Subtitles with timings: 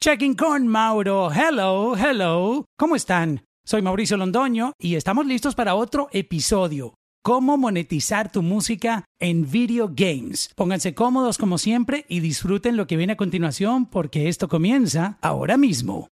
[0.00, 1.30] checking con Mauro.
[1.30, 2.64] Hello, hello.
[2.78, 3.42] ¿Cómo están?
[3.64, 6.94] Soy Mauricio Londoño y estamos listos para otro episodio.
[7.22, 10.50] Cómo monetizar tu música en video games.
[10.56, 15.58] Pónganse cómodos como siempre y disfruten lo que viene a continuación porque esto comienza ahora
[15.58, 16.08] mismo.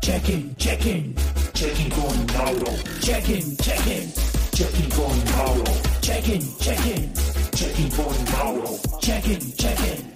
[0.00, 1.14] Checking, checking,
[1.52, 2.72] checking con Mauro.
[3.00, 4.12] Checking, checking,
[4.52, 5.64] checking con Mauro.
[6.00, 7.12] Checking, checking,
[7.54, 8.78] checking con Mauro.
[9.00, 10.11] Checking, checking.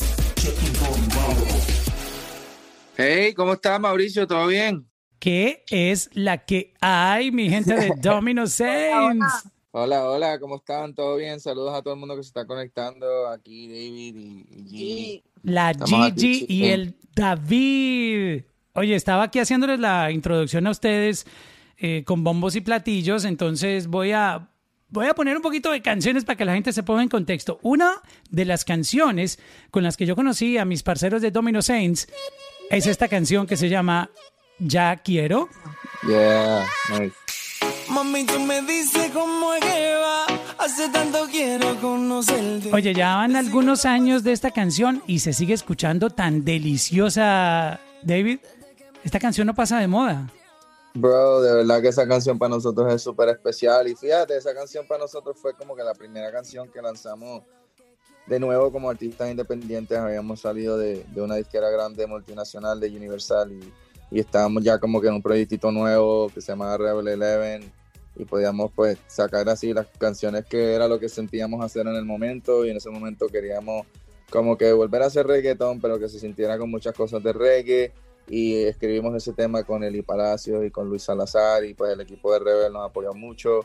[2.97, 4.27] Hey, ¿cómo estás, Mauricio?
[4.27, 4.89] ¿Todo bien?
[5.19, 9.51] ¿Qué es la que hay, mi gente de Domino Saints?
[9.71, 10.95] Hola, hola, ¿cómo están?
[10.95, 11.39] ¿Todo bien?
[11.41, 13.29] Saludos a todo el mundo que se está conectando.
[13.29, 15.25] Aquí David y, Gigi.
[15.43, 18.45] La Estamos aquí, Gigi y el David.
[18.73, 21.27] Oye, estaba aquí haciéndoles la introducción a ustedes
[21.79, 24.49] eh, con bombos y platillos, entonces voy a,
[24.89, 27.59] voy a poner un poquito de canciones para que la gente se ponga en contexto.
[27.63, 29.39] Una de las canciones
[29.71, 32.09] con las que yo conocí a mis parceros de Domino Saints
[32.71, 34.11] es esta canción que se llama
[34.59, 35.49] Ya Quiero.
[36.07, 37.15] Yeah, nice.
[37.89, 40.27] Mami, tú me dices cómo es que va.
[40.59, 42.73] Hace tanto quiero conocerte.
[42.73, 48.41] Oye, ya van algunos años de esta canción y se sigue escuchando tan deliciosa, David.
[49.05, 50.29] Esta canción no pasa de moda.
[50.97, 53.87] Bro, de verdad que esa canción para nosotros es súper especial.
[53.87, 57.43] Y fíjate, esa canción para nosotros fue como que la primera canción que lanzamos
[58.27, 59.99] de nuevo como artistas independientes.
[59.99, 63.73] Habíamos salido de, de una disquera grande multinacional de Universal y,
[64.11, 67.71] y estábamos ya como que en un proyectito nuevo que se llama Rebel Eleven
[68.17, 72.07] y podíamos pues sacar así las canciones que era lo que sentíamos hacer en el
[72.07, 73.87] momento y en ese momento queríamos
[74.31, 77.93] como que volver a hacer reggaeton pero que se sintiera con muchas cosas de reggae
[78.29, 82.33] y escribimos ese tema con Eli Palacios y con Luis Salazar y pues el equipo
[82.33, 83.65] de Rebel nos apoyó mucho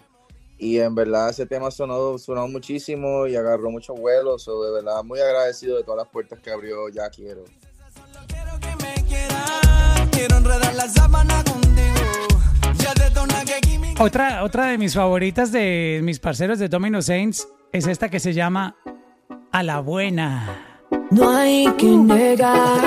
[0.61, 5.03] y en verdad ese tema sonó, sonó muchísimo y agarró mucho vuelo, so de verdad
[5.03, 7.43] muy agradecido de todas las puertas que abrió Ya Quiero.
[8.27, 10.09] Quiero que me quieras.
[10.11, 12.27] Quiero enredar la sábana contigo.
[12.75, 14.03] Ya te torna que química.
[14.03, 18.33] Otra, otra de mis favoritas de mis parceros de Domino Saints es esta que se
[18.33, 18.75] llama
[19.51, 20.70] A la Buena.
[21.11, 22.79] No hay que negar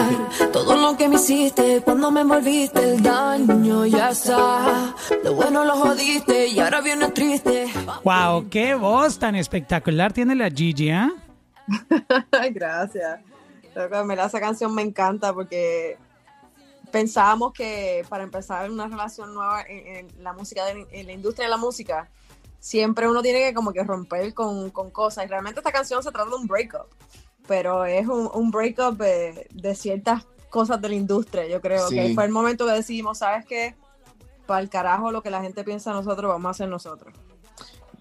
[0.52, 2.92] todo lo que me hiciste cuando me envolviste.
[2.94, 4.94] El daño ya está.
[5.22, 7.66] Lo bueno lo jodiste y ahora viene triste.
[8.02, 8.48] ¡Wow!
[8.48, 10.90] ¡Qué voz tan espectacular tiene la Gigi.
[10.90, 11.10] Ay,
[12.52, 13.20] gracias.
[13.74, 15.98] Verdad esa canción me encanta porque
[16.90, 21.46] pensábamos que para empezar una relación nueva en, en la música, de- en la industria
[21.46, 22.08] de la música,
[22.60, 25.24] siempre uno tiene que como que romper con, con cosas.
[25.26, 26.86] Y realmente esta canción se trata de un breakup,
[27.46, 31.46] pero es un, un breakup de, de ciertas cosas de la industria.
[31.46, 31.96] Yo creo Sí.
[31.96, 33.74] que fue el momento que decidimos, ¿sabes qué?
[34.46, 37.14] Para el carajo lo que la gente piensa de nosotros, vamos a hacer nosotros.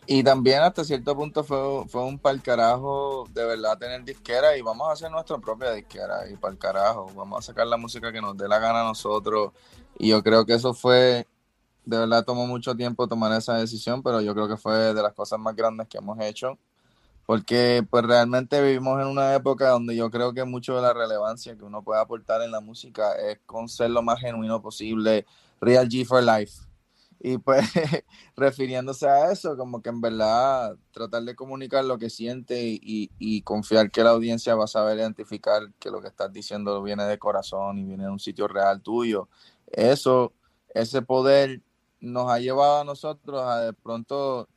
[0.05, 4.61] Y también hasta cierto punto fue, fue un pa'l carajo de verdad tener disquera y
[4.61, 8.19] vamos a hacer nuestra propia disquera y pa'l carajo, vamos a sacar la música que
[8.21, 9.53] nos dé la gana a nosotros
[9.97, 11.25] y yo creo que eso fue,
[11.85, 15.13] de verdad tomó mucho tiempo tomar esa decisión, pero yo creo que fue de las
[15.13, 16.57] cosas más grandes que hemos hecho
[17.25, 21.55] porque pues realmente vivimos en una época donde yo creo que mucho de la relevancia
[21.55, 25.25] que uno puede aportar en la música es con ser lo más genuino posible,
[25.61, 26.53] real G for life.
[27.25, 27.65] Y pues
[28.35, 33.89] refiriéndose a eso, como que en verdad tratar de comunicar lo que siente y, confiar
[33.91, 37.77] que la audiencia va a saber identificar que lo que estás diciendo viene de corazón
[37.77, 39.29] y viene de un sitio real tuyo.
[39.71, 40.33] Eso,
[40.73, 41.61] ese poder
[42.01, 44.49] nos ha llevado a nosotros a de pronto,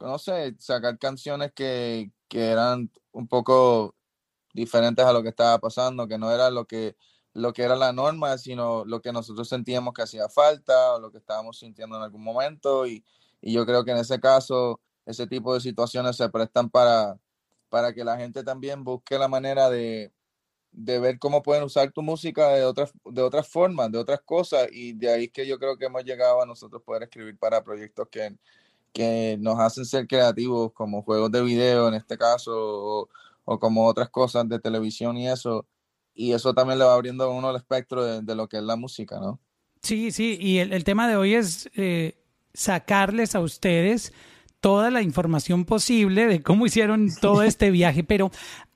[0.00, 3.94] no sé, sacar canciones que, que eran un poco
[4.54, 6.96] diferentes a lo que estaba pasando, que no era lo que
[7.32, 11.12] lo que era la norma, sino lo que nosotros sentíamos que hacía falta o lo
[11.12, 12.86] que estábamos sintiendo en algún momento.
[12.86, 13.04] Y,
[13.40, 17.18] y yo creo que en ese caso, ese tipo de situaciones se prestan para,
[17.68, 20.12] para que la gente también busque la manera de,
[20.72, 24.68] de ver cómo pueden usar tu música de otras, de otras formas, de otras cosas.
[24.72, 27.62] Y de ahí es que yo creo que hemos llegado a nosotros poder escribir para
[27.62, 28.36] proyectos que,
[28.92, 33.08] que nos hacen ser creativos, como juegos de video en este caso, o,
[33.44, 35.66] o como otras cosas de televisión y eso
[36.14, 38.62] y eso también le va abriendo a uno el espectro de, de lo que es
[38.62, 39.40] la música, ¿no?
[39.82, 42.18] Sí, sí, y el, el tema de hoy es eh,
[42.52, 44.12] sacarles a ustedes
[44.60, 48.30] toda la información posible de cómo hicieron todo este viaje, pero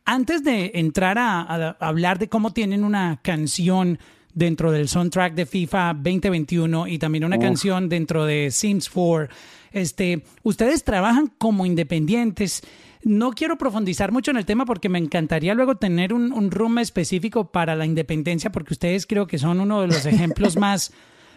[0.07, 3.99] antes de entrar a, a hablar de cómo tienen una canción
[4.35, 7.43] dentro del soundtrack de FIFA 2021 y también una Uf.
[7.43, 9.29] canción dentro de Sims 4,
[9.73, 12.63] este, ustedes trabajan como independientes.
[13.03, 16.79] No quiero profundizar mucho en el tema porque me encantaría luego tener un, un room
[16.79, 20.93] específico para la independencia porque ustedes creo que son uno de los ejemplos más,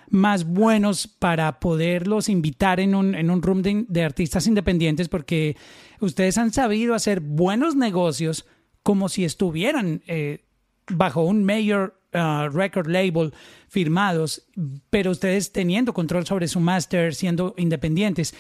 [0.10, 5.58] más buenos para poderlos invitar en un, en un room de, de artistas independientes porque
[6.00, 8.46] ustedes han sabido hacer buenos negocios
[8.84, 10.46] como si estuvieran eh,
[10.90, 13.34] bajo un major uh, record label
[13.68, 14.48] firmados,
[14.90, 18.34] pero ustedes teniendo control sobre su master, siendo independientes.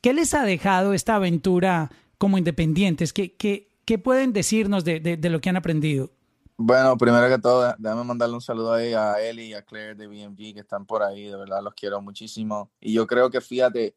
[0.00, 3.12] ¿Qué les ha dejado esta aventura como independientes?
[3.12, 6.10] ¿Qué, qué, qué pueden decirnos de, de, de lo que han aprendido?
[6.56, 10.06] Bueno, primero que todo, déjame mandarle un saludo ahí a Eli y a Claire de
[10.06, 12.70] BMG que están por ahí, de verdad los quiero muchísimo.
[12.80, 13.96] Y yo creo que, fíjate,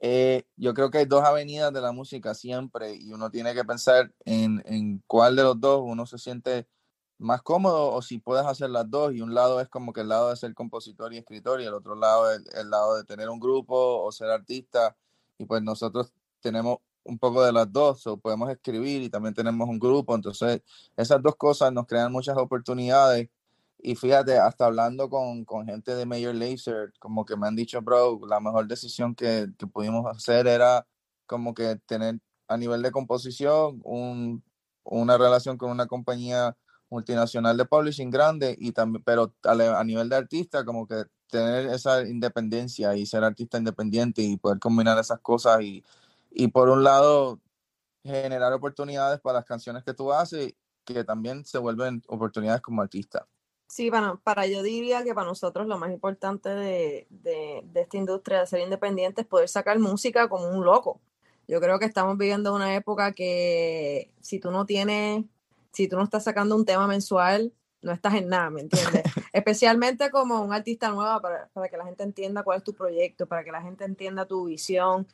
[0.00, 3.64] eh, yo creo que hay dos avenidas de la música siempre y uno tiene que
[3.64, 6.68] pensar en, en cuál de los dos uno se siente
[7.18, 10.08] más cómodo o si puedes hacer las dos y un lado es como que el
[10.08, 13.28] lado de ser compositor y escritor y el otro lado es el lado de tener
[13.30, 14.96] un grupo o ser artista
[15.38, 19.68] y pues nosotros tenemos un poco de las dos, o podemos escribir y también tenemos
[19.68, 20.62] un grupo, entonces
[20.96, 23.28] esas dos cosas nos crean muchas oportunidades
[23.78, 27.80] y fíjate, hasta hablando con, con gente de Major Lazer, como que me han dicho,
[27.82, 30.86] bro, la mejor decisión que, que pudimos hacer era
[31.26, 32.18] como que tener
[32.48, 34.42] a nivel de composición un,
[34.84, 36.56] una relación con una compañía
[36.96, 42.02] multinacional de publishing grande y también pero a, nivel de artista como que tener esa
[42.02, 45.84] independencia y ser artista independiente y poder combinar esas cosas y,
[46.30, 47.40] y por un lado
[48.02, 50.54] generar oportunidades para las canciones que tú haces
[50.84, 53.26] que también se vuelven oportunidades como artista.
[53.68, 57.96] Sí, bueno, para yo diría que para nosotros lo más importante de, de, de esta
[57.96, 61.00] industria de ser independiente es poder sacar música como un loco.
[61.48, 65.24] Yo creo que estamos viviendo una época que si tú no tienes,
[65.76, 67.52] si tú no estás sacando un tema mensual,
[67.82, 69.02] no estás en nada, ¿me entiendes?
[69.34, 73.26] Especialmente como un artista nuevo para, para, que la gente entienda cuál es tu proyecto,
[73.26, 75.06] para que la gente entienda tu visión.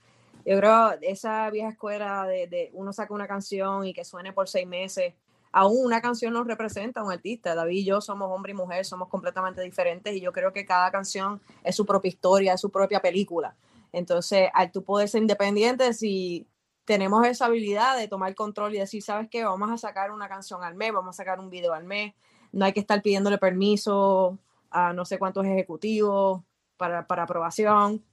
[0.46, 4.48] Yo creo esa vieja escuela de, de uno saca una canción y que suene por
[4.48, 5.14] seis meses,
[5.50, 7.56] aún una canción nos representa a un artista.
[7.56, 10.92] David y yo somos hombre y mujer, somos completamente diferentes y yo creo que cada
[10.92, 13.56] canción es su propia historia, es su propia película.
[13.92, 16.46] Entonces, al tú poder ser independiente, si
[16.92, 19.44] tenemos esa habilidad de tomar control y decir, ¿sabes qué?
[19.44, 22.12] Vamos a sacar una canción al mes, vamos a sacar un video al mes,
[22.52, 24.38] no hay que estar pidiéndole permiso
[24.70, 26.42] a no sé cuántos ejecutivos
[26.76, 28.04] para, para aprobación.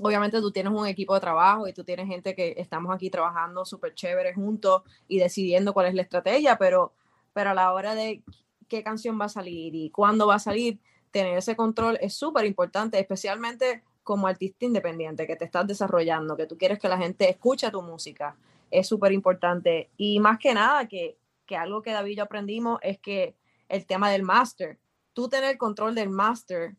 [0.00, 3.64] Obviamente tú tienes un equipo de trabajo y tú tienes gente que estamos aquí trabajando
[3.64, 6.92] súper chévere juntos y decidiendo cuál es la estrategia, pero,
[7.32, 8.22] pero a la hora de
[8.68, 10.78] qué canción va a salir y cuándo va a salir,
[11.10, 16.46] tener ese control es súper importante, especialmente como artista independiente que te estás desarrollando, que
[16.46, 18.36] tú quieres que la gente escuche tu música,
[18.70, 19.90] es súper importante.
[19.96, 21.16] Y más que nada, que,
[21.46, 23.34] que algo que David y yo aprendimos es que
[23.68, 24.78] el tema del master,
[25.12, 26.74] tú tener control del master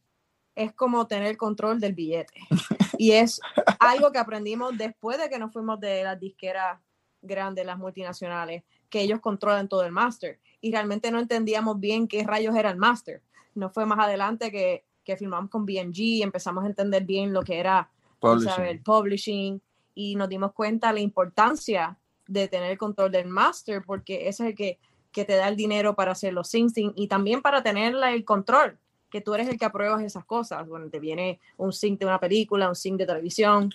[0.55, 2.33] es como tener control del billete.
[2.99, 3.41] Y es
[3.79, 6.79] algo que aprendimos después de que nos fuimos de las disqueras
[7.23, 10.39] grandes, las multinacionales, que ellos controlan todo el master.
[10.61, 13.23] Y realmente no entendíamos bien qué rayos era el master.
[13.55, 17.59] No fue más adelante que, que firmamos con BMG, empezamos a entender bien lo que
[17.59, 17.89] era
[18.19, 18.65] Publishing.
[18.65, 19.61] el publishing
[19.95, 21.97] y nos dimos cuenta la importancia
[22.27, 24.79] de tener el control del master porque ese es el que,
[25.11, 28.77] que te da el dinero para hacer los syncing y también para tener el control
[29.13, 30.67] que tú eres el que apruebas esas cosas.
[30.67, 33.71] Bueno, te viene un sync de una película, un sync de televisión.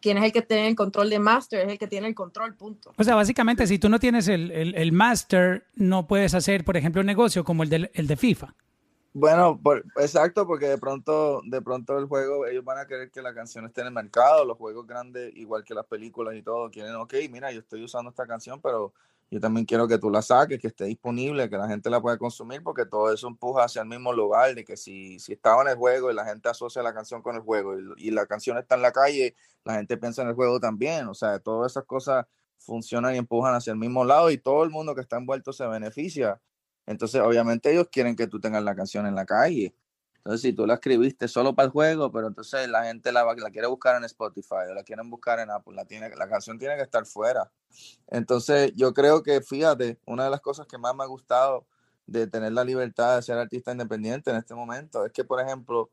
[0.00, 2.54] Quien es el que tiene el control de master es el que tiene el control,
[2.54, 2.92] punto.
[2.96, 6.76] O sea, básicamente, si tú no tienes el, el, el master, no puedes hacer, por
[6.76, 8.54] ejemplo, un negocio como el de, el de FIFA.
[9.12, 13.20] Bueno, por, exacto, porque de pronto, de pronto el juego, ellos van a querer que
[13.22, 16.70] la canción esté en el mercado, los juegos grandes, igual que las películas y todo,
[16.70, 18.94] quieren, ok, mira, yo estoy usando esta canción, pero
[19.28, 22.18] yo también quiero que tú la saques, que esté disponible, que la gente la pueda
[22.18, 25.68] consumir, porque todo eso empuja hacia el mismo lugar, de que si, si estaba en
[25.70, 28.58] el juego y la gente asocia la canción con el juego y, y la canción
[28.58, 31.84] está en la calle, la gente piensa en el juego también, o sea, todas esas
[31.84, 32.26] cosas
[32.58, 35.66] funcionan y empujan hacia el mismo lado y todo el mundo que está envuelto se
[35.66, 36.40] beneficia.
[36.86, 39.74] Entonces, obviamente ellos quieren que tú tengas la canción en la calle.
[40.16, 43.68] Entonces, si tú la escribiste solo para el juego, pero entonces la gente la, quiere
[43.68, 47.06] buscar en Spotify o la quieren buscar en Apple, la, la canción tiene que estar
[47.06, 47.50] fuera.
[48.08, 51.66] Entonces, yo creo que, fíjate, una de las cosas que más me ha gustado
[52.06, 55.90] de tener la libertad de ser artista independiente en este momento es que, por ejemplo,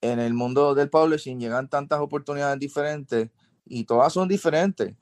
[0.00, 3.28] en el mundo del publishing llegan tantas oportunidades diferentes
[3.66, 4.94] y todas son diferentes.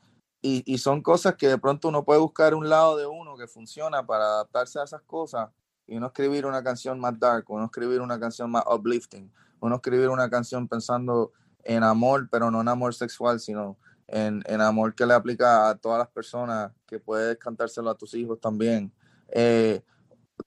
[0.49, 4.07] Y, son cosas que de pronto uno puede buscar un lado de uno que funciona
[4.07, 5.51] para adaptarse a esas cosas
[5.89, 10.09] y uno escribir una canción más dark, uno escribir una canción más uplifting, uno escribir
[10.09, 11.33] una canción pensando
[11.65, 13.77] en amor, pero no en amor sexual, sino
[14.07, 18.15] en, en amor que le aplica a todas las personas, que puedes cantárselo a tus
[18.15, 18.93] hijos también.
[19.31, 19.83] Eh,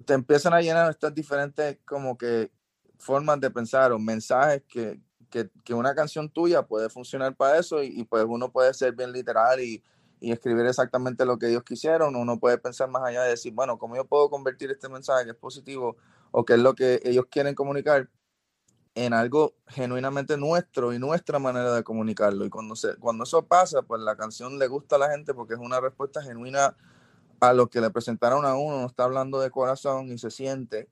[0.06, 2.54] te empiezan a llenar estas diferentes como que
[2.98, 7.88] formas de pensar o mensajes que, que, una canción tuya puede funcionar para eso y,
[8.00, 9.84] y, pues uno puede ser bien literal y,
[10.20, 12.16] y, escribir exactamente lo que ellos quisieron.
[12.16, 15.32] Uno puede pensar más allá de decir, bueno, ¿cómo yo puedo convertir este mensaje que
[15.32, 15.98] es positivo
[16.32, 18.10] o que es lo que ellos quieren comunicar
[18.96, 22.46] en algo genuinamente nuestro y nuestra manera de comunicarlo?
[22.46, 25.54] Y cuando, se, cuando eso pasa, pues la canción le gusta a la gente porque
[25.54, 26.76] es una respuesta genuina
[27.40, 30.90] a lo que le presentaron a uno, no está hablando de corazón y se siente.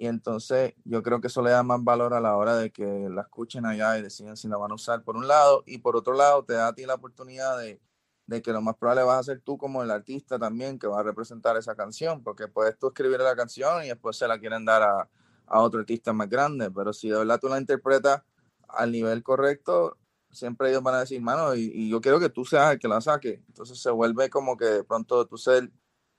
[0.00, 3.08] Y entonces yo creo que eso le da más valor a la hora de que
[3.10, 5.64] la escuchen allá y deciden si la van a usar por un lado.
[5.66, 7.80] Y por otro lado, te da a ti la oportunidad de,
[8.26, 11.00] de que lo más probable vas a ser tú como el artista también que va
[11.00, 14.64] a representar esa canción, porque puedes tú escribir la canción y después se la quieren
[14.64, 15.10] dar a,
[15.46, 16.70] a otro artista más grande.
[16.70, 18.22] Pero si de verdad tú la interpretas
[18.68, 19.98] al nivel correcto,
[20.30, 22.86] siempre ellos van a decir, mano, y, y yo quiero que tú seas el que
[22.86, 23.42] la saque.
[23.48, 25.72] Entonces se vuelve como que de pronto tú ser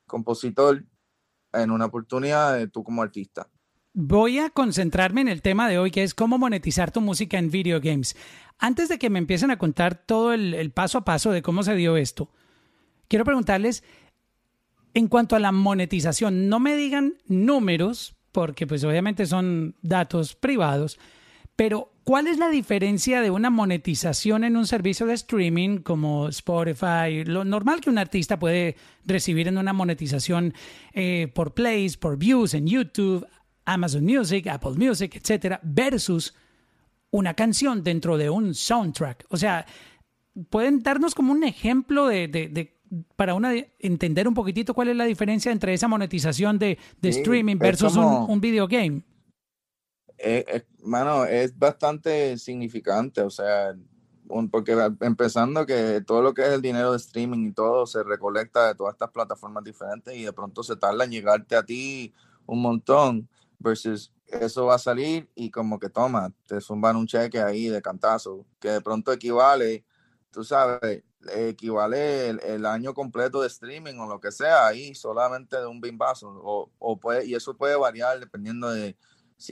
[0.05, 0.83] compositor
[1.53, 3.50] en una oportunidad de tú como artista.
[4.01, 7.51] Voy a concentrarme en el tema de hoy, que es cómo monetizar tu música en
[7.51, 8.15] video games.
[8.58, 11.75] Antes de que me empiecen a contar todo el, paso a paso de cómo se
[11.75, 12.32] dio esto,
[13.10, 13.84] quiero preguntarles,
[14.94, 20.98] en cuanto a la monetización, no me digan números, porque pues obviamente son datos privados,
[21.58, 27.25] pero ¿cuál es la diferencia de una monetización en un servicio de streaming como Spotify?
[27.25, 30.53] Lo normal que un artista puede recibir en una monetización
[30.94, 33.27] eh, por plays, por views en YouTube,
[33.73, 36.33] Amazon Music, Apple Music, etcétera, versus
[37.11, 39.25] una canción dentro de un soundtrack.
[39.29, 39.65] O sea,
[40.49, 42.79] pueden darnos como un ejemplo de, de- de-
[43.15, 47.19] para una entender un poquitito cuál es la diferencia entre esa monetización de, de Sí,
[47.19, 49.03] streaming versus como- un, un video game.
[50.17, 53.73] Eh, eh, mano, es bastante significante, o sea,
[54.27, 58.03] un- porque empezando que todo lo que es el dinero de streaming y todo se
[58.03, 62.13] recolecta de todas estas plataformas diferentes y de pronto se tarda en llegarte a ti
[62.45, 63.29] un montón,
[63.60, 67.82] versus eso va a salir y como que toma, te zumban un cheque ahí de
[67.82, 69.86] cantazo, que de pronto equivale,
[70.32, 71.04] tú sabes,
[71.36, 76.30] equivale el, año completo de streaming o lo que sea ahí solamente de un bimbazo,
[76.30, 78.96] o, o puede, y eso puede variar dependiendo de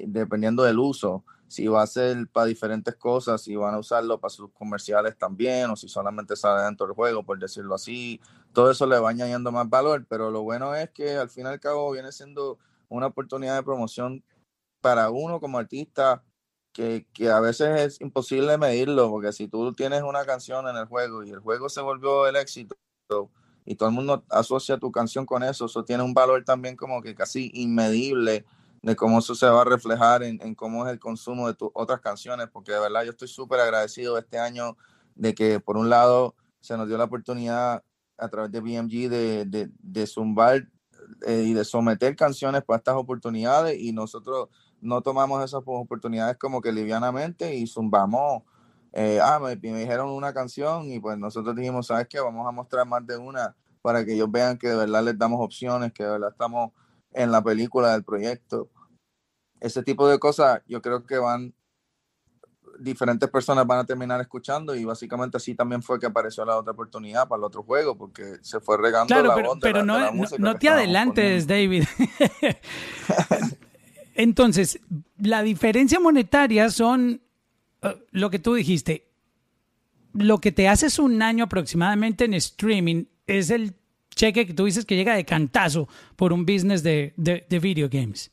[0.05, 4.29] dependiendo del uso, si va a ser para diferentes cosas, si van a usarlo para
[4.29, 8.19] sus comerciales también, o si solamente sale dentro del juego, por decirlo así,
[8.51, 11.49] todo eso le va añadiendo más valor, pero lo bueno es que al fin y
[11.49, 14.23] al cabo viene siendo una oportunidad de promoción
[14.81, 16.23] para uno como artista
[16.73, 20.85] que, que a veces es imposible medirlo, porque si tú tienes una canción en el
[20.85, 22.75] juego y el juego se volvió el éxito
[23.65, 27.01] y todo el mundo asocia tu canción con eso, eso tiene un valor también como
[27.01, 28.45] que casi inmedible
[28.81, 31.69] de cómo eso se va a reflejar en, en cómo es el consumo de tus
[31.73, 34.77] otras canciones, porque de verdad yo estoy súper agradecido este año
[35.15, 37.83] de que por un lado se nos dio la oportunidad
[38.17, 40.67] a través de BMG de, de, de zumbar
[41.25, 44.49] eh, y de someter canciones para estas oportunidades y nosotros
[44.81, 48.43] no tomamos esas oportunidades como que livianamente y zumbamos.
[48.93, 52.19] eh, ah, me, me dijeron una canción y pues nosotros dijimos, ¿sabes qué?
[52.19, 55.39] Vamos a mostrar más de una para que ellos vean que de verdad les damos
[55.41, 56.71] opciones, que de verdad estamos
[57.13, 58.69] en la película del proyecto.
[59.59, 61.53] Ese tipo de cosas yo creo que van,
[62.79, 66.73] diferentes personas van a terminar escuchando y básicamente así también fue que apareció la otra
[66.73, 69.77] oportunidad para el otro juego porque se fue regando Claro, la pero, voz de pero
[69.79, 71.53] la- no, de la no- música no te adelantes, poniendo.
[71.53, 71.83] David.
[74.15, 74.79] Entonces,
[75.19, 77.21] la diferencia monetaria son
[77.81, 79.07] eh, lo que tú dijiste.
[80.13, 83.75] Lo que te haces un año aproximadamente en streaming es el
[84.15, 87.87] cheque que tú dices que llega de cantazo por un business de, de, de video
[87.91, 88.31] games.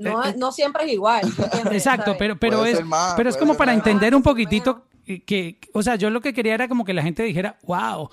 [0.00, 1.22] No, no siempre es igual.
[1.72, 2.18] Exacto, ¿Sabes?
[2.18, 5.82] pero, pero Puede es, más, pero es como para entender un poquitito que, que- o
[5.82, 8.08] sea, yo lo que quería era como que la gente dijera, wow,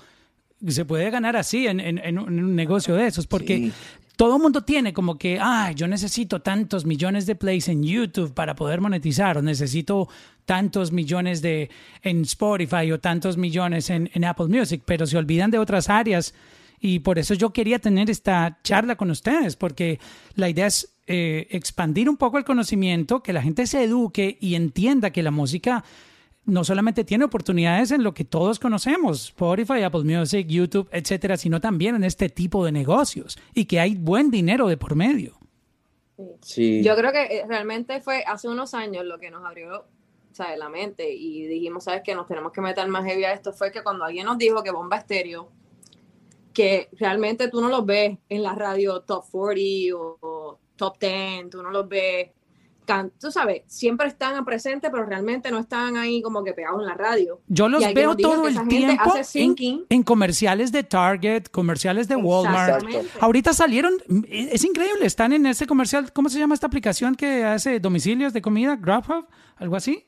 [0.66, 3.72] se puede ganar así en, en- en un en un negocio de esos, porque Sí.
[4.16, 8.34] todo el mundo tiene como que, ay, yo necesito tantos millones de plays en YouTube
[8.34, 10.08] para poder monetizar, o necesito
[10.44, 11.70] tantos millones de
[12.02, 16.34] en Spotify o tantos millones en, en Apple Music, pero se olvidan de otras áreas.
[16.80, 19.98] Y por eso yo quería tener esta charla con ustedes, porque
[20.36, 24.54] la idea es eh, expandir un poco el conocimiento, que la gente se eduque y
[24.54, 25.84] entienda que la música
[26.44, 31.60] no solamente tiene oportunidades en lo que todos conocemos, Spotify, Apple Music, YouTube, etcétera, sino
[31.60, 35.38] también en este tipo de negocios y que hay buen dinero de por medio.
[36.42, 36.82] Sí.
[36.82, 39.86] Yo creo que eh, realmente fue hace unos años lo que nos abrió
[40.30, 42.14] o sea, la mente y dijimos, ¿sabes qué?
[42.14, 43.52] Nos tenemos que meter más heavy a esto.
[43.52, 45.50] Fue que cuando alguien nos dijo que Bomba Estéreo,
[46.52, 50.37] que realmente tú no los ves en la radio Top 40 o, o
[50.78, 52.30] Top 10, tú no los ves,
[52.86, 56.86] can- tú sabes, siempre están presentes, pero realmente no están ahí como que pegados en
[56.86, 57.40] la radio.
[57.48, 59.10] Yo los veo todo el tiempo
[59.90, 62.82] en, comerciales de Target, comerciales de Walmart.
[63.20, 63.92] Ahorita salieron,
[64.30, 68.40] es increíble, están en ese comercial, ¿cómo se llama esta aplicación que hace domicilios de
[68.40, 68.76] comida?
[68.76, 70.04] Grubhub, algo así.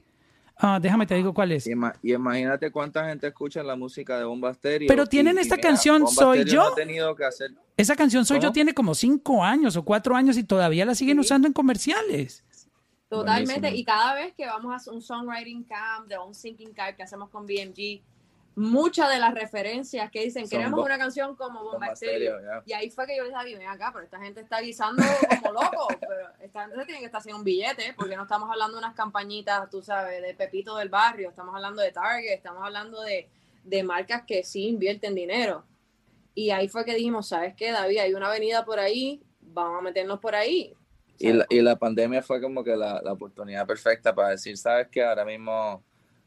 [0.63, 1.67] Ah, déjame te digo cuál es.
[1.67, 4.87] Y, ima- y imagínate cuánta gente escucha la música de Bomba Estéreo.
[4.89, 6.63] Pero tienen y- y esta mira, canción, Bomba Soy Yo.
[6.63, 10.15] no ha tenido que hacer Esa canción Soy Yo tiene como cinco años o cuatro
[10.15, 12.45] años y todavía la siguen usando en comerciales.
[13.09, 13.81] Totalmente, Buenísimo.
[13.81, 17.29] y cada vez que vamos a un songwriting camp, de un syncing camp que hacemos
[17.31, 18.03] con BMG,
[18.61, 22.37] muchas de las referencias que dicen, queremos una canción como Bomba Estéreo.
[22.67, 25.03] Y ahí fue que yo les dije, ven acá, pero esta gente está guisando
[25.43, 28.75] como loco, pero esta gente tiene que estar haciendo un billete, porque no estamos hablando
[28.77, 33.01] de unas campañitas, tú sabes, de Pepito del barrio, estamos hablando de Target, estamos hablando
[33.01, 33.31] de,
[33.65, 35.65] de marcas que sí invierten dinero.
[36.35, 37.99] Y ahí fue que dijimos, ¿sabes qué, David?
[37.99, 40.75] Hay una avenida por ahí, vamos a meternos por ahí.
[41.19, 44.89] Y la, y la pandemia fue como que la, la oportunidad perfecta para decir, sabes
[44.89, 45.83] que ahora mismo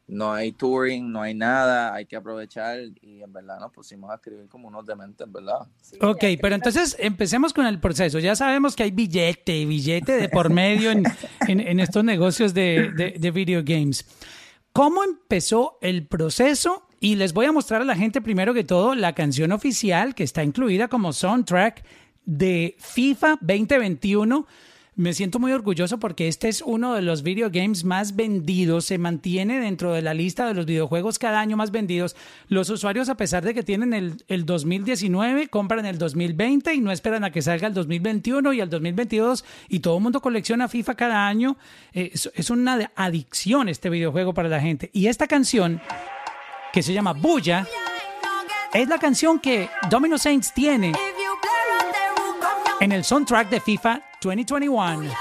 [0.07, 4.15] no hay touring, no hay nada, hay que aprovechar y en verdad nos pusimos a
[4.15, 5.59] escribir como unos dementes, ¿verdad?
[5.81, 8.19] Sí, Ok, pero entonces empecemos con el proceso.
[8.19, 11.03] Ya sabemos que hay billete, billete de por medio en,
[11.47, 14.05] en- en estos negocios de, de, de video games.
[14.73, 16.87] ¿Cómo empezó el proceso?
[16.99, 20.23] Y les voy a mostrar a la gente primero que todo la canción oficial que
[20.23, 21.83] está incluida como soundtrack
[22.25, 24.47] de FIFA 2021.
[24.95, 28.99] Me siento muy orgulloso porque este es uno de los video games más vendidos, se
[28.99, 32.15] mantiene dentro de la lista de los videojuegos cada año más vendidos.
[32.47, 36.91] Los usuarios, a pesar de que tienen el, el 2019, compran el 2020 y no
[36.91, 40.93] esperan a que salga el 2021 y el 2022 y todo el mundo colecciona FIFA
[40.93, 41.57] cada año.
[41.93, 44.91] Eh, es, es una adicción este videojuego para la gente.
[44.93, 45.81] Y esta canción,
[46.71, 47.67] que se llama Bulla,
[48.71, 50.91] es la canción que Domino Saints tiene
[52.79, 55.11] en el soundtrack de FIFA 2021.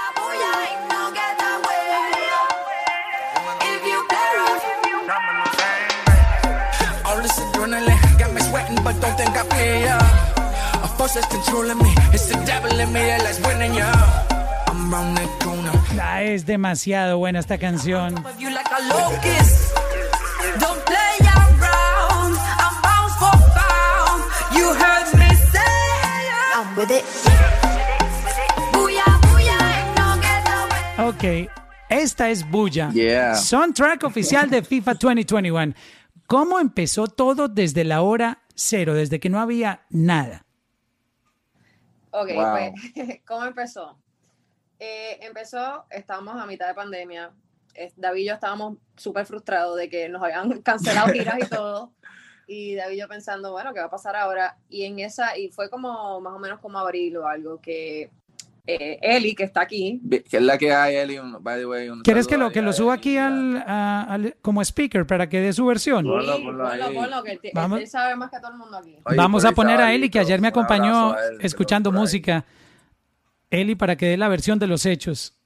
[7.03, 9.99] All this adrenaline got me sweating, but don't think I play ya.
[10.83, 11.93] A force that's controlling me.
[12.13, 13.91] It's the devil in me that's winning ya.
[14.67, 15.73] I'm round that corner.
[15.99, 18.23] Ah, es demasiado buena esta canción.
[18.39, 19.75] You like a locust.
[20.61, 22.37] Don't play around.
[22.63, 24.23] I'm bound for pound.
[24.55, 25.59] You heard me say.
[26.55, 27.52] I'm with it.
[30.97, 31.49] Ok,
[31.89, 32.91] esta es Bulla.
[32.91, 33.35] Yeah.
[33.35, 35.73] Soundtrack oficial de FIFA 2021.
[36.27, 40.45] ¿Cómo empezó todo desde la hora cero, desde que no había nada?
[42.11, 42.51] Ok, Wow.
[42.51, 43.97] pues, ¿cómo empezó?
[44.79, 47.31] Eh, empezó, estábamos a mitad de pandemia.
[47.95, 51.91] David y yo estábamos súper frustrados de que nos habían cancelado giras y todo.
[52.45, 54.57] Y David y yo pensando, bueno, ¿qué va a pasar ahora?
[54.69, 58.11] Y en esa, y fue como más o menos como abril o algo, que
[58.65, 61.65] eh, Eli, que está aquí, Vi- Que es la que hay, Eli, un- by the
[61.65, 61.89] way.
[61.89, 65.41] un ¿Quieres que lo, que lo suba aquí al, a- al- como speaker para que
[65.41, 66.05] dé su versión?
[66.05, 66.93] Ponlo, Sí, ponlo ponlo, ahí.
[66.95, 67.79] ponlo, que él, Vamos.
[67.81, 68.95] él sabe más que todo el mundo aquí.
[69.05, 72.45] Oye, Vamos a poner a Eli, que ayer me acompañó él, escuchando música.
[73.49, 75.37] Eli, para que dé la versión de los hechos.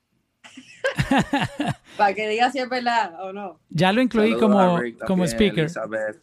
[1.97, 3.59] Para que diga si es verdad o no.
[3.69, 5.59] Ya lo incluí Saludos como, Rick como speaker.
[5.65, 6.21] Elizabeth.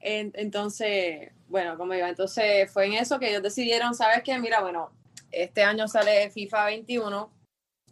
[0.00, 4.38] Entonces, bueno, como iba, entonces fue en eso que ellos decidieron, ¿sabes qué?
[4.38, 4.90] Mira, bueno,
[5.32, 7.32] este año sale FIFA 21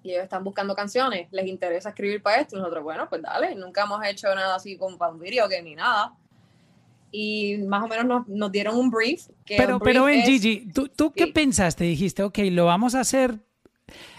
[0.02, 3.54] y ellos están buscando canciones, les interesa escribir para esto, y nosotros, bueno, pues dale,
[3.54, 6.14] nunca hemos hecho nada así con para un video que ni nada.
[7.12, 9.26] Y más o menos nos, nos dieron un brief.
[9.44, 11.32] Que Pero, el pero brief en es- Gigi, ¿tú, tú qué Sí.
[11.32, 11.84] pensaste?
[11.84, 13.40] Dijiste, ok, lo vamos a hacer.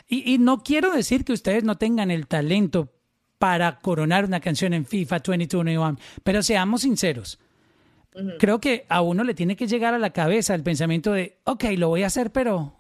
[0.07, 2.89] Y, y no quiero decir que ustedes no tengan el talento
[3.39, 7.39] para coronar una canción en FIFA 2021, pero seamos sinceros.
[8.39, 11.63] Creo que a uno le tiene que llegar a la cabeza el pensamiento de, ok,
[11.77, 12.75] lo voy a hacer, pero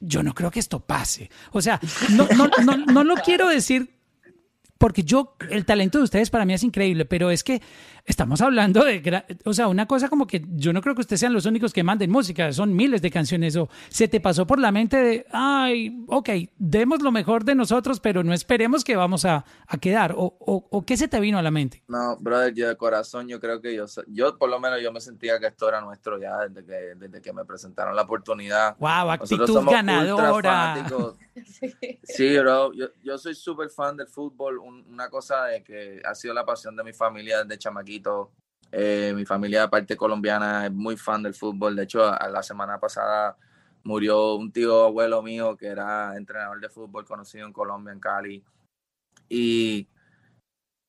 [0.00, 1.30] yo no creo que esto pase.
[1.52, 1.80] O sea,
[2.10, 3.95] no, no, no, no lo quiero decir
[4.78, 7.62] porque yo, el talento de ustedes para mí es increíble, pero es que
[8.04, 11.20] estamos hablando de, gra- o sea, una cosa como que yo no creo que ustedes
[11.20, 14.58] sean los únicos que manden música, son miles de canciones, o se te pasó por
[14.60, 19.24] la mente de, ay, ok, demos lo mejor de nosotros, pero no esperemos que vamos
[19.24, 21.82] a, a quedar, o, o, o qué se te vino a la mente.
[21.88, 25.00] No, brother, yo de corazón, yo creo que yo, yo por lo menos yo me
[25.00, 28.76] sentía que esto era nuestro ya desde que, desde que me presentaron la oportunidad.
[28.78, 30.74] Wow, actitud ganadora.
[32.02, 34.58] Sí, bro, yo, yo soy súper fan del fútbol.
[34.66, 38.32] Un- una cosa que ha sido la pasión de mi familia desde chamaquito.
[38.72, 41.76] Eh, mi familia, aparte colombiana, es muy fan del fútbol.
[41.76, 43.36] De hecho, a- la semana pasada
[43.84, 48.44] murió un tío abuelo mío que era entrenador de fútbol conocido en Colombia, en Cali.
[49.28, 49.88] Y,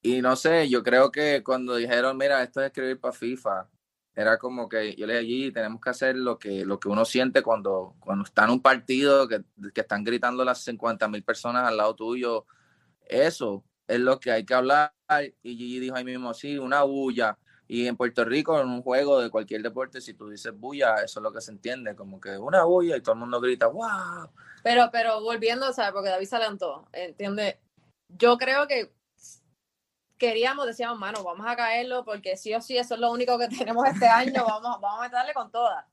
[0.01, 3.67] y no sé, yo creo que cuando dijeron, mira, esto es escribir para FIFA,
[4.15, 7.05] era como que yo le dije allí, tenemos que hacer lo que, lo que uno
[7.05, 11.67] siente cuando, cuando está en un partido, que, que están gritando las 50 mil personas
[11.67, 12.45] al lado tuyo.
[13.05, 14.93] Eso es lo que hay que hablar.
[15.43, 17.37] Y Gigi dijo ahí mismo, sí, una bulla.
[17.67, 21.19] Y en Puerto Rico, en un juego de cualquier deporte, si tú dices bulla, eso
[21.19, 24.29] es lo que se entiende, como que una bulla y todo el mundo grita, wow.
[24.63, 25.91] Pero, pero volviendo, ¿sabes?
[25.91, 27.55] Porque David se adelantó, ¿entiendes?
[28.07, 28.93] Yo creo que
[30.17, 33.47] queríamos, decíamos, mano, vamos a caerlo porque sí o sí, eso es lo único que
[33.57, 35.85] tenemos este año, vamos, vamos a meterle con todas.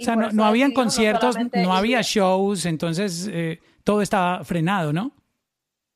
[0.00, 5.12] O sea, no, no habían conciertos, no había shows, entonces eh, todo estaba frenado, ¿no?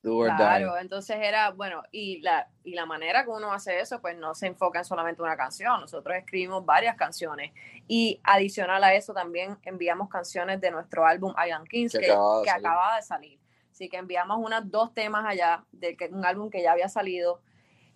[0.03, 4.35] Claro, entonces era, bueno, y la, y la manera que uno hace eso, pues no
[4.35, 5.79] se enfoca en solamente una canción.
[5.79, 7.53] Nosotros escribimos varias canciones.
[7.87, 12.11] Y adicional a eso, también enviamos canciones de nuestro álbum I Am Kings, Que que,
[12.11, 12.65] acababa de que salir.
[12.67, 13.39] acababa de salir.
[13.71, 17.41] Así que enviamos unos dos temas allá, de que, un álbum que ya había salido.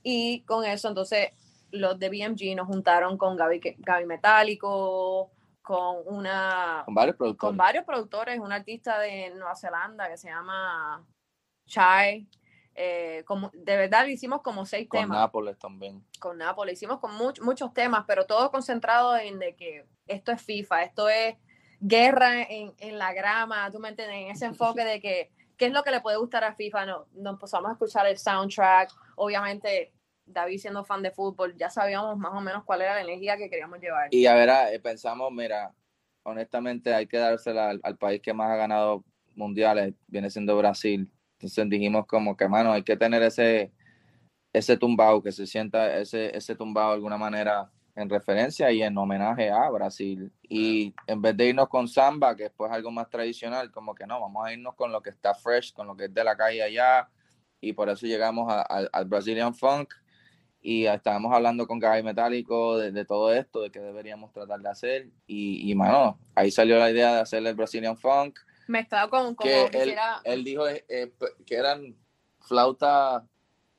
[0.01, 1.31] Y con eso, entonces,
[1.71, 5.29] los de BMG nos juntaron con Gaby, Gaby Metálico,
[5.61, 7.49] con una Con varios productores.
[7.49, 11.05] con varios productores, un artista de Nueva Zelanda que se llama
[11.67, 12.27] Chai.
[12.79, 16.03] eh, como, de verdad hicimos como seis Con temas Nápoles también.
[16.19, 20.41] con Nápoles, hicimos con much- muchos temas, pero todo concentrado en de que esto es
[20.41, 21.35] FIFA, esto es
[21.79, 25.71] guerra en, en la grama, tú me entiendes, en ese enfoque de que qué es
[25.73, 29.91] lo que le puede gustar a FIFA, no, nos empezamos a escuchar el soundtrack, obviamente
[30.25, 33.49] David siendo fan de fútbol, ya sabíamos más o menos cuál era la energía que
[33.49, 34.09] queríamos llevar.
[34.13, 35.73] Y a ver, ah, eh, pensamos, mira,
[36.23, 39.03] honestamente hay que dársela al, al país que más ha ganado
[39.35, 41.11] mundiales, viene siendo Brasil.
[41.39, 43.71] Entonces dijimos como que, mano, hay que tener ese,
[44.53, 48.97] ese tumbao, que se sienta ese, ese tumbao de alguna manera en referencia y en
[48.97, 50.31] homenaje a Brasil.
[50.41, 54.07] Y en vez de irnos con samba, que es pues algo más tradicional, como que
[54.07, 56.35] no, vamos a irnos con lo que está fresh, con lo que es de la
[56.35, 57.09] calle allá.
[57.61, 59.93] Y por eso llegamos al Brazilian Funk.
[60.59, 64.69] Y estábamos hablando con Gaby Metálico de, de todo esto, de qué deberíamos tratar de
[64.69, 65.09] hacer.
[65.25, 68.37] Y, y, mano, ahí salió la idea de hacer el Brazilian Funk.
[68.67, 71.13] Mezclado con como Que él, quisiera él dijo eh, eh,
[71.45, 71.95] que eran
[72.41, 73.23] flautas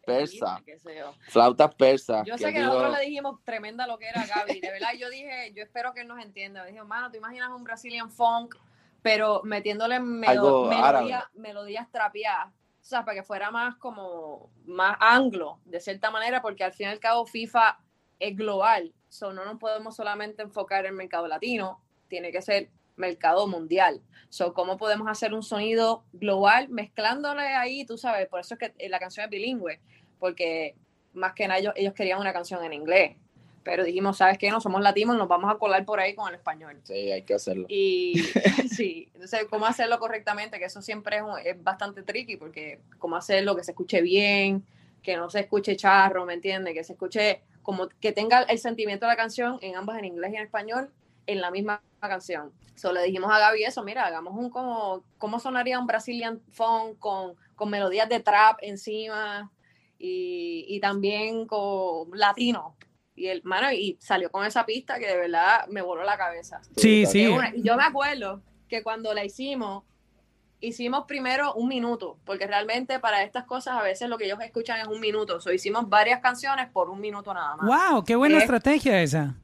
[0.05, 1.13] persas, qué sé yo.
[1.29, 2.27] flautas persas.
[2.27, 4.93] Yo que sé que dijo- nosotros le dijimos tremenda lo que era Gaby, de verdad
[4.99, 6.65] yo dije, yo espero que él nos entienda.
[6.65, 8.55] Me dijo, mano, ¿te imaginas un Brazilian funk,
[9.03, 12.49] pero metiéndole melo- Algo melodía- melodías trapeadas?
[12.81, 16.87] O sea, para que fuera más como, más anglo, de cierta manera, porque al fin
[16.87, 17.79] y al cabo FIFA
[18.19, 18.95] es global.
[19.11, 24.01] So, no nos podemos solamente enfocar en el mercado latino, tiene que ser mercado mundial.
[24.29, 27.85] So, ¿cómo podemos hacer un sonido global mezclándole ahí?
[27.87, 29.81] Tú sabes, por eso es que eh, la canción es bilingüe,
[30.19, 30.75] porque
[31.15, 33.17] más que nada ellos, ellos querían una canción en inglés.
[33.65, 34.51] Pero dijimos, ¿sabes qué?
[34.51, 36.81] No somos latinos, nos vamos a colar por ahí con el español.
[36.85, 37.67] Sí, hay que hacerlo.
[37.69, 38.15] Y
[38.71, 40.59] sí, entonces, ¿cómo hacerlo correctamente?
[40.59, 44.65] Que eso siempre es, un- es bastante tricky, porque cómo hacerlo que se escuche bien,
[45.03, 46.73] que no se escuche charro, ¿me entiendes?
[46.75, 50.33] Que se escuche como que tenga el sentimiento de la canción en ambas, en inglés
[50.33, 50.91] y en español,
[51.27, 52.53] en la misma canción.
[52.75, 56.99] So, le dijimos a Gaby eso, mira, hagamos un como, ¿cómo sonaría un Brazilian funk
[56.99, 59.51] con, con melodías de trap encima
[59.99, 62.77] y, y también con latino?
[63.17, 66.61] Y el mano, y salió con esa pista que de verdad me voló la cabeza.
[66.77, 67.27] Sí, sí.
[67.27, 67.53] una.
[67.53, 69.83] Y yo me acuerdo que cuando la hicimos,
[70.61, 74.79] hicimos primero un minuto, porque realmente para estas cosas a veces lo que ellos escuchan
[74.79, 75.41] es un minuto.
[75.41, 77.67] So, hicimos varias canciones por un minuto nada más.
[77.91, 79.35] Wow, qué buena Eh, estrategia esa.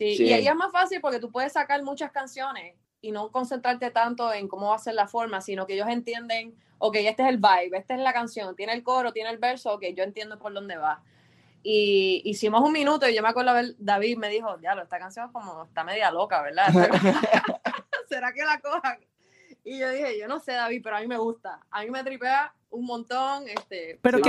[0.00, 0.24] Sí, Sí.
[0.24, 4.32] Y ahí es más fácil porque tú puedes sacar muchas canciones y no concentrarte tanto
[4.32, 7.36] en cómo va a ser la forma, sino que ellos entienden, ok, este es el
[7.36, 10.52] vibe, esta es la canción, tiene el coro, tiene el verso, ok, yo entiendo por
[10.54, 11.02] dónde va.
[11.62, 15.30] Y hicimos un minuto y yo me acuerdo, ver- David me dijo, diablo, esta canción
[15.32, 16.68] como está media loca, ¿verdad?
[18.08, 18.98] ¿Será que la cojan?
[19.64, 21.60] Y yo dije, yo no sé, David, pero a mí me gusta.
[21.70, 23.44] A mí me tripea un montón.
[23.48, 24.24] Este, Pero Sí,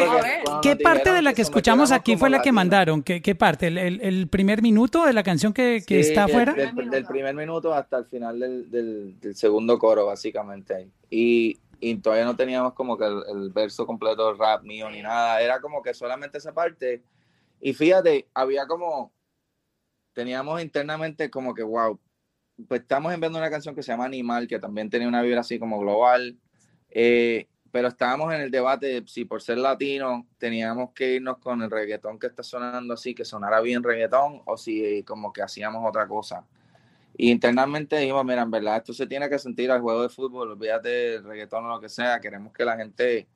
[0.62, 2.56] ¿qué, parte de la que que escuchamos aquí fue la que latinos.
[2.56, 3.04] mandaron?
[3.04, 3.68] ¿Qué, qué parte?
[3.68, 6.54] ¿El, el- el primer minuto de la canción que, que Sí, está del- afuera?
[6.54, 7.14] Del, Primer del minuto.
[7.14, 10.90] primer minuto hasta el final del, del- del segundo coro, básicamente.
[11.10, 15.02] Y, y todavía no teníamos como que el, el verso completo del rap mío ni
[15.02, 15.42] nada.
[15.42, 17.02] Era como que solamente esa parte.
[17.62, 19.12] Y fíjate, había como.
[20.14, 21.98] Teníamos internamente como que, wow.
[22.68, 25.58] Pues estamos enviando una canción que se llama Animal, que también tenía una vibra así
[25.60, 26.38] como global.
[26.90, 31.62] Eh, pero estábamos en el debate de si por ser latino teníamos que irnos con
[31.62, 35.88] el reggaetón que está sonando así, que sonara bien reggaetón, o si como que hacíamos
[35.88, 36.46] otra cosa.
[37.18, 40.52] Y internamente dijimos, mira, en verdad esto se tiene que sentir al juego de fútbol,
[40.52, 43.28] olvídate del reggaetón o lo que sea, queremos que la gente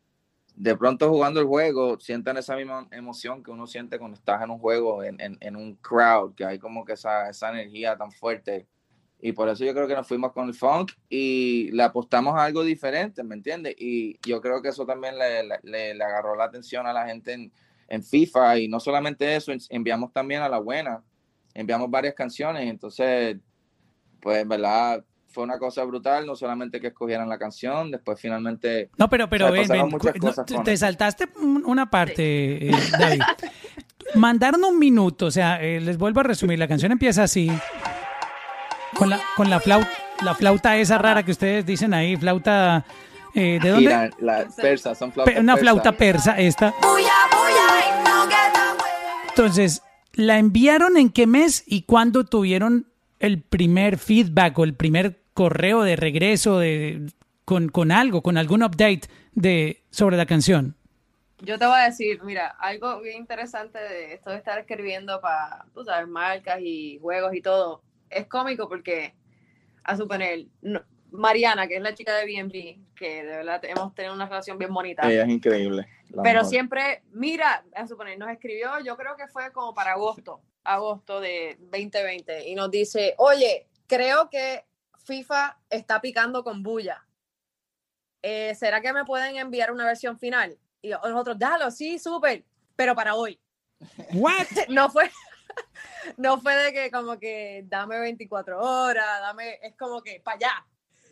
[0.56, 4.50] de pronto jugando el juego sientan esa misma emoción que uno siente cuando estás en
[4.50, 8.12] un juego, en, en, en un crowd, que hay como que esa, esa energía tan
[8.12, 8.68] fuerte.
[9.28, 12.44] Y por eso yo creo que nos fuimos con el funk y le apostamos a
[12.44, 13.74] algo diferente, ¿me entiendes?
[13.80, 17.34] Y yo creo que eso también le, le, le agarró la atención a la gente
[17.34, 17.52] en,
[17.88, 18.60] en, FIFA.
[18.60, 21.02] Y no solamente eso, enviamos también a la buena,
[21.56, 22.70] enviamos varias canciones.
[22.70, 23.38] Entonces,
[24.22, 28.92] pues en verdad fue una cosa brutal, no solamente que escogieran la canción, después finalmente...
[28.96, 33.22] No, pero, pero ven, ven, no, te saltaste un- una parte, eh, David.
[34.14, 37.50] Mandaron un minuto, o sea, eh, les vuelvo a resumir, la canción empieza así,
[38.98, 39.90] con la, con la flauta,
[40.24, 42.86] la flauta esa rara que ustedes dicen ahí, flauta,
[43.34, 43.90] eh, ¿de dónde?
[43.90, 46.74] la, la persa, son flautas Pe- una flauta persa esta.
[49.30, 49.82] Entonces,
[50.14, 52.88] ¿la enviaron en qué mes y cuándo tuvieron
[53.20, 57.08] el primer feedback o el primer correo de regreso de
[57.44, 59.02] con, con algo, con algún update
[59.34, 60.76] de, sobre la canción.
[61.42, 65.66] Yo te voy a decir, mira, algo bien interesante de esto de estar escribiendo para,
[65.74, 69.14] tú sabes, marcas y juegos y todo, es cómico porque,
[69.84, 74.14] a suponer, no- Mariana, que es la chica de B&B, que de verdad hemos tenido
[74.14, 75.88] una relación bien bonita, Ella es increíble.
[76.10, 76.46] pero mejor.
[76.46, 81.58] siempre, mira, a suponer, nos escribió, yo creo que fue como para agosto, agosto de
[81.60, 84.66] 2020, y nos dice, oye, creo que
[85.06, 87.06] FIFA está picando con bulla.
[88.22, 90.58] Eh, ¿Será que me pueden enviar una versión final?
[90.82, 92.44] Y nosotros, dalo, sí, súper,
[92.76, 93.40] pero para hoy.
[94.14, 94.46] What?
[94.70, 95.10] No fue,
[96.18, 100.66] no fue de que como que dame 24 horas, dame, es como que para allá.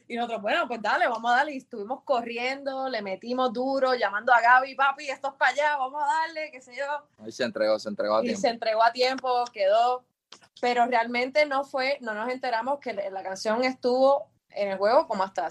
[0.08, 1.53] Y nosotros, bueno, pues dale, vamos a darle.
[1.53, 6.03] Y estuvimos corriendo, le metimos duro, llamando a Gaby, papi, esto es para allá, vamos
[6.03, 6.86] a darle, qué sé yo.
[7.23, 8.41] Ahí se entregó, se entregó a Y tiempo.
[8.41, 10.03] se entregó a tiempo, quedó.
[10.60, 15.23] Pero realmente no fue, no nos enteramos que la canción estuvo en el juego como
[15.23, 15.49] hasta,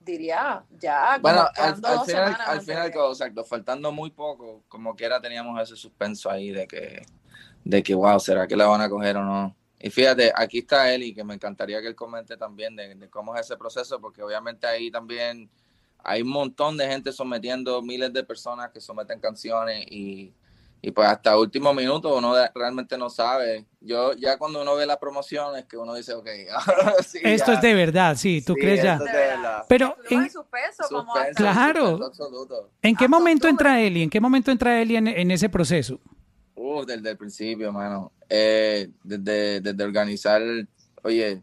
[0.00, 1.18] diría, ya.
[1.20, 6.30] Bueno, al, al final, al final, exacto, faltando muy poco, como quiera teníamos ese suspenso
[6.30, 7.04] ahí de que,
[7.64, 9.56] de que, wow, ¿será que la van a coger o no?
[9.80, 13.34] Y fíjate, aquí está Eli, que me encantaría que él comente también de, de cómo
[13.34, 15.50] es ese proceso, porque obviamente ahí también
[15.98, 20.32] hay un montón de gente sometiendo, miles de personas que someten canciones y,
[20.82, 23.66] y pues hasta último minuto uno de- realmente no sabe.
[23.80, 27.52] Yo ya cuando uno ve la promoción es que uno dice, ok, ahora sí, Esto
[27.52, 27.54] ya.
[27.54, 28.94] es de verdad, sí, ¿tú Sí, crees ya?
[28.94, 29.64] es verdad.
[29.68, 31.98] Pero, ¿en, en suspenso, como Suspenso, Claro.
[32.12, 32.70] suspenso.
[32.82, 34.02] ¿en qué momento entra Eli?
[34.02, 36.00] ¿En qué momento entra Eli en, en ese proceso?
[36.66, 38.10] Uh, desde el principio, mano.
[38.26, 40.40] Eh, desde, desde organizar,
[41.02, 41.42] oye,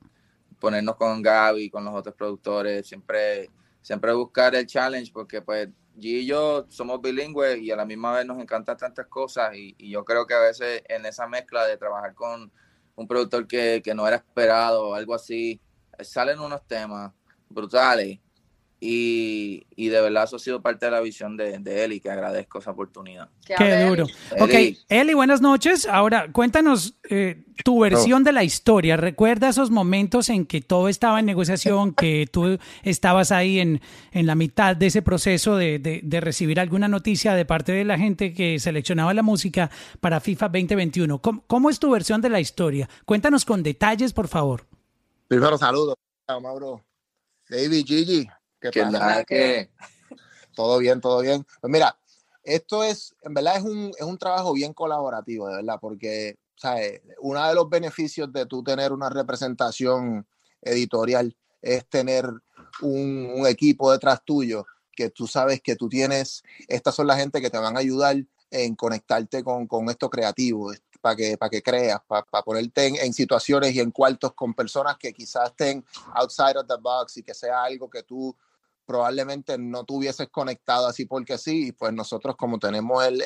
[0.59, 3.51] ponernos con Gaby, con los otros productores, siempre,
[3.83, 8.13] siempre buscar el challenge, porque pues G y yo somos bilingües y a la misma
[8.13, 11.67] vez nos encantan tantas cosas y, y yo creo que a veces en esa mezcla
[11.67, 12.51] de trabajar con
[12.95, 15.61] un productor que, que no era esperado o algo así,
[15.99, 17.11] salen unos temas
[17.47, 18.17] brutales
[18.83, 21.99] y, y de verdad eso ha sido parte de la visión de, de él y
[21.99, 23.29] que agradezco esa oportunidad.
[23.45, 24.07] Qué duro.
[24.31, 24.41] Eli.
[24.43, 24.77] Ok, Eli.
[24.89, 25.85] Eli, buenas noches.
[25.85, 28.97] Ahora, cuéntanos eh, tu versión de la historia.
[28.97, 33.81] ¿Recuerda esos momentos en que todo estaba en negociación, que tú estabas ahí en,
[34.13, 37.85] en la mitad de ese proceso de, de- de recibir alguna noticia de parte de
[37.85, 41.21] la gente que seleccionaba la música para FIFA 2021?
[41.21, 42.89] ¿Cómo, cómo es tu versión de la historia?
[43.05, 44.65] Cuéntanos con detalles, por favor.
[45.27, 45.95] Primero, saludos,
[46.41, 46.83] Mauro.
[47.47, 48.27] David, Gigi,
[48.61, 48.99] ¿qué Que pasa?
[48.99, 49.69] nada que...
[50.55, 51.45] Todo bien, todo bien.
[51.61, 51.97] Pues mira,
[52.43, 57.01] esto es, en verdad, es un, es un trabajo bien colaborativo, de verdad, porque, ¿sabes?
[57.21, 60.27] Uno de los beneficios de tú tener una representación
[60.61, 62.25] editorial es tener
[62.81, 67.41] un, un equipo detrás tuyo que tú sabes que tú tienes, estas son la gente
[67.41, 68.17] que te van a ayudar
[68.51, 72.95] en conectarte con, con esto creativo, para que, para que creas, para, para ponerte en,
[72.97, 77.23] en situaciones y en cuartos con personas que quizás estén outside of the box y
[77.23, 78.35] que sea algo que tú
[78.91, 83.23] probablemente no tuvieses conectado así porque sí, pues nosotros como tenemos el,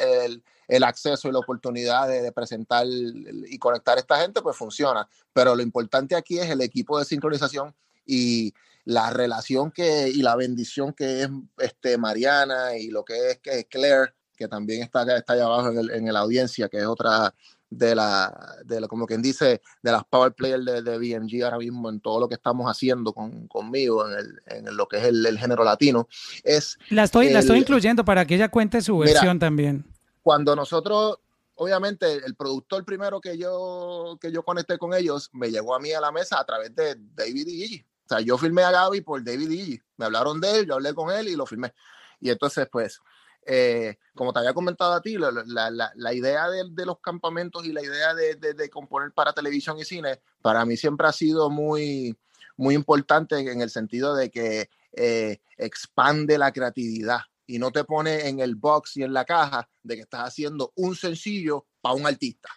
[0.68, 5.10] el, acceso y la oportunidad de, presentar y conectar a esta gente, pues funciona.
[5.34, 7.74] Pero lo importante aquí es el equipo de sincronización
[8.06, 13.40] y la relación que y la bendición que es este Mariana y lo que es
[13.40, 16.86] que Claire, que también está, está allá abajo en, el, en la audiencia, que es
[16.86, 17.34] otra
[17.70, 21.58] de la, de la, como quien dice, de las power players de, de BMG ahora
[21.58, 25.04] mismo en todo lo que estamos haciendo con, conmigo en, el, en lo que es
[25.06, 26.08] el, el género latino,
[26.44, 29.14] es La estoy, la estoy El- incluyendo para que ella cuente su Mira.
[29.14, 29.86] versión también.
[30.22, 31.18] cuando nosotros,
[31.56, 35.92] obviamente, el productor primero que yo, que yo conecté con ellos me llegó a mí
[35.92, 37.86] a la mesa a través de David y Gigi.
[38.06, 39.82] O sea, yo firmé a Gaby por David y Gigi.
[39.98, 41.74] Me hablaron de él, yo hablé con él y lo firmé.
[42.22, 43.00] Y entonces, pues,
[43.46, 47.66] eh, como te había comentado a ti, la, la- la- idea de, de los campamentos
[47.66, 51.12] y la idea de, de- de componer para televisión y cine, para mí siempre ha
[51.12, 52.18] sido muy,
[52.58, 58.28] muy importante en el sentido de que eh, expande la creatividad y no te pone
[58.28, 62.08] en el box y en la caja de que estás haciendo un sencillo para un
[62.08, 62.50] artista.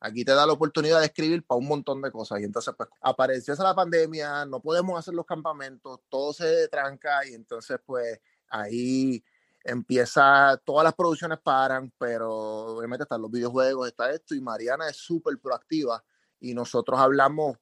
[0.00, 2.40] Aquí te da la oportunidad de escribir para un montón de cosas.
[2.40, 7.26] Y entonces, pues, apareció esa la pandemia, no podemos hacer los campamentos, todo se tranca
[7.26, 9.24] y entonces, pues, ahí
[9.66, 12.32] empieza, todas las producciones paran, pero
[12.76, 16.02] obviamente están los videojuegos, está esto, y Mariana es súper proactiva
[16.38, 17.56] y nosotros hablamos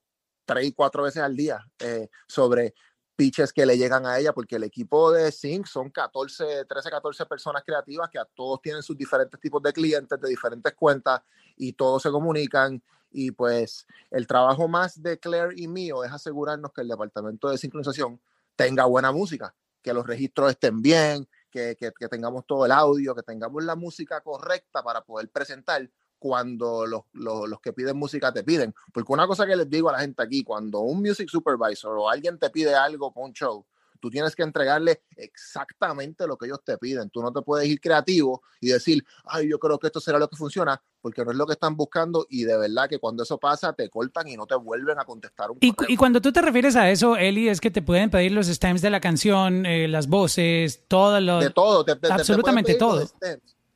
[0.44, 2.74] tres y cuatro veces al día eh, sobre
[3.16, 7.26] pitches que le llegan a ella, porque el equipo de Sync son 14, 13, 14
[7.26, 11.22] personas creativas que a todos tienen sus diferentes tipos de clientes, de diferentes cuentas,
[11.56, 12.82] y todos se comunican.
[13.10, 17.56] Y pues el trabajo más de Claire y mío es asegurarnos que el departamento de
[17.56, 18.20] sincronización
[18.56, 23.62] tenga buena música, que los registros estén bien, que, tengamos todo el audio, que tengamos
[23.62, 25.88] la música correcta para poder presentar
[26.18, 28.74] cuando los, los, los, que piden música te piden.
[28.92, 32.08] Porque una cosa que les digo a la gente aquí, cuando un music supervisor o
[32.08, 33.64] alguien te pide algo para un show,
[34.04, 37.08] tú tienes que entregarle exactamente lo que ellos te piden.
[37.08, 40.28] Tú no te puedes ir creativo y decir, ay, yo creo que esto será lo
[40.28, 43.38] que funciona, porque no es lo que están buscando y de verdad que cuando eso
[43.38, 45.90] pasa te cortan y no te vuelven a contestar un Y, correo.
[45.90, 48.82] y cuando tú te refieres a eso, Eli, es que te pueden pedir los stems
[48.82, 51.38] de la canción, eh, las voces, todo lo...
[51.40, 53.06] de todo, te, te- te- te absolutamente pedir todo.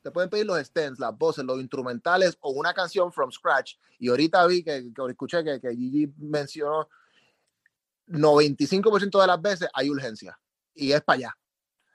[0.03, 3.73] te pueden pedir los stems, las voces, los instrumentales o una canción from scratch.
[3.97, 6.87] Y ahorita vi que, que escuché que, que Gigi mencionó
[8.09, 10.37] 95% de las veces hay urgencia
[10.73, 11.37] y es para allá.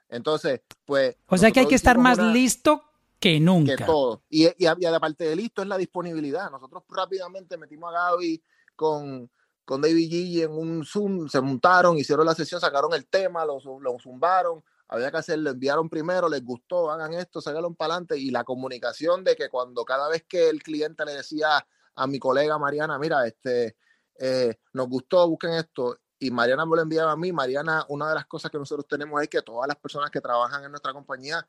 [0.09, 1.17] Entonces, pues.
[1.27, 2.83] O sea que hay que estar más una- listo
[3.19, 3.75] que nunca.
[3.75, 4.23] que todo.
[4.29, 6.49] Y, y, y aparte de listo es la disponibilidad.
[6.51, 8.41] Nosotros rápidamente metimos a Gaby
[8.75, 9.29] con,
[9.63, 13.57] con David Gigi en un Zoom, se montaron, hicieron la sesión, sacaron el tema, lo,
[13.79, 18.17] lo zumbaron, había que hacerlo, enviaron primero, les gustó, hagan esto, sáquenlo para adelante.
[18.19, 22.19] Y la comunicación de que cuando cada vez que el cliente le decía a mi
[22.19, 23.75] colega Mariana, mira, este,
[24.19, 25.97] eh, nos gustó, busquen esto.
[26.19, 27.31] Y Mariana me lo enviaba a mí.
[27.31, 30.63] Mariana, una de las cosas que nosotros tenemos es que todas las personas que trabajan
[30.63, 31.47] en nuestra compañía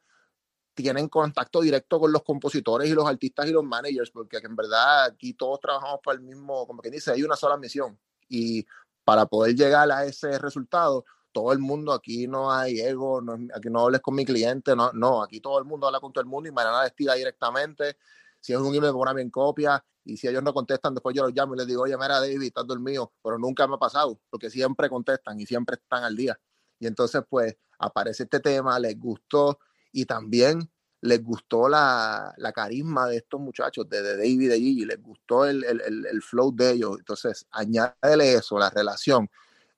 [0.74, 5.06] tienen contacto directo con los compositores y los artistas y los managers, porque en verdad
[5.06, 7.98] aquí todos trabajamos para el mismo, como quien dice, hay una sola misión.
[8.28, 8.66] Y
[9.02, 13.70] para poder llegar a ese resultado, todo el mundo, aquí no hay ego, no, aquí
[13.70, 16.28] no hables con mi cliente, no, no, aquí todo el mundo habla con todo el
[16.28, 17.96] mundo y Mariana les directamente.
[18.40, 19.82] Si es un email, me ponen en copia.
[20.06, 22.42] Y si ellos no contestan, después yo los llamo y les digo, oye, mira, David,
[22.42, 23.12] estás dormido.
[23.22, 26.38] Pero nunca me ha pasado, porque siempre contestan y siempre están al día.
[26.78, 29.58] Y entonces, pues, aparece este tema, les gustó
[29.92, 34.58] y también les gustó la, la carisma de estos muchachos, de, de David y de
[34.58, 36.96] Gigi, les gustó el, el, el, flow de ellos.
[36.98, 39.28] Entonces, añádele eso, la relación.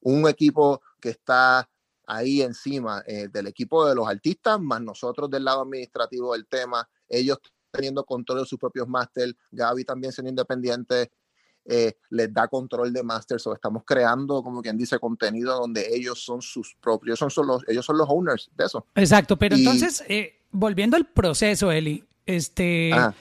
[0.00, 1.68] Un equipo que está
[2.06, 6.88] ahí encima eh, del equipo de los artistas, más nosotros del lado administrativo del tema,
[7.08, 7.38] ellos
[7.70, 11.10] teniendo control de sus propios máster, Gaby también siendo independiente,
[11.64, 16.24] eh, les da control de masters o estamos creando, como quien dice, contenido donde ellos
[16.24, 18.86] son sus propios, son, son los, ellos son los owners de eso.
[18.94, 23.14] Exacto, pero Y- entonces, eh, volviendo al proceso, Eli, este, Ajá.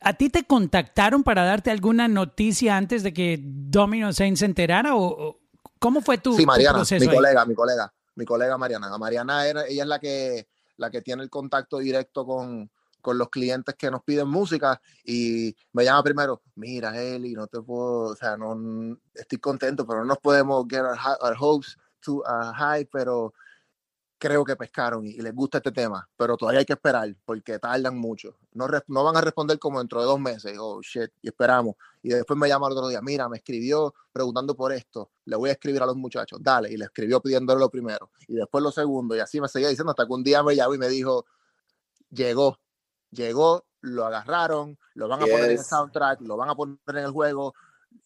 [0.00, 4.94] ¿a ti te contactaron para darte alguna noticia antes de que Domino Saints se enterara
[4.94, 5.40] o, o
[5.80, 7.04] cómo fue tu, sí, tu Mariana, proceso?
[7.04, 7.16] mi ahí?
[7.16, 8.96] colega, mi colega, mi colega Mariana.
[8.96, 12.70] Mariana era, ella es la que, la que tiene el contacto directo con,
[13.06, 17.62] con los clientes que nos piden música y me llama primero, mira Eli, no te
[17.62, 22.20] puedo, o sea, no, estoy contento, pero no nos podemos get our, our hopes too
[22.26, 23.32] uh, high, pero
[24.18, 27.60] creo que pescaron y, y les gusta este tema, pero todavía hay que esperar porque
[27.60, 28.38] tardan mucho.
[28.54, 31.76] No, no van a responder como dentro de dos meses, oh shit, y esperamos.
[32.02, 35.50] Y después me llama el otro día, mira, me escribió preguntando por esto, le voy
[35.50, 38.72] a escribir a los muchachos, dale, y le escribió pidiéndole lo primero, y después lo
[38.72, 41.24] segundo, y así me seguía diciendo hasta que un día me llamó y me dijo,
[42.10, 42.58] llegó,
[43.10, 45.66] llegó, lo agarraron, lo van a poner en el Yes.
[45.68, 47.54] soundtrack, lo van a poner en el juego,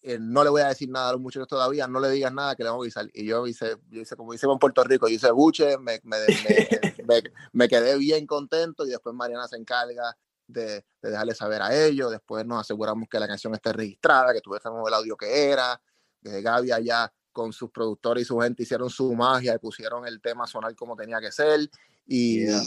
[0.01, 2.55] eh, no le voy a decir nada a los muchachos todavía, no le digas nada
[2.55, 3.07] que le vamos a avisar.
[3.13, 6.17] Y yo hice, yo hice como hicimos en Puerto Rico, yo hice buche, me, me,
[7.07, 10.15] me- me- quedé bien contento y después Mariana se encarga
[10.47, 14.41] de, de dejarle saber a ellos, después nos aseguramos que la canción esté registrada, que
[14.41, 15.81] tuviésemos el audio que era,
[16.23, 20.21] que Gaby allá con sus productores y su gente hicieron su magia y pusieron el
[20.21, 21.69] tema a sonar como tenía que ser
[22.05, 22.61] y, Yeah.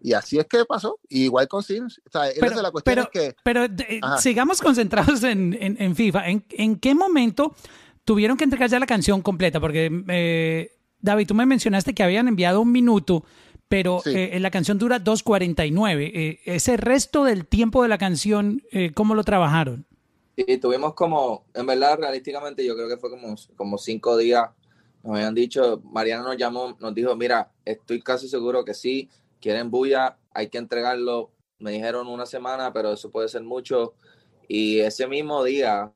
[0.00, 2.70] Y así es que pasó, Y igual con Sims, o sea, esa Pero- es la
[2.70, 6.28] cuestión pero- es que Pero eh, sigamos concentrados en, en- en FIFA.
[6.28, 7.54] ¿En, en qué momento
[8.04, 9.60] tuvieron que entregar ya la canción completa?
[9.60, 13.24] Porque, eh, David, tú me mencionaste que habían enviado un minuto,
[13.68, 14.10] pero Sí.
[14.14, 16.10] eh, la canción dura 2.49.
[16.14, 19.86] Eh, ese resto del tiempo de la canción, eh, ¿cómo lo trabajaron?
[20.36, 24.48] Y tuvimos como, en verdad, realísticamente, yo creo que fue como, como cinco días.
[25.02, 29.08] Nos habían dicho, Mariana nos llamó, nos dijo, mira, estoy casi seguro que sí,
[29.40, 31.32] quieren bulla, hay que entregarlo.
[31.58, 33.94] Me dijeron una semana, pero eso puede ser mucho.
[34.48, 35.92] Y ese mismo día,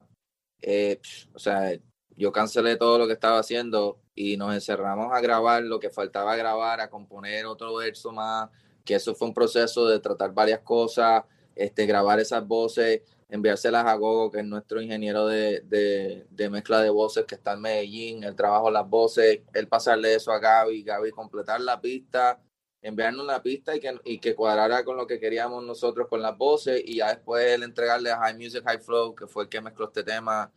[0.61, 1.01] eh,
[1.35, 1.73] o sea,
[2.17, 6.37] yo cancelé todo lo que estaba haciendo y nos encerramos a grabar lo que faltaba
[6.37, 8.51] grabar, a componer otro verso más,
[8.85, 13.95] que eso fue un proceso de tratar varias cosas, este, grabar esas voces, enviárselas a
[13.95, 15.63] Gogo, que es nuestro ingeniero de,
[16.31, 20.31] de, mezcla de voces que está en Medellín, el trabajo las voces, él pasarle eso
[20.31, 22.41] a Gaby, Gaby completar la pista,
[22.85, 26.37] enviarnos la pista y que, y que cuadrara con lo que queríamos nosotros con las
[26.37, 29.61] voces y ya después él entregarle a High Music, High Flow, que fue el que
[29.63, 30.53] mezcló este tema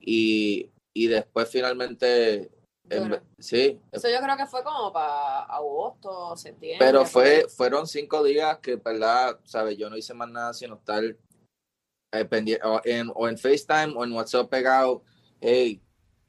[0.00, 2.50] y, y después finalmente,
[2.88, 3.20] Bueno.
[3.38, 6.84] sí, Eso yo creo que fue como para agosto, septiembre.
[6.84, 11.04] pero fue, fueron cinco días que, verdad, sabes, yo no hice más nada sino estar
[11.04, 15.04] eh, pendiente, o en, o en FaceTime o en WhatsApp pegado,
[15.40, 15.80] hey,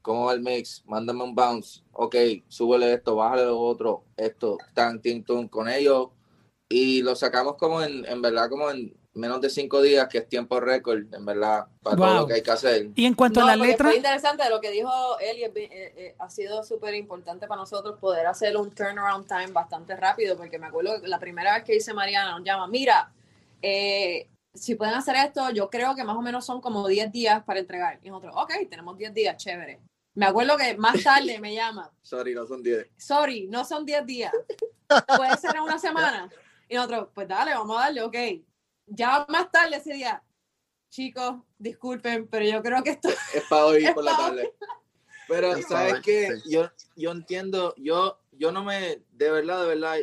[0.02, 0.82] ¿cómo va el mix?
[0.86, 2.16] Mándame un bounce, ok,
[2.48, 6.08] súbele esto, bájale lo otro, esto, tan, tin, con ellos,
[6.68, 10.28] y lo sacamos como en, en verdad, como en menos de cinco días, que es
[10.28, 12.90] tiempo récord, en verdad, para todo lo que hay que hacer.
[12.94, 15.52] Y en cuanto No, a la letra, Fue interesante lo que dijo él y eh,
[15.60, 20.58] eh, ha sido súper importante para nosotros poder hacer un turnaround time bastante rápido, porque
[20.58, 23.12] me acuerdo que la primera vez que hice Mariana nos llama, mira,
[23.62, 27.42] eh, si pueden hacer esto, yo creo que más o menos son como 10 días
[27.44, 27.98] para entregar.
[28.02, 29.80] Y nosotros, ok, tenemos 10 días, chévere.
[30.14, 32.88] Me acuerdo que más tarde me llama, Sorry, no son 10.
[32.96, 34.32] sorry, no son 10 días,
[35.16, 36.28] puede ser en una semana.
[36.68, 38.16] Y nosotros, pues dale, vamos a darle, ok.
[38.86, 40.22] Ya más tarde ese día,
[40.88, 44.52] chicos, disculpen, pero yo creo que esto Es para hoy Es por la tarde.
[45.28, 46.36] Pero, Es ¿sabes qué?
[46.42, 46.50] sí.
[46.50, 49.96] Yo, yo entiendo, yo, yo no me, de verdad, de verdad,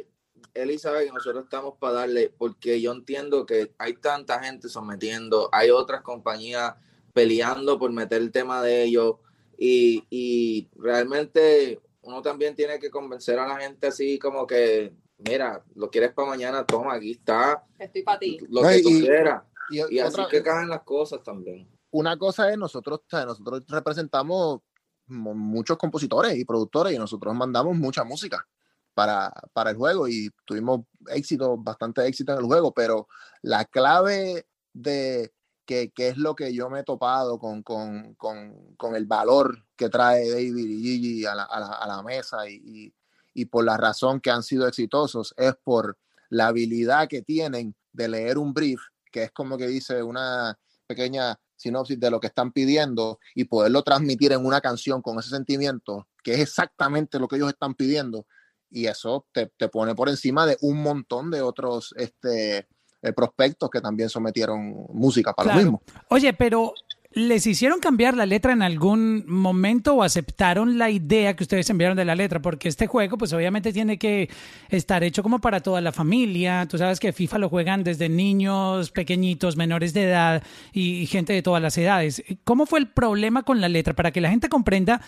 [0.53, 5.49] Eli sabe que nosotros estamos para darle, porque yo entiendo que hay tanta gente sometiendo,
[5.51, 6.75] hay otras compañías
[7.13, 9.15] peleando por meter el tema de ellos,
[9.57, 15.63] y, y realmente uno también tiene que convencer a la gente así como que, mira,
[15.75, 18.37] lo quieres para mañana, toma, aquí está, estoy para ti.
[18.49, 19.43] lo No, que y- tú quieras.
[19.69, 21.67] Y, Y así otra- que caen las cosas también.
[21.91, 24.61] una cosa es nosotros, nosotros representamos
[25.07, 28.47] mu- muchos compositores y productores y nosotros mandamos mucha música
[28.93, 33.07] para, para el juego y tuvimos éxito, bastante éxito en el juego, pero
[33.41, 35.31] la clave de
[35.67, 39.89] que, que es lo que yo me he topado con, con, con, el valor que
[39.89, 42.93] trae David y Gigi a la, a la, a la mesa y, y,
[43.33, 45.99] y por la razón que han sido exitosos es por
[46.29, 48.79] la habilidad que tienen de leer un brief,
[49.11, 50.57] que es como que dice una
[50.87, 55.29] pequeña sinopsis de lo que están pidiendo y poderlo transmitir en una canción con ese
[55.29, 58.25] sentimiento, que es exactamente lo que ellos están pidiendo.
[58.69, 62.67] Y eso te, te pone por encima de un montón de otros este,
[63.07, 65.59] eh, prospectos que también sometieron música para Claro.
[65.59, 65.81] lo mismo.
[66.09, 66.73] Oye, pero
[67.17, 71.97] ¿les hicieron cambiar la letra en algún momento o aceptaron la idea que ustedes enviaron
[71.97, 72.41] de la letra?
[72.41, 74.29] Porque este juego, pues obviamente tiene que
[74.69, 76.67] estar hecho como para toda la familia.
[76.69, 81.41] Tú sabes que FIFA lo juegan desde niños pequeñitos, menores de edad y, gente de
[81.41, 82.23] todas las edades.
[82.43, 83.95] ¿Cómo fue el problema con la letra?
[83.95, 85.01] Para que la gente comprenda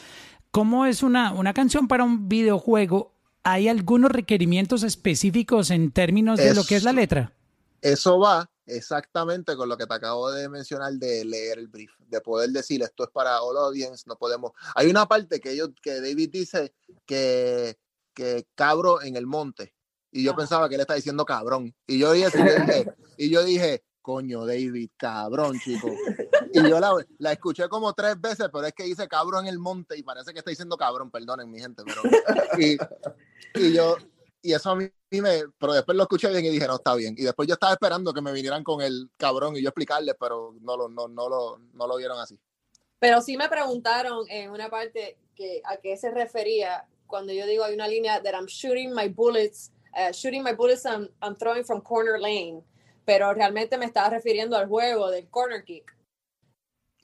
[0.49, 6.55] cómo es una, una canción para un videojuego, ¿hay algunos requerimientos específicos en términos de
[6.55, 7.33] lo que es la letra?
[7.81, 12.21] Eso va exactamente con lo que te acabo de mencionar de leer el brief, de
[12.21, 14.51] poder decir esto es para all audience, no podemos.
[14.75, 16.73] Hay una parte que ellos, que David dice
[17.05, 17.77] que,
[18.13, 19.73] que cabro en el monte.
[20.11, 21.75] Y yo pensaba que él está diciendo cabrón.
[21.85, 25.89] Y yo dije, y yo dije, y yo dije, coño, David, cabrón, chico.
[26.51, 29.59] Y yo la, la escuché como tres veces, pero es que dice cabrón en el
[29.59, 32.01] monte y parece que está diciendo cabrón, perdonen mi gente, pero.
[32.57, 32.77] Y,
[33.53, 33.97] y yo,
[34.41, 37.15] y eso a mí me, pero después lo escuché bien y dije, no, está bien.
[37.17, 40.55] Y después yo estaba esperando que me vinieran con el cabrón y yo explicarles, pero
[40.61, 42.39] no lo, no, no lo, no lo vieron así.
[42.99, 47.63] Pero sí me preguntaron en una parte que a qué se refería cuando yo digo
[47.63, 51.63] hay una línea that I'm shooting my bullets, uh, shooting my bullets and I'm throwing
[51.63, 52.61] from corner lane,
[53.05, 55.95] pero realmente me estaba refiriendo al juego del corner kick.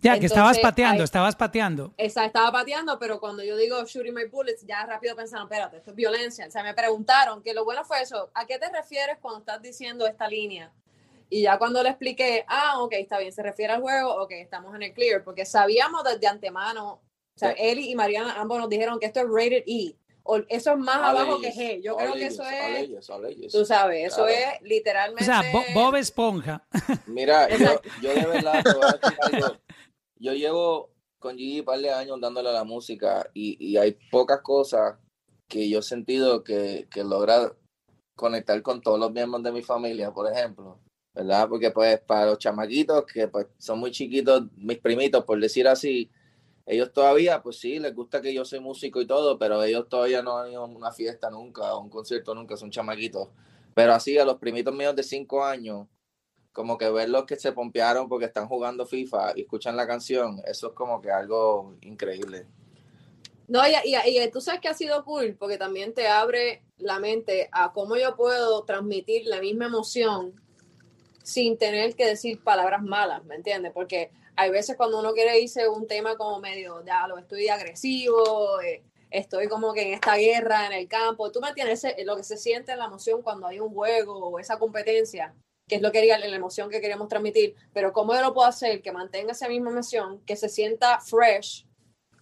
[0.05, 1.93] Ya, que estabas pateando, hay- estabas pateando.
[1.97, 5.89] Esa estaba pateando, pero cuando yo digo shooting my bullets, ya rápido pensaron, espérate, esto
[5.91, 6.45] es violencia.
[6.47, 9.61] O sea, me preguntaron que lo bueno fue eso, ¿a qué te refieres cuando estás
[9.61, 10.71] diciendo esta línea?
[11.29, 14.75] Y ya cuando le expliqué, ah, ok, está bien, se refiere al juego, ok, estamos
[14.75, 18.99] en el clear, porque sabíamos desde antemano, o sea, Eli y Mariana ambos nos dijeron
[18.99, 19.95] que esto es rated E,
[20.27, 21.81] o eso es más abajo que G.
[21.83, 22.89] Yo creo que eso es,
[23.51, 24.29] tú sabes, eso Claro.
[24.29, 25.23] es literalmente...
[25.23, 26.63] O sea, Bo- Bob Esponja.
[27.05, 29.57] Mira, yo, yo de verdad te voy a decir algo.
[30.17, 33.97] Yo llevo con Gigi un par de años dándole a la música y, y hay
[34.11, 34.97] pocas cosas
[35.47, 37.53] que yo he sentido que, logra
[38.15, 40.79] conectar con todos los miembros de mi familia, por ejemplo,
[41.13, 41.47] ¿verdad?
[41.49, 46.09] Porque pues para los chamaquitos que pues son muy chiquitos, mis primitos, por decir así,
[46.65, 50.23] ellos todavía, pues sí, les gusta que yo soy músico y todo, pero ellos todavía
[50.23, 53.29] no han ido a una fiesta nunca, a un concierto nunca, son chamaquitos.
[53.75, 55.87] Pero así a los primitos míos de cinco años,
[56.55, 60.69] como que verlos que se pompearon porque están jugando FIFA y escuchan la canción, eso
[60.69, 62.47] es como que algo increíble.
[63.47, 66.99] No, y, y, y tú sabes que ha sido cool porque también te abre la
[66.99, 70.33] mente a cómo yo puedo transmitir la misma emoción
[71.23, 73.71] sin tener que decir palabras malas, ¿me entiendes?
[73.73, 78.61] Porque hay veces cuando uno quiere irse un tema como medio, ya lo estoy agresivo,
[78.61, 82.15] eh, estoy como que en esta guerra en el campo, tú me entiendes Ese- lo
[82.15, 85.35] que se siente en la emoción cuando hay un juego o esa competencia,
[85.67, 88.47] que es lo que quería, la emoción que queríamos transmitir, pero cómo yo lo puedo
[88.47, 91.65] hacer que mantenga esa misma emoción, que se sienta fresh,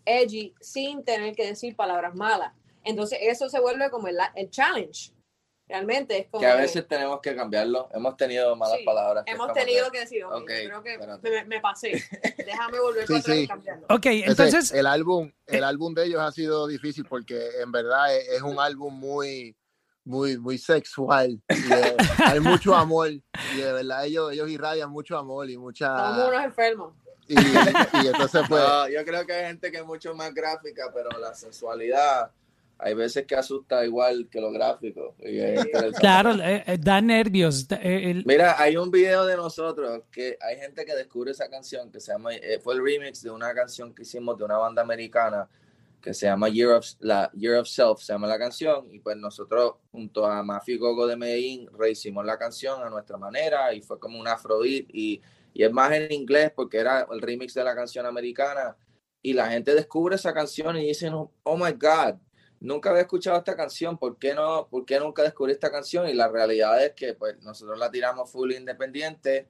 [0.05, 2.53] edgy, sin tener que decir palabras malas.
[2.83, 5.11] Entonces eso se vuelve como el, el challenge.
[5.67, 7.87] Realmente es como Que a veces tenemos que cambiarlo.
[7.93, 9.23] Hemos tenido malas Sí, palabras.
[9.27, 11.91] hemos tenido que- que decir, ok, Ok, yo creo que me, me pasé.
[12.45, 13.47] Déjame volver Sí, sí.
[13.47, 13.87] cambiarlo.
[13.89, 18.13] Ok, Ese- entonces, el álbum, el álbum de ellos ha sido difícil porque en verdad
[18.15, 19.55] es, es un álbum muy,
[20.05, 21.39] muy, muy sexual.
[21.49, 23.09] y, hay mucho amor.
[23.09, 26.27] Y de verdad ellos, ellos irradian mucho amor y Somos mucha...
[26.27, 26.93] unos enfermos.
[27.27, 28.61] Y, y entonces pues...
[28.61, 32.31] No, yo creo que hay gente que es mucho más gráfica, pero la sensualidad
[32.79, 35.15] hay veces que asusta igual que lo gráfico.
[35.19, 35.39] y.
[35.99, 37.65] Claro, eh, eh, da nervios.
[37.67, 41.49] da- eh, el- Mira, hay un video de nosotros que hay gente que descubre esa
[41.49, 44.57] canción que se llama, eh, fue el remix de una canción que hicimos de una
[44.57, 45.47] banda americana
[46.03, 49.15] que se llama Year of, la, Year of Self, se llama la canción, y pues
[49.15, 53.97] nosotros junto a Mafi Gogo de Medellín rehicimos la canción a nuestra manera y fue
[53.99, 55.21] como un afrobeat y,
[55.53, 58.75] y es más en inglés porque era el remix de la canción americana
[59.21, 62.15] y la gente descubre esa canción y dicen, oh my God,
[62.59, 66.09] nunca había escuchado esta canción, ¿por qué, no, ¿por qué nunca descubrí esta canción?
[66.09, 69.47] Y la realidad es que pues nosotros la tiramos full independiente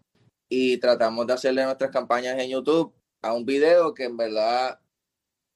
[0.47, 2.93] y tratamos de hacerle nuestras campañas en YouTube
[3.23, 4.79] a un video que en verdad,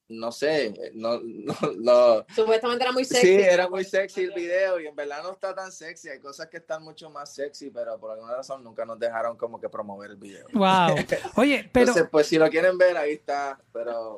[0.10, 3.28] no sé, no, no, no- Supuestamente era muy sexy.
[3.28, 6.10] Sí, era muy sexy el video y en verdad no está tan sexy.
[6.10, 9.60] Hay cosas que están mucho más sexy, pero por alguna razón nunca nos dejaron como
[9.60, 10.46] que promover el video.
[10.54, 10.96] Wow.
[11.36, 14.18] Oye, pero Entonces, pues si lo quieren ver, ahí está, pero,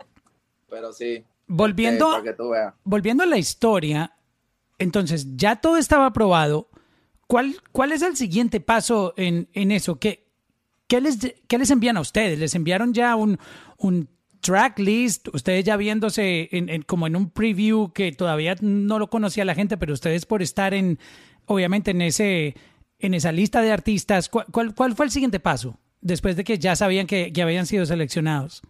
[0.69, 1.25] pero sí.
[1.47, 2.73] volviendo, eh, para que tú veas.
[2.83, 4.13] volviendo a la historia,
[4.77, 6.69] entonces ya todo estaba aprobado.
[7.27, 9.99] ¿Cuál, cuál es el siguiente paso en, en eso?
[9.99, 10.25] ¿Qué,
[10.87, 11.17] qué, les,
[11.47, 12.39] ¿Qué les envían a ustedes?
[12.39, 13.39] ¿Les enviaron ya un,
[13.77, 14.09] un
[14.41, 15.27] track list?
[15.33, 19.55] Ustedes ya viéndose en, en- como en un preview que todavía no lo conocía la
[19.55, 20.99] gente, pero ustedes por estar en,
[21.45, 22.55] obviamente, en ese
[23.01, 25.77] en esa lista de artistas, ¿cuál, cuál, cuál fue el siguiente paso?
[26.01, 28.61] Después de que ya sabían que, que habían sido seleccionados.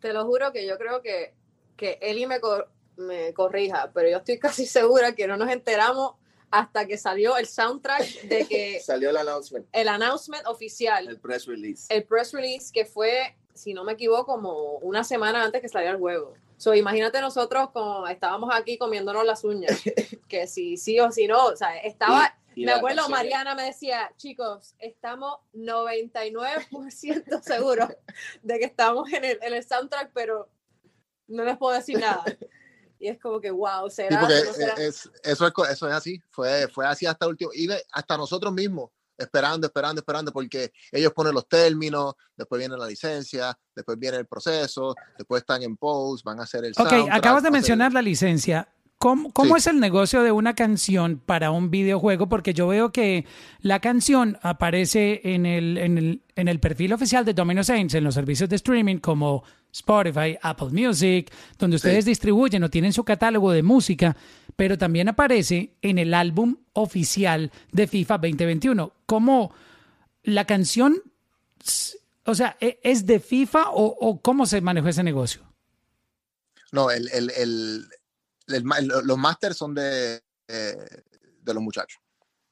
[0.00, 1.34] Te lo juro que yo creo que,
[1.76, 6.12] que Eli me, cor- me corrija, pero yo estoy casi segura que no nos enteramos
[6.52, 11.46] hasta que salió el soundtrack de que Salió el announcement, el announcement oficial, el press
[11.46, 11.92] release.
[11.92, 15.92] el press release que fue, si no me equivoco, como una semana antes que saliera
[15.94, 16.34] el juego.
[16.56, 19.80] So, imagínate nosotros como estábamos aquí comiéndonos las uñas,
[20.28, 23.62] que si sí o si no, o sea, estaba, Y me acuerdo, canción- Mariana me
[23.64, 27.88] decía, chicos, estamos 99% seguros
[28.42, 30.48] de que estamos en el, en el soundtrack, pero
[31.28, 32.24] no les puedo decir nada.
[33.00, 34.72] Y es como que, wow, Sí, será, porque no será?
[34.74, 38.52] es, eso, es, eso es así, fue, fue así hasta el último, y hasta nosotros
[38.52, 44.16] mismos, esperando, esperando, esperando, porque ellos ponen los términos, después viene la licencia, después viene
[44.18, 48.00] el proceso, después están en post, van a hacer el Ok, acabas de mencionar la
[48.02, 48.68] licencia.
[48.98, 49.58] ¿Cómo, cómo Sí.
[49.60, 52.28] es el negocio de una canción para un videojuego?
[52.28, 53.26] Porque yo veo que
[53.60, 58.02] la canción aparece en el, en el, en el perfil oficial de Domino Saints en
[58.02, 63.52] los servicios de streaming como Spotify, Apple Music, donde ustedes distribuyen o tienen su catálogo
[63.52, 64.16] de música,
[64.56, 68.92] pero también aparece en el álbum oficial de FIFA 2021.
[69.06, 69.52] ¿Cómo
[70.22, 71.02] la canción,
[72.24, 75.42] o sea, e- es de FIFA o, o cómo se manejó ese negocio?
[76.72, 77.88] No, el, el,
[78.46, 81.02] los masters son de, eh,
[81.42, 82.00] de los muchachos.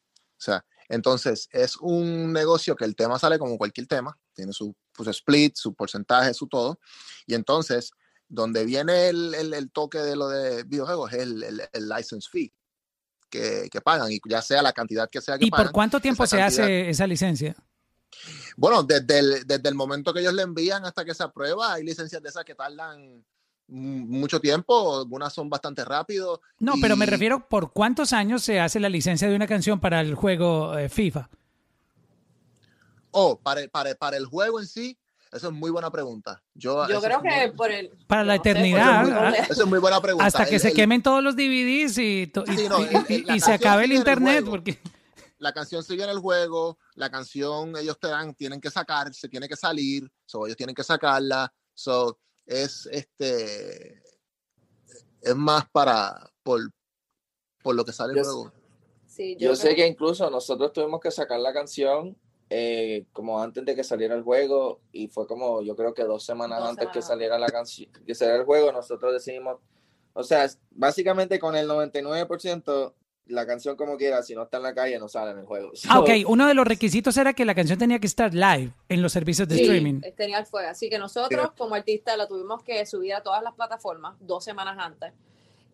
[0.09, 4.75] O sea, entonces es un negocio que el tema sale como cualquier tema, tiene su,
[5.05, 6.79] su split, su porcentaje, su todo.
[7.27, 7.91] Y entonces,
[8.29, 11.43] donde viene el, el- el toque de lo de videojuegos es el,
[11.73, 12.53] el- license fee
[13.31, 15.67] que, que pagan, y ya sea la cantidad que sea que ¿Y pagan.
[15.67, 17.55] por cuánto tiempo se cantidad- hace esa licencia?
[18.57, 21.85] Bueno, desde el, desde el momento que ellos le envían hasta que se aprueba, hay
[21.85, 23.25] licencias de esas que tardan
[23.69, 26.41] mucho tiempo, algunas son bastante rápido.
[26.61, 29.81] No, pero me y- refiero por cuántos años se hace la licencia de una canción
[29.81, 31.29] para el juego eh, FIFA.
[33.19, 34.99] Oh, para el, para, el- para el juego en sí,
[35.33, 36.43] eso es muy buena pregunta.
[36.55, 37.91] Yo, Yo creo muy- que por el...
[38.07, 39.31] Para la no eternidad, ¿ah?
[39.49, 40.27] Eso es muy buena pregunta.
[40.27, 42.89] Hasta que El- se el- quemen todos los DVDs y, to- y- Sí, no, y-
[42.95, 44.41] el- y- la y se acabe el internet.
[44.45, 44.51] juego.
[44.51, 44.79] Porque...
[45.39, 49.29] La canción sigue en el juego, la canción ellos te dan, tienen que sacar, se
[49.29, 51.53] tiene que salir, so, ellos tienen que sacarla.
[51.75, 54.03] So, es este
[55.23, 56.61] es más para por,
[57.63, 58.53] por lo que sale el Yo- juego.
[59.07, 62.17] Sí, Yo sé creo- que incluso nosotros tuvimos que sacar la canción
[62.51, 66.25] eh, como antes de que saliera el juego y fue como yo creo que dos
[66.25, 67.09] semanas Dos antes que semanas.
[67.09, 69.59] saliera la canción, que saliera el juego, nosotros decidimos,
[70.13, 72.93] o sea, básicamente con el 99%
[73.29, 75.73] la canción como quiera, si no está en la calle no sale en el juego.
[75.89, 76.11] Ah, So, ok.
[76.29, 79.49] Uno de los requisitos era que la canción tenía que estar live en los servicios
[79.49, 80.01] de Sí, streaming.
[80.17, 80.69] tenía el fuego.
[80.69, 84.77] Así que nosotros, como artistas, la tuvimos que subir a todas las plataformas dos semanas
[84.79, 85.13] antes.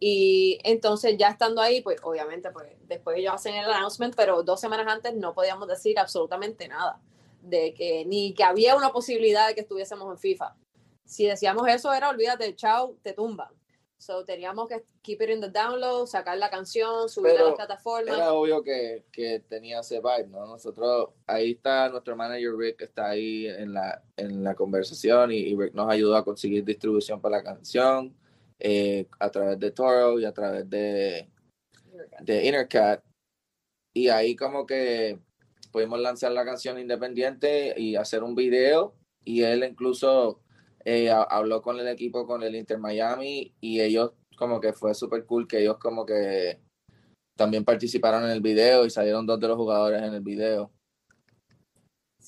[0.05, 4.61] Y entonces, ya estando ahí, pues obviamente, pues después ellos hacen el announcement, pero dos
[4.61, 7.01] semanas antes no podíamos decir absolutamente nada.
[7.41, 10.57] De que ni que había una posibilidad de que estuviésemos en FIFA.
[11.05, 13.51] Si decíamos eso, era olvídate, chao, te tumban.
[13.97, 18.17] So teníamos que keep it in the download, sacar la canción, subirla a las plataformas.
[18.17, 20.45] Era obvio que, que tenía ese vibe, ¿no?
[20.49, 25.57] Nosotros, ahí está nuestro manager Rick, está ahí en la, en la conversación y, y
[25.57, 28.17] Rick nos ayudó a conseguir distribución para la canción
[28.63, 31.29] eh, a través de Toro y a través de,
[32.21, 33.03] de Intercat.
[33.95, 35.19] Y ahí como que
[35.73, 38.95] pudimos lanzar la canción independiente y hacer un video.
[39.25, 40.41] Y él incluso
[40.85, 44.95] eh, ha- habló con el equipo, con el Inter Miami, y ellos como que fue
[44.95, 46.61] súper cool que ellos como que
[47.37, 50.73] también participaron en el video y salieron dos de los jugadores en el video.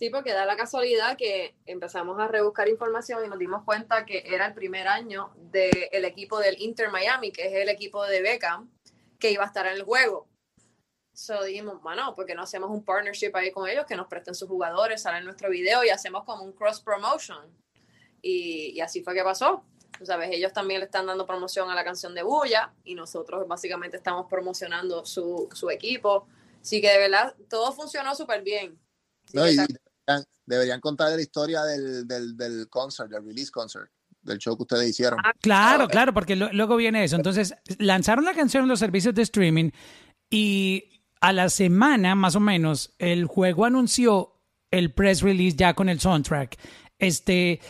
[0.05, 4.23] Sí, porque da la casualidad que empezamos a rebuscar información y nos dimos cuenta que
[4.27, 8.71] era el primer año del equipo del Inter Miami, que es el equipo de Beckham,
[9.19, 10.29] que iba a estar en el juego.
[11.15, 14.47] So dijimos, bueno, porque no hacemos un partnership ahí con ellos, que nos presten sus
[14.47, 17.43] jugadores, salen nuestro video y hacemos como un cross promotion.
[18.21, 19.65] Y, y así fue que pasó.
[19.99, 23.49] Tú sabes, ellos también le están dando promoción a la canción de Bulla y nosotros
[23.49, 26.29] básicamente estamos promocionando su, su equipo.
[26.61, 28.79] Así que de verdad, todo funcionó súper bien.
[29.33, 29.57] No, y
[30.47, 33.91] deberían, contar la historia del, del, del concert, del release concert,
[34.23, 35.21] del show que ustedes hicieron.
[35.25, 37.17] Ah, Claro, claro, porque luego viene eso.
[37.17, 39.71] Entonces, lanzaron la canción en los servicios de streaming
[40.31, 44.35] y a la semana, más o menos, el juego anunció
[44.71, 46.59] el press release ya con el soundtrack.
[46.99, 47.61] Este,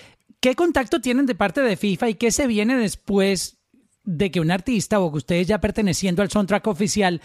[0.41, 3.59] ¿qué contacto tienen de parte de FIFA y qué se viene después
[4.05, 7.21] de que un artista o que ustedes ya perteneciendo al soundtrack oficial,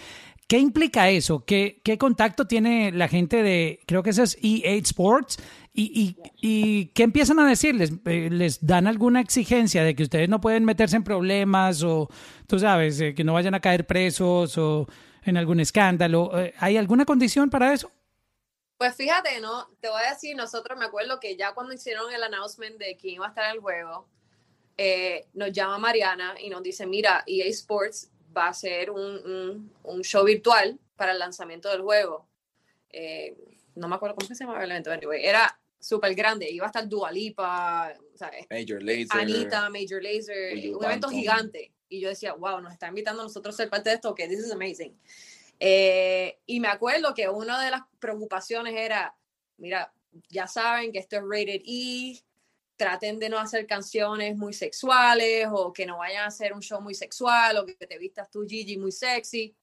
[0.49, 1.45] ¿qué implica eso?
[1.45, 5.37] ¿Qué, contacto tiene la gente de, creo que eso es EA Sports?
[5.73, 7.91] ¿Y, qué empiezan a decirles?
[8.05, 12.09] Eh, ¿Les dan alguna exigencia de que ustedes no pueden meterse en problemas o,
[12.47, 14.87] tú sabes, que no vayan a caer presos o
[15.23, 16.37] en algún escándalo?
[16.37, 17.91] Eh, ¿Hay alguna condición para eso?
[18.77, 19.69] Pues fíjate, ¿no?
[19.79, 23.15] Te voy a decir, nosotros me acuerdo que ya cuando hicieron el announcement de quién
[23.15, 24.07] iba a estar en el juego,
[24.77, 29.73] eh, nos llama Mariana y nos dice, mira, EA Sports va a hacer un, un-
[29.83, 32.27] un show virtual para el lanzamiento del juego.
[32.91, 33.35] Eh,
[33.75, 36.87] no me acuerdo cómo se llamaba el evento, anyway, era súper grande, iba a estar
[36.87, 37.93] Dualipa.
[38.49, 39.07] Major Lazer.
[39.11, 41.71] Anita, Major Will un evento gigante.
[41.87, 44.27] Y yo decía, wow, nos está invitando a nosotros a ser parte de esto, que
[44.27, 44.95] this is amazing.
[45.59, 49.15] Eh, y me acuerdo que una de las preocupaciones era,
[49.57, 49.91] mira,
[50.29, 52.21] ya saben que esto es rated E,
[52.79, 56.79] traten de no hacer canciones muy sexuales o que no vayan a hacer un show
[56.79, 59.53] muy sexual o que te vistas tú, Gigi, muy sexy.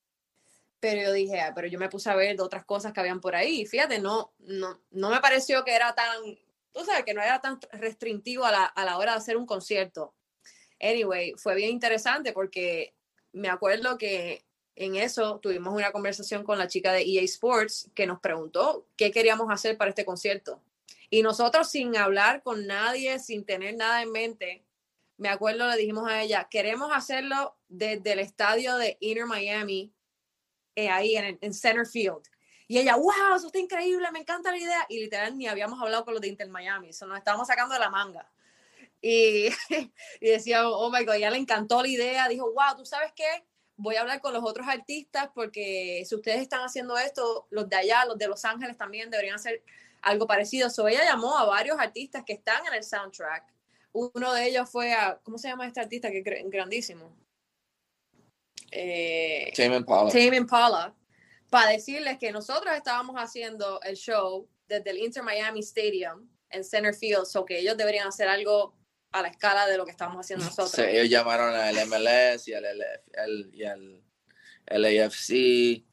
[0.79, 3.23] Pero yo dije, ah, pero yo me puse a ver de otras cosas que habían
[3.23, 3.65] por ahí.
[3.65, 6.23] Fíjate, no, no, no me pareció que era tan,
[6.73, 9.47] tú sabes, que no era tan restrictivo a la, a la hora de hacer un
[9.47, 10.15] concierto.
[10.79, 12.95] Anyway, fue bien interesante porque
[13.33, 14.45] me acuerdo que
[14.75, 19.11] en eso tuvimos una conversación con la chica de EA Sports que nos preguntó qué
[19.11, 20.61] queríamos hacer para este concierto.
[21.11, 24.65] Y nosotros sin hablar con nadie, sin tener nada en mente,
[25.17, 29.95] me acuerdo le dijimos a ella, queremos hacerlo desde el estadio de Inter Miami,
[30.75, 32.23] eh, ahí en, en Center Field.
[32.69, 34.87] Y ella, wow, eso está increíble, me encanta la idea.
[34.89, 37.81] Y literal ni habíamos hablado con los de Inter Miami, eso nos estábamos sacando de
[37.81, 38.31] la manga.
[39.01, 39.49] Y,
[40.21, 42.29] y decía, oh my God, ya le encantó la idea.
[42.29, 43.47] Dijo, wow, ¿tú sabes qué?
[43.77, 47.77] Voy a hablar con los otros artistas porque si ustedes están haciendo esto, los de
[47.77, 49.63] allá, los de Los Ángeles también deberían hacer
[50.07, 50.71] algo parecido.
[50.71, 53.45] So ella llamó a varios artistas que están en el soundtrack.
[53.93, 57.17] Uno de ellos fue a, ¿cómo se llama este artista que es gr- grandísimo?
[58.71, 60.11] Eh, Tame Impala.
[60.11, 60.95] Tame Impala
[61.51, 66.95] para decirles que nosotros estábamos haciendo el show desde el Inter Miami Stadium en Center
[66.95, 68.75] Field, so que ellos deberían hacer algo
[69.13, 70.73] a la escala de lo que estamos haciendo nosotros.
[70.73, 74.03] Sí, ellos llamaron al MLS y al, LF el- y al
[74.67, 75.86] LAFC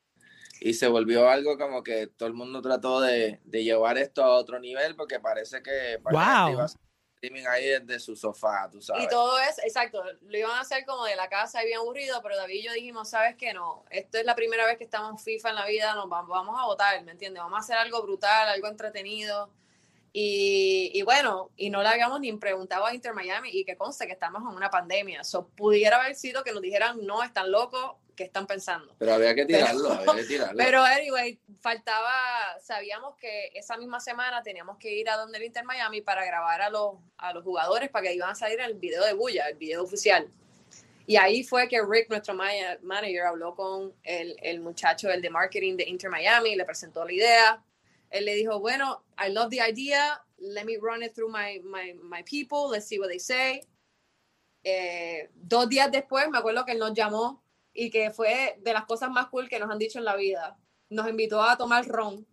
[0.65, 4.35] y se volvió algo como que todo el mundo trató de, de llevar esto a
[4.35, 6.51] otro nivel porque parece que parece Wow.
[6.51, 6.79] iba a hacer
[7.15, 9.05] streaming ahí desde su sofá, tú sabes.
[9.05, 12.21] Y todo es, exacto, lo iban a hacer como de la casa y bien aburrido,
[12.21, 13.53] pero David y yo dijimos, ¿sabes qué?
[13.53, 16.29] No, esto es la primera vez que estamos en FIFA en la vida, nos vamos,
[16.29, 17.41] vamos a votar, ¿me entiendes?
[17.41, 19.49] Vamos a hacer algo brutal, algo entretenido.
[20.11, 24.05] Y, y bueno, y no le habíamos ni preguntado a Inter Miami y que conste
[24.05, 25.21] que estamos en una pandemia.
[25.21, 28.95] Eso pudiera haber sido que nos dijeran, no, están locos, ¿qué están pensando?
[28.99, 30.57] Pero había que tirarlo, había que tirarlo.
[30.63, 35.63] Pero anyway, faltaba, sabíamos que esa misma semana teníamos que ir a donde el Inter
[35.63, 39.03] Miami para grabar a los, a los jugadores para que iban a salir el video
[39.03, 40.27] de Bulla, el video oficial.
[41.05, 42.49] Y ahí fue que Rick, nuestro ma-
[42.81, 47.11] manager, habló con el, el muchacho, el de marketing de Inter Miami, le presentó la
[47.11, 47.63] idea.
[48.09, 51.93] Él le dijo, bueno, I love the idea, let me run it through my, my,
[52.03, 53.61] my people, let's see what they say.
[54.63, 57.42] Eh, dos días después, me acuerdo que él nos llamó
[57.73, 60.57] y que fue de las cosas más cool que nos han dicho en la vida.
[60.89, 62.25] Nos invitó a tomar ron.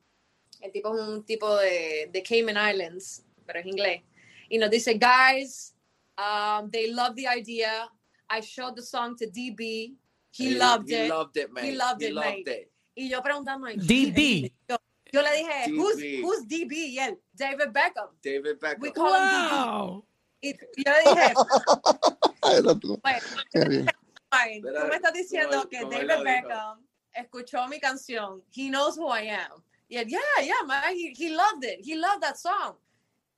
[0.61, 4.03] El tipo es un tipo de, de Cayman Islands, pero es inglés.
[4.49, 5.75] Y nos dice, guys,
[6.19, 7.89] um, they love the idea.
[8.29, 9.97] I showed the song to DB.
[10.33, 11.09] He, loved he it.
[11.09, 11.65] loved it, man.
[11.65, 12.49] He loved it, loved mate.
[12.49, 12.73] it.
[12.95, 14.53] Y yo preguntando, DB.
[14.69, 14.77] Yo,
[15.13, 16.23] yo le dije, who's, DB.
[16.23, 16.73] who's DB?
[16.73, 18.11] Y él, David Beckham.
[18.23, 18.81] David Beckham.
[18.81, 19.51] We call him DB.
[19.51, 20.05] ¡Wow!
[20.41, 21.35] Y, yo le dije,
[23.03, 23.87] bueno,
[24.31, 24.63] Fine.
[24.63, 26.25] Tú me estás diciendo que David.
[26.25, 28.43] Beckham escuchó mi canción.
[28.51, 29.63] He knows who I am.
[29.89, 31.81] Y él, yeah, yeah, man, he, he loved it.
[31.85, 32.77] He loved that song.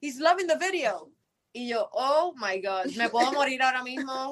[0.00, 1.10] He's loving the video.
[1.54, 4.30] Y yo, oh my God, me puedo morir ahora mismo,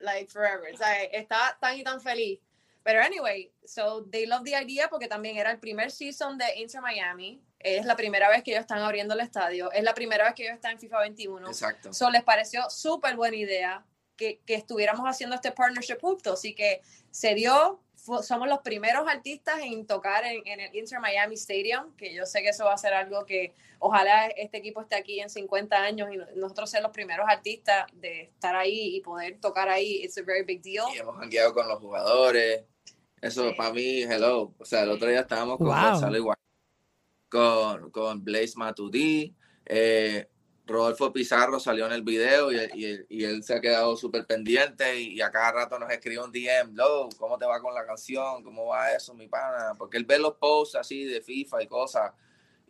[0.00, 0.70] like forever.
[0.72, 2.40] O sea, estaba tan y tan feliz.
[2.82, 6.80] Pero anyway, so they love the idea porque también era el primer season de Inter
[6.80, 7.42] Miami.
[7.58, 9.70] Es la primera vez que ellos están abriendo el estadio.
[9.70, 11.46] Es la primera vez que ellos están en FIFA 21.
[11.46, 11.92] Exacto.
[11.92, 13.84] So, les pareció súper buena idea
[14.20, 16.34] que, que estuviéramos haciendo este partnership juntos.
[16.34, 17.80] Así que se dio,
[18.22, 22.42] somos los primeros artistas en tocar en, en el Inter Miami Stadium, que yo sé
[22.42, 26.10] que eso va a ser algo que ojalá este equipo esté aquí en 50 años
[26.12, 30.02] y no- nosotros ser los primeros artistas de estar ahí y poder tocar ahí.
[30.04, 30.84] It's a very big deal.
[30.94, 32.64] Y hemos hangueado con los jugadores.
[33.22, 33.54] Eso Sí.
[33.56, 34.52] para mí, hello.
[34.58, 35.76] O sea, el otro día estábamos con Wow.
[35.92, 36.36] Gonzalo Igual,
[37.28, 39.34] con, con Blaze Matudí.
[39.66, 40.26] Eh,
[40.70, 44.26] Rodolfo Pizarro salió en el video y, y él- y él se ha quedado súper
[44.26, 47.74] pendiente y, y a cada rato nos escribe un DM, Lo, ¿cómo te va con
[47.74, 48.42] la canción?
[48.42, 49.74] ¿Cómo va eso, mi pana?
[49.76, 52.12] Porque él ve los posts así de FIFA y cosas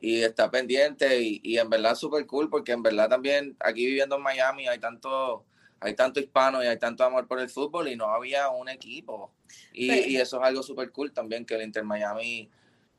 [0.00, 4.16] y está pendiente y, y en verdad súper cool porque en verdad también aquí viviendo
[4.16, 5.44] en Miami hay tanto
[5.78, 9.32] hay tanto hispano y hay tanto amor por el fútbol y no había un equipo
[9.72, 10.04] y, Sí.
[10.12, 12.48] y eso es algo súper cool también que el Inter Miami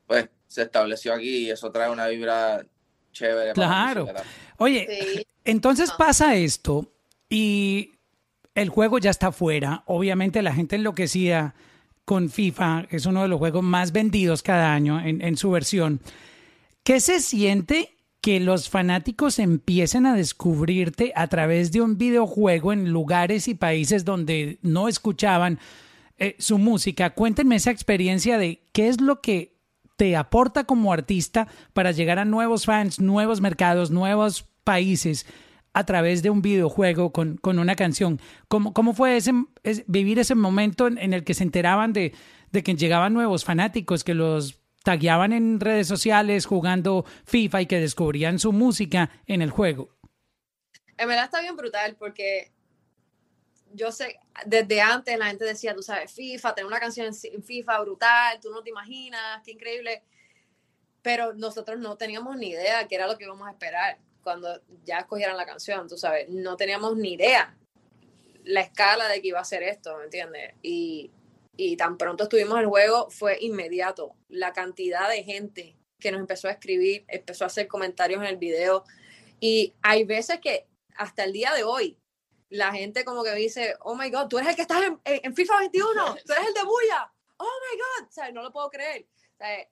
[0.06, 2.66] pues se estableció aquí y eso trae una vibra
[3.12, 4.08] chévere para la Claro.
[4.58, 5.22] Oye, Sí.
[5.46, 5.96] entonces Ah.
[5.98, 6.92] pasa esto
[7.30, 7.92] y
[8.56, 9.84] el juego ya está fuera.
[9.86, 11.56] Obviamente la gente enloquecida
[12.06, 16.00] con FIFA es uno de los juegos más vendidos cada año en, en su versión.
[16.84, 22.90] ¿Qué se siente que los fanáticos empiecen a descubrirte a través de un videojuego en
[22.92, 25.60] lugares y países donde no escuchaban
[26.18, 27.12] eh, su música?
[27.12, 29.51] Cuéntenme esa experiencia de qué es lo que
[30.02, 35.28] te aporta como artista para llegar a nuevos fans, nuevos mercados, nuevos países
[35.74, 38.20] a través de un videojuego con, con una canción.
[38.48, 39.32] ¿Cómo, cómo fue ese,
[39.62, 42.16] es- vivir ese momento en, en el que se enteraban de,
[42.52, 47.80] de que llegaban nuevos fanáticos, que los tagueaban en redes sociales jugando FIFA y que
[47.80, 49.90] descubrían su música en el juego?
[50.98, 52.52] En verdad está bien brutal porque
[53.74, 57.82] yo sé, desde antes la gente decía, tú sabes, FIFA, tener una canción en FIFA
[57.82, 60.04] brutal, tú no te imaginas, qué increíble.
[61.02, 65.00] Pero nosotros no teníamos ni idea qué era lo que íbamos a esperar cuando ya
[65.00, 67.58] escogieran la canción, tú sabes, no teníamos ni idea
[68.44, 70.54] la escala de que iba a ser esto, ¿me entiendes?
[70.62, 71.12] Y,
[71.58, 74.16] y tan pronto estuvimos en el juego, fue inmediato.
[74.30, 78.38] La cantidad de gente que nos empezó a escribir, empezó a hacer comentarios en el
[78.38, 78.84] video.
[79.40, 81.98] Y hay veces que hasta el día de hoy,
[82.52, 85.22] la gente como que dice, oh my God, tú eres el que estás en, en-
[85.24, 88.52] en FIFA 21, tú eres el de Buya, oh my God, o sea, no lo
[88.52, 89.08] puedo creer.
[89.34, 89.68] O sea,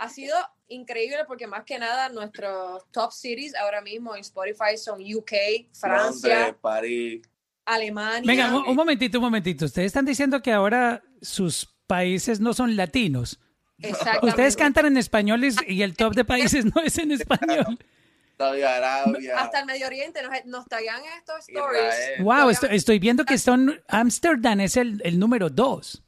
[0.00, 0.36] ha sido
[0.68, 5.32] increíble porque más que nada nuestros top cities ahora mismo en Spotify son UK,
[5.72, 7.22] Francia, Londres, París.
[7.64, 8.22] Alemania.
[8.26, 9.66] Venga, un, un momentito, un momentito.
[9.66, 13.38] Ustedes están diciendo que ahora sus países no son latinos.
[13.80, 14.26] Exactamente.
[14.28, 17.78] Ustedes cantan en español y- y el top de países no es en español.
[18.38, 19.40] Saudi Arabia.
[19.40, 21.82] Hasta el Medio Oriente nos, nos taguean estos stories.
[21.82, 22.22] Israel.
[22.22, 26.04] Wow, estoy, estoy viendo que son Amsterdam es el, el número dos.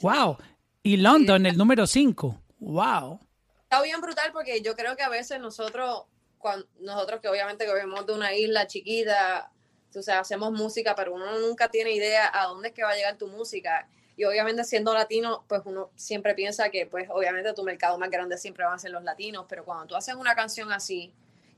[0.00, 0.38] Wow.
[0.82, 2.40] Y London el número cinco.
[2.58, 3.20] Wow.
[3.64, 6.04] Está bien brutal porque yo creo que a veces nosotros,
[6.38, 9.52] cuando, nosotros que obviamente que vivimos de una isla chiquita,
[9.94, 12.96] o sea, hacemos música, pero uno nunca tiene idea a dónde es que va a
[12.96, 13.86] llegar tu música.
[14.16, 18.38] Y obviamente siendo latino, pues uno siempre piensa que, pues obviamente tu mercado más grande
[18.38, 21.12] siempre van a ser los latinos, pero cuando tú haces una canción así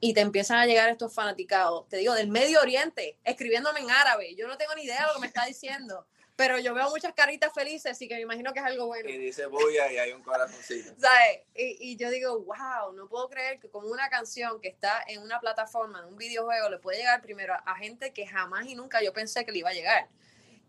[0.04, 4.34] y te empiezan a llegar estos fanaticados, te digo, del Medio Oriente, escribiéndome en árabe,
[4.34, 7.14] yo no tengo ni idea de lo que me está diciendo, pero yo veo muchas
[7.14, 9.08] caritas felices, así que me imagino que es algo bueno.
[9.08, 10.92] Y dice bulla y hay un corazoncito.
[10.98, 11.42] ¿sabes?
[11.54, 15.22] Y, y yo digo, wow, no puedo creer que como una canción que está en
[15.22, 18.74] una plataforma, en un videojuego, le puede llegar primero a, a gente que jamás y
[18.74, 20.08] nunca yo pensé que le iba a llegar.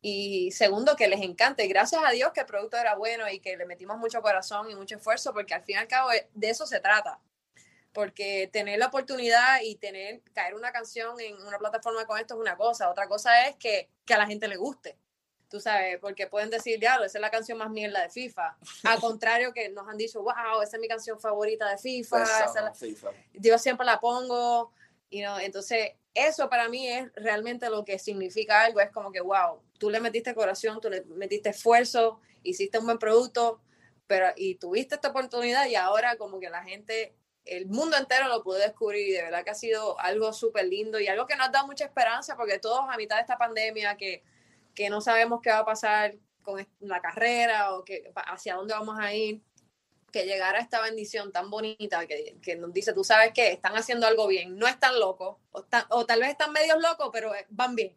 [0.03, 1.65] Y segundo, que les encante.
[1.65, 4.75] Gracias a Dios que el producto era bueno y que le metimos mucho corazón y
[4.75, 7.19] mucho esfuerzo, porque al fin y al cabo eh, de eso se trata.
[7.93, 12.39] Porque tener la oportunidad y tener, caer una canción en una plataforma con esto es
[12.39, 12.89] una cosa.
[12.89, 14.97] Otra cosa es que, que a la gente le guste
[15.53, 18.57] tú sabes, porque pueden decir, diablo, esa es la canción más mierda de FIFA.
[18.85, 22.45] Al contrario que nos han dicho, wow, esa es mi canción favorita de FIFA, esa
[22.45, 23.11] es la- FIFA.
[23.33, 24.73] yo siempre la pongo,
[25.11, 29.21] y no entonces eso para mí es realmente lo que significa algo, es como que,
[29.21, 33.61] wow, tú le metiste corazón, tú le metiste esfuerzo, hiciste un buen producto,
[34.07, 37.15] pero y tuviste esta oportunidad y ahora como que la gente,
[37.45, 40.99] el mundo entero lo pudo descubrir y de verdad que ha sido algo súper lindo
[40.99, 44.23] y algo que nos da mucha esperanza porque todos a mitad de esta pandemia que,
[44.73, 48.97] que no sabemos qué va a pasar con la carrera o que, hacia dónde vamos
[48.99, 49.41] a ir,
[50.11, 54.05] que llegara esta bendición tan bonita que, que nos dice, tú sabes que están haciendo
[54.07, 57.45] algo bien, no están locos, o, están- o tal vez están medios locos, pero eh,
[57.49, 57.95] van bien.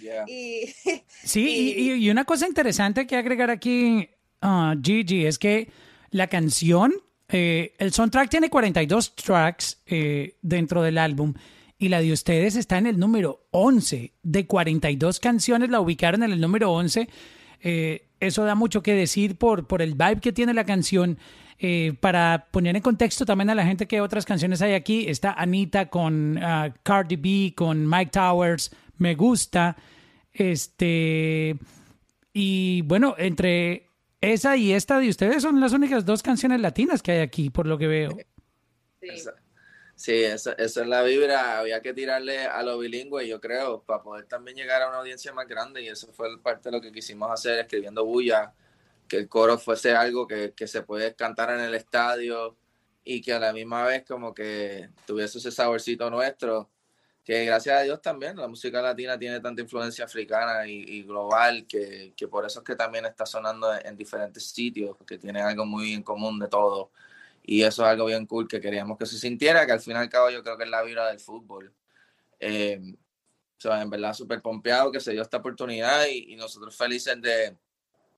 [0.00, 0.24] Yeah.
[0.26, 0.72] Y,
[1.24, 4.08] Sí, y, y- y una cosa interesante que agregar aquí,
[4.40, 5.70] ah, Gigi, es que
[6.10, 6.94] la canción,
[7.34, 11.32] eh, el soundtrack tiene 42 tracks eh, dentro del álbum
[11.78, 14.12] y la de ustedes está en el número 11.
[14.22, 17.08] De 42 canciones la ubicaron en el número 11.
[17.62, 21.18] Eh, eso da mucho que decir por, por el vibe que tiene la canción.
[22.00, 25.88] Para poner en contexto también a la gente que otras canciones hay aquí, está Anita
[25.90, 29.76] con ah, Cardi B, con Mike Towers, Me Gusta.
[30.32, 31.56] Este.
[32.32, 33.91] Y bueno, entre
[34.22, 37.66] esa y esta de ustedes son las únicas dos canciones latinas que hay aquí, por
[37.66, 38.10] lo que veo.
[39.00, 39.08] sí.
[39.08, 39.34] Esa-
[39.94, 41.58] Sí, esa, esa es la vibra.
[41.60, 45.32] Había que tirarle a lo bilingüe, yo creo, para poder también llegar a una audiencia
[45.32, 45.80] más grande.
[45.82, 48.52] Y eso fue parte de lo que quisimos hacer, escribiendo bulla,
[49.06, 52.56] que el coro fuese algo que, que se puede cantar en el estadio
[53.04, 56.68] y que a la misma vez como que tuviese ese saborcito nuestro.
[57.24, 62.12] Que gracias a Dios también la música latina tiene tanta influencia africana y, global que,
[62.16, 65.64] que por eso es que también está sonando en, en diferentes sitios, porque tiene algo
[65.64, 66.90] muy en común de todo.
[67.44, 69.96] Y eso es algo bien cool que queríamos que se sintiera, que al fin y
[69.98, 71.72] al cabo yo creo que es la vibra del fútbol.
[72.40, 72.80] Eh,
[73.58, 77.20] o sea, en verdad súper pompeado que se dio esta oportunidad y, y nosotros felices
[77.22, 77.56] de,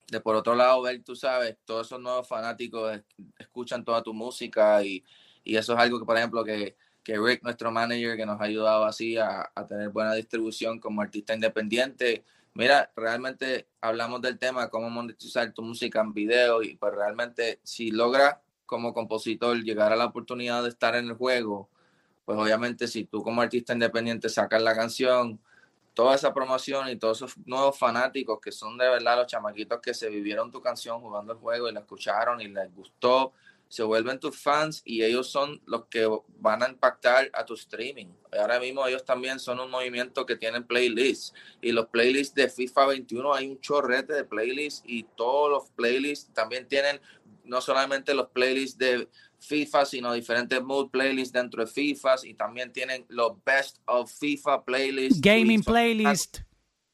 [0.07, 3.03] de, por otro lado, ver, tú sabes, todos esos nuevos fanáticos es-
[3.37, 5.03] escuchan toda tu música y,
[5.43, 6.75] y eso es algo que, por ejemplo, que,
[7.05, 11.01] que Rick, nuestro manager, que nos ha ayudado así a, a tener buena distribución como
[11.03, 12.25] artista independiente.
[12.55, 17.91] Mira, realmente hablamos del tema, cómo monetizar tu música en video y pues realmente si
[17.91, 21.69] logras como compositor llegar a la oportunidad de estar en el juego,
[22.25, 25.39] pues obviamente si tú como artista independiente sacas la canción,
[25.93, 29.93] toda esa promoción y todos esos nuevos fanáticos que son de verdad los chamaquitos que
[29.93, 33.33] se vivieron tu canción jugando el juego y la escucharon y les gustó,
[33.67, 36.07] se vuelven tus fans y ellos son los que
[36.39, 38.07] van a impactar a tu streaming.
[38.39, 42.85] Ahora mismo ellos también son un movimiento que tienen playlists y los playlists de FIFA
[42.87, 46.99] 21 hay un chorrete de playlists y todos los playlists también tienen
[47.43, 49.07] no solamente los playlists de
[49.39, 54.63] FIFA, sino diferentes mood playlists dentro de FIFA y también tienen los best of FIFA
[54.65, 55.21] playlists.
[55.21, 56.37] Gaming son- playlist.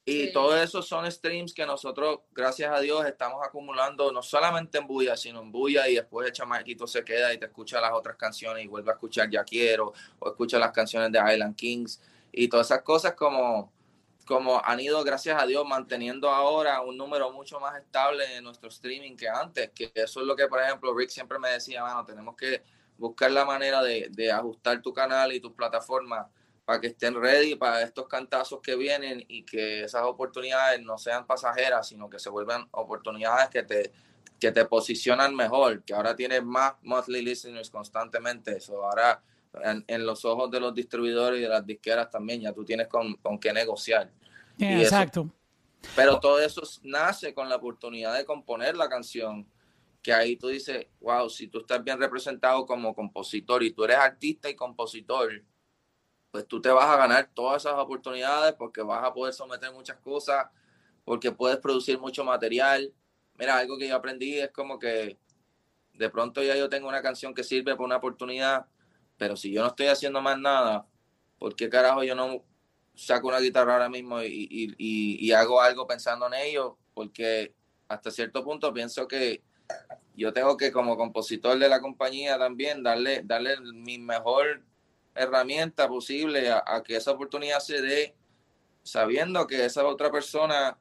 [0.03, 0.33] Y Sí.
[0.33, 5.15] todo eso son streams que nosotros, gracias a Dios, estamos acumulando no solamente en Bulla,
[5.15, 8.65] sino en Bulla y después el chamaquito se queda y te escucha las otras canciones
[8.65, 12.67] y vuelve a escuchar Ya Quiero o escucha las canciones de Island Kings y todas
[12.67, 13.71] esas cosas como,
[14.25, 18.69] como han ido, gracias a Dios, manteniendo ahora un número mucho más estable en nuestro
[18.69, 22.03] streaming que antes, que eso es lo que, por ejemplo, Rick siempre me decía, mano,
[22.05, 22.63] tenemos que
[22.97, 26.25] buscar la manera de, de ajustar tu canal y tus plataformas
[26.71, 31.27] para que estén ready para estos cantazos que vienen y que esas oportunidades no sean
[31.27, 33.91] pasajeras, sino que se vuelvan oportunidades que te,
[34.39, 38.55] que te posicionan mejor, que ahora tienes más monthly listeners constantemente.
[38.55, 39.21] Eso ahora
[39.65, 42.87] en, en los ojos de los distribuidores y de las disqueras también, ya tú tienes
[42.87, 44.09] con, con qué negociar.
[44.57, 45.29] Y eso- exacto.
[45.93, 49.45] Pero todo eso nace con la oportunidad de componer la canción,
[50.01, 53.97] que ahí tú dices, wow, si tú estás bien representado como compositor y tú eres
[53.97, 55.43] artista y compositor,
[56.31, 59.97] pues tú te vas a ganar todas esas oportunidades porque vas a poder someter muchas
[59.99, 60.47] cosas,
[61.03, 62.93] porque puedes producir mucho material.
[63.35, 65.17] Mira, algo que yo aprendí es como que
[65.93, 68.65] de pronto ya yo tengo una canción que sirve para una oportunidad,
[69.17, 70.87] pero si yo no estoy haciendo más nada,
[71.37, 72.43] ¿por qué carajo yo no
[72.95, 76.77] saco una guitarra ahora mismo y, y- y- y hago algo pensando en ello?
[76.93, 77.53] Porque
[77.87, 79.43] hasta cierto punto pienso que
[80.15, 84.63] yo tengo que como compositor de la compañía también darle, darle mi mejor
[85.15, 88.15] herramienta posible a, que esa oportunidad se dé,
[88.83, 90.77] sabiendo que esa otra persona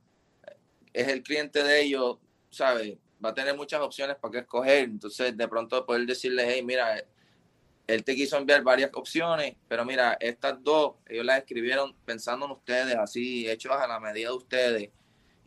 [0.92, 2.18] es el cliente de ellos,
[2.50, 2.96] ¿sabes?
[3.24, 4.84] Va a tener muchas opciones para que escoger.
[4.84, 7.04] Entonces, de pronto poder decirle, hey, mira,
[7.86, 12.52] él te quiso enviar varias opciones, pero mira, estas dos, ellos las escribieron pensando en
[12.52, 14.90] ustedes, así, hechos a la medida de ustedes.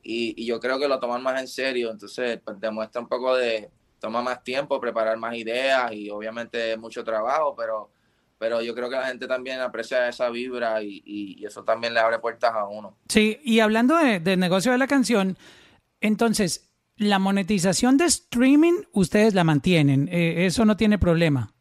[0.03, 1.89] Y, y yo creo que lo toman más en serio.
[1.89, 3.71] Entonces, pues demuestra un poco de,
[4.03, 7.89] toma más tiempo preparar más ideas y obviamente mucho trabajo, pero
[8.44, 11.94] pero yo creo que la gente también aprecia esa vibra y, y- y eso también
[11.94, 12.98] le abre puertas a uno.
[13.08, 15.38] Sí, y hablando de- del negocio de la canción,
[16.02, 20.10] entonces, la monetización de streaming, ustedes la mantienen.
[20.12, 21.54] eh, eso no tiene problema.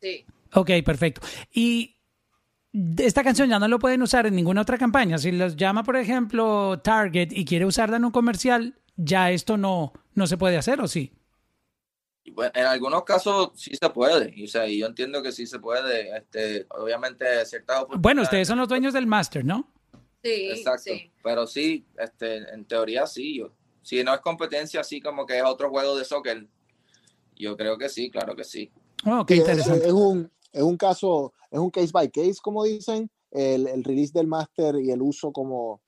[0.00, 0.24] Sí.
[0.54, 1.20] Ok, perfecto.
[1.52, 1.96] Y
[2.98, 5.18] esta canción ya no lo pueden usar en ninguna otra campaña.
[5.18, 9.92] Si los llama, por ejemplo, Target y quiere usarla en un comercial, ya esto no,
[10.14, 11.10] no se puede hacer, ¿o sí?
[12.22, 15.32] Y bueno, en algunos casos sí se puede, y, o sea, y yo entiendo que
[15.32, 19.72] sí se puede, este, obviamente ciertas Bueno, ustedes son los dueños del máster, ¿no?
[20.22, 21.10] Sí, Exacto, sí.
[21.22, 23.52] pero sí, este, en teoría sí, yo,
[23.82, 26.46] si no es competencia así como que es otro juego de soccer,
[27.36, 28.70] yo creo que sí, claro que sí.
[29.06, 29.86] Oh, qué Sí, es, interesante.
[29.86, 34.12] es un, es un caso, es un case by case, como dicen, el, el release
[34.12, 35.80] del máster y el uso como,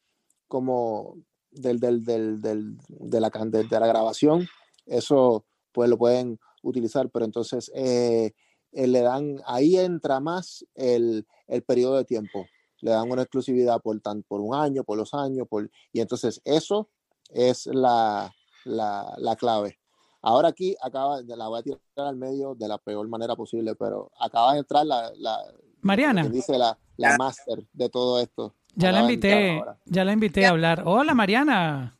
[0.48, 1.18] como
[1.50, 4.48] del, del, del, del- de, la, de, de la grabación,
[4.86, 8.32] eso pues lo pueden utilizar, pero entonces eh,
[8.72, 12.46] eh, le dan, ahí entra más el, el periodo de tiempo,
[12.80, 16.40] le dan una exclusividad por, tan, por un año, por los años, por, y entonces
[16.44, 16.88] eso
[17.30, 18.32] es la,
[18.64, 19.78] la, la clave.
[20.20, 24.12] Ahora aquí acaba, la voy a tirar al medio de la peor manera posible, pero
[24.20, 25.38] acaba de entrar la, la
[25.80, 28.54] Mariana, dice la, la máster de todo esto.
[28.76, 30.82] ya la Acaba invité, ya la invité a hablar.
[30.86, 31.98] Hola, Mariana.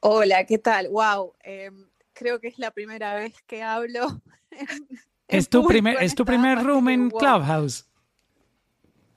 [0.00, 0.88] Hola, ¿qué tal?
[0.90, 4.22] Wow, em, creo que es la primera vez que hablo.
[4.50, 4.88] en-
[5.28, 7.10] en Es tu primer, es tu primer room en.
[7.10, 7.86] Clubhouse.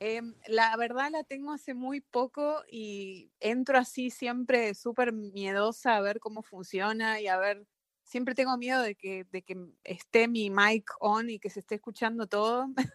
[0.00, 6.00] Em, la verdad la tengo hace muy poco y entro así siempre súper miedosa a
[6.00, 7.66] ver cómo funciona y a ver,
[8.04, 11.74] siempre tengo miedo de que, de que esté mi mic on y que se esté
[11.76, 12.68] escuchando todo.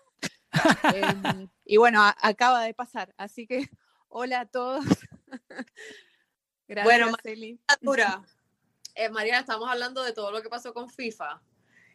[0.95, 3.57] Em, y bueno, a- acaba de pasar, así que
[4.07, 4.85] hola a todos.
[6.67, 7.59] Gracias, Bueno, Eli.
[7.81, 8.23] Dura.
[8.95, 11.41] Eh, Mariana, estamos hablando de todo lo que pasó con FIFA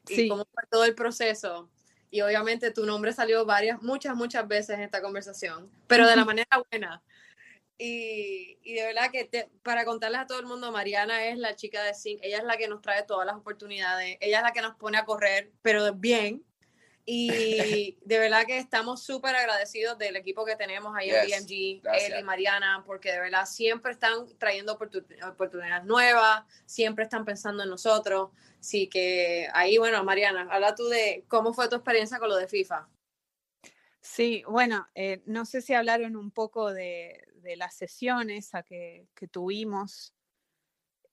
[0.08, 0.28] y Sí.
[0.28, 1.70] cómo fue todo el proceso.
[2.10, 6.24] Y obviamente tu nombre salió varias, muchas, muchas veces en esta conversación, pero de la
[6.24, 7.02] manera buena.
[7.76, 11.54] Y, y de verdad que te- para contarles a todo el mundo, Mariana es la
[11.54, 14.52] chica de Sync, ella es la que nos trae todas las oportunidades, ella es la
[14.52, 16.42] que nos pone a correr, pero bien.
[17.10, 21.82] Y de verdad que estamos súper agradecidos del equipo que tenemos ahí en Yes, BMG,
[21.82, 22.10] gracias.
[22.12, 27.62] él y Mariana, porque de verdad siempre están trayendo oportun- oportunidades nuevas, siempre están pensando
[27.62, 28.28] en nosotros.
[28.60, 32.46] Así que ahí, bueno, Mariana, habla tú de cómo fue tu experiencia con lo de
[32.46, 32.86] FIFA.
[34.02, 39.08] Sí, bueno, eh, no sé si hablaron un poco de, de las sesiones a que,
[39.14, 40.12] que tuvimos,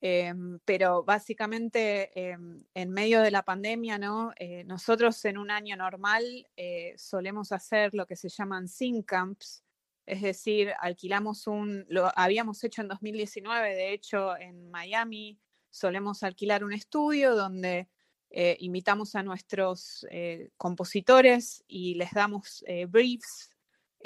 [0.01, 4.33] em, pero básicamente em, en medio de la pandemia, ¿no?
[4.37, 8.67] Eh, nosotros en un año normal eh, solemos hacer lo que se llaman
[9.05, 9.63] camps,
[10.05, 15.39] es decir, alquilamos un, lo habíamos hecho en 2019, de hecho en Miami
[15.71, 17.89] solemos alquilar un estudio donde
[18.29, 23.51] eh, invitamos a nuestros eh, compositores y les damos eh, briefs.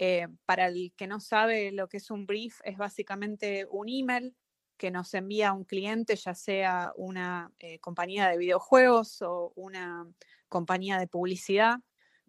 [0.02, 4.34] Eh, para el que no sabe lo que es un brief, es básicamente un email
[4.80, 10.08] que nos envía un cliente, ya sea una eh, compañía de videojuegos o una
[10.48, 11.80] compañía de publicidad,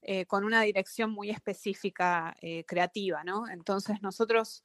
[0.03, 3.49] eh, con una dirección muy específica eh, creativa, ¿no?
[3.49, 4.65] Entonces nosotros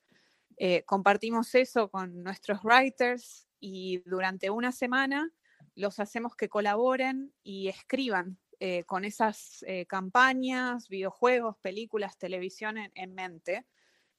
[0.85, 5.29] compartimos eso con nuestros writers y durante una semana
[5.75, 8.39] los hacemos que colaboren y escriban
[8.85, 13.65] con esas campañas, videojuegos, películas, televisión en mente.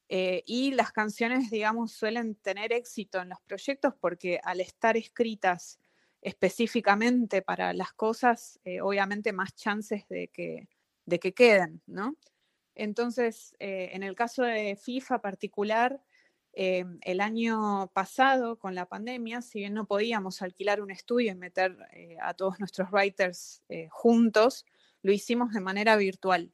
[0.09, 5.81] Eh, y las canciones, digamos, suelen tener éxito en los proyectos porque al estar escritas
[6.23, 10.69] específicamente para las cosas, eh, obviamente más chances de que,
[11.07, 12.17] de que queden, ¿no?
[12.75, 16.01] Entonces, eh, en el caso de FIFA particular,
[16.59, 21.77] el año pasado, con la pandemia, si bien no podíamos alquilar un estudio y meter
[22.23, 24.65] a todos nuestros writers juntos,
[25.03, 26.51] lo hicimos de manera virtual.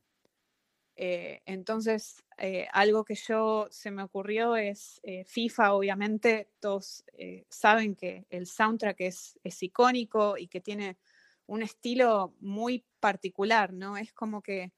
[1.05, 7.05] Eh, entonces, eh, algo que yo se me ocurrió es eh, FIFA, obviamente, todos
[7.49, 10.99] saben que el soundtrack es, icónico y que tiene
[11.47, 13.97] un estilo muy particular, ¿no?
[13.97, 14.71] Es como que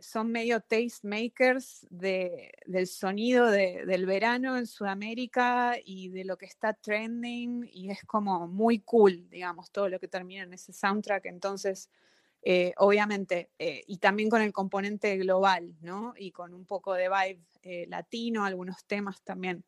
[0.00, 6.46] son medio tastemakers de, del sonido de- del verano en Sudamérica y de lo que
[6.46, 11.26] está trending y es como muy cool, digamos, todo lo que termina en ese soundtrack.
[11.26, 11.90] Entonces,
[12.48, 16.14] eh, obviamente, eh, y también con el componente global, ¿no?
[16.16, 19.64] Y con un poco de vibe eh, latino, algunos temas también.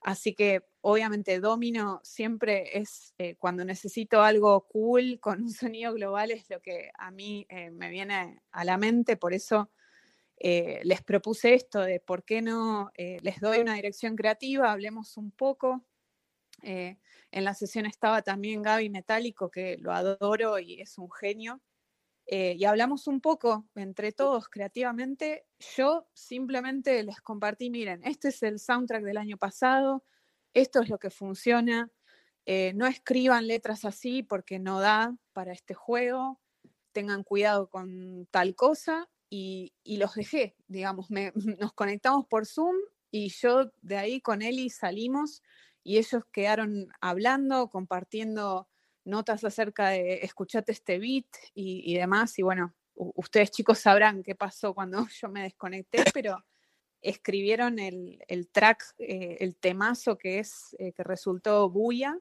[0.00, 6.50] Así que obviamente Domino siempre es cuando necesito algo cool con un sonido global es
[6.50, 9.70] lo que a mí me viene a la mente, por eso
[10.38, 15.84] les propuse esto de por qué no les doy una dirección creativa, hablemos un poco.
[16.62, 16.98] En
[17.30, 21.60] la sesión estaba también Gaby Metálico, que lo adoro y es un genio.
[22.30, 25.46] Eh, y hablamos un poco entre todos creativamente.
[25.76, 30.04] Yo simplemente les compartí, miren, este es el soundtrack del año pasado,
[30.52, 31.90] esto es lo que funciona,
[32.46, 36.40] eh, no escriban letras así porque no da para este juego,
[36.92, 42.76] tengan cuidado con tal cosa y, y los dejé, digamos, me- nos conectamos por Zoom
[43.10, 45.42] y yo de ahí con Eli salimos
[45.82, 48.68] y ellos quedaron hablando, compartiendo
[49.08, 52.38] notas acerca de escuchate este beat y, y demás.
[52.38, 56.44] Y bueno, ustedes chicos sabrán qué pasó cuando yo me desconecté, pero
[57.00, 62.16] escribieron el, el track, eh, el temazo que es, eh, que resultó Buya.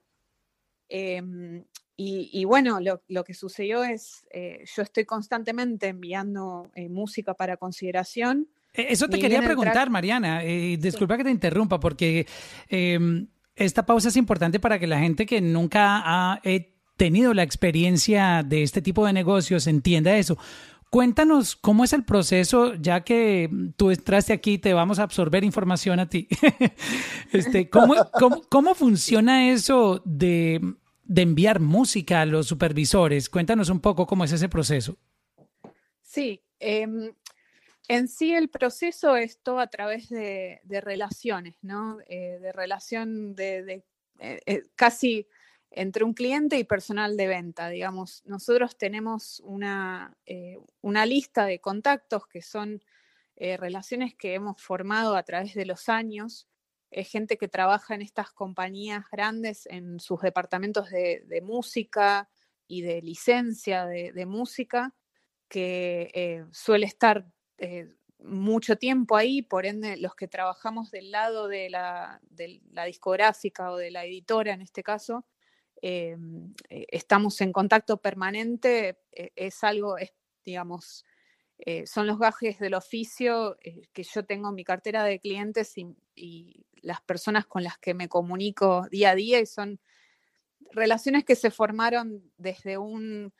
[0.90, 1.64] Em,
[1.98, 7.34] y, y bueno, lo, lo que sucedió es, eh, yo estoy constantemente enviando eh, música
[7.34, 8.48] para consideración.
[8.74, 10.44] Eh, Eso te quería preguntar, track- Mariana.
[10.44, 12.28] eh, disculpa que te interrumpa, porque
[12.70, 13.00] eh,
[13.56, 18.44] esta pausa es importante para que la gente que nunca ha eh, tenido la experiencia
[18.44, 20.38] de este tipo de negocios entienda eso.
[20.90, 26.00] Cuéntanos cómo es el proceso, ya que tú entraste aquí, te vamos a absorber información
[26.00, 26.28] a ti.
[27.34, 30.62] este, ¿cómo, cómo, cómo funciona eso de,
[31.04, 33.30] de enviar música a los supervisores?
[33.30, 34.98] Cuéntanos un poco cómo es ese proceso.
[36.02, 37.12] Sí, em,
[37.90, 42.00] en sí el proceso es todo a través de, de relaciones, ¿no?
[42.08, 43.84] Eh, de relación de,
[44.20, 45.28] eh, eh, casi
[45.72, 48.24] entre un cliente y personal de venta, digamos.
[48.26, 52.84] Nosotros tenemos una, eh, una lista de contactos que son
[53.36, 56.48] eh, relaciones que hemos formado a través de los años.
[56.90, 62.30] Es gente que trabaja en estas compañías grandes en sus departamentos de, música
[62.68, 64.96] y de licencia de, música
[65.50, 67.28] que eh, suele estar
[68.20, 73.72] mucho tiempo ahí, por ende los que trabajamos del lado de la, de la discográfica
[73.72, 75.26] o de la editora en este caso,
[75.82, 76.18] eh,
[76.70, 79.96] eh, estamos en contacto permanente, eh, es algo,
[80.46, 81.06] digamos,
[81.60, 83.58] eh, son los gajes del oficio
[83.92, 85.96] que yo tengo en mi cartera de clientes y,
[86.84, 89.80] las personas con las que me comunico día a día y son
[90.72, 93.34] relaciones que se formaron desde un,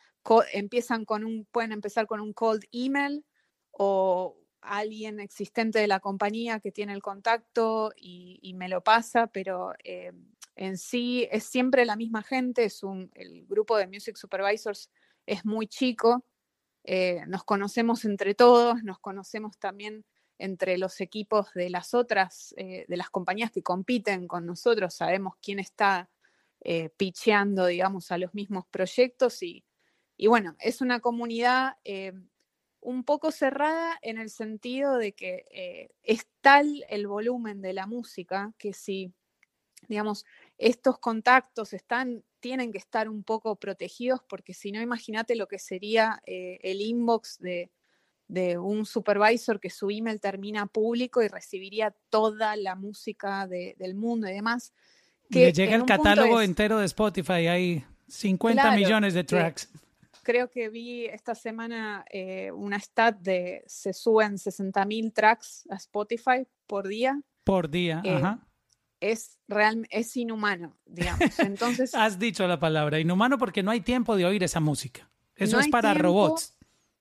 [0.52, 3.24] empiezan con un, pueden empezar con un cold email
[3.72, 9.74] o alguien existente de la compañía que tiene el contacto y, me lo pasa, pero
[9.84, 10.12] eh,
[10.58, 12.82] en sí es siempre la misma gente, es
[13.14, 14.90] el grupo de Music Supervisors
[15.26, 16.26] es muy chico,
[16.84, 20.06] eh, nos conocemos entre todos, nos conocemos también
[20.40, 25.36] entre los equipos de las otras, eh, de las compañías que compiten con nosotros, sabemos
[25.42, 26.10] quién está
[26.62, 29.66] eh, pitcheando, digamos, a los mismos proyectos y,
[30.16, 32.14] y bueno, es una comunidad eh,
[32.80, 38.54] un poco cerrada en el sentido de que es tal el volumen de la música
[38.58, 39.12] que si,
[39.88, 40.26] digamos,
[40.58, 45.60] estos contactos están, tienen que estar un poco protegidos porque si no, imagínate lo que
[45.60, 47.72] sería eh, el inbox de,
[48.28, 53.96] de un supervisor que su email termina público y recibiría toda la música de- del
[53.96, 54.74] mundo y demás.
[55.30, 59.28] que Le llega el catálogo es- entero de Spotify, hay 50 Claro, millones de que-
[59.36, 59.70] tracks.
[60.24, 66.48] creo que vi esta semana eh, una stat de se suben 60.000 tracks a Spotify
[66.66, 67.22] por día.
[67.44, 68.02] por día.
[68.04, 68.40] eh, Ajá.
[69.00, 71.20] Es, real, es inhumano, digamos.
[71.40, 75.10] Entonces, Has dicho la palabra inhumano porque no hay tiempo de oír esa música.
[75.36, 76.04] Eso No es para tiempo.
[76.04, 76.58] robots.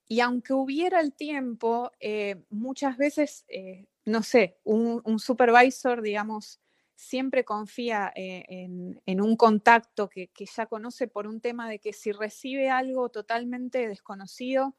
[0.09, 6.61] y aunque hubiera el tiempo, eh, muchas veces, eh, no sé, un, un supervisor, digamos,
[6.95, 11.79] siempre confía eh, en, en un contacto que, que ya conoce por un tema de
[11.79, 14.77] que si recibe algo totalmente desconocido,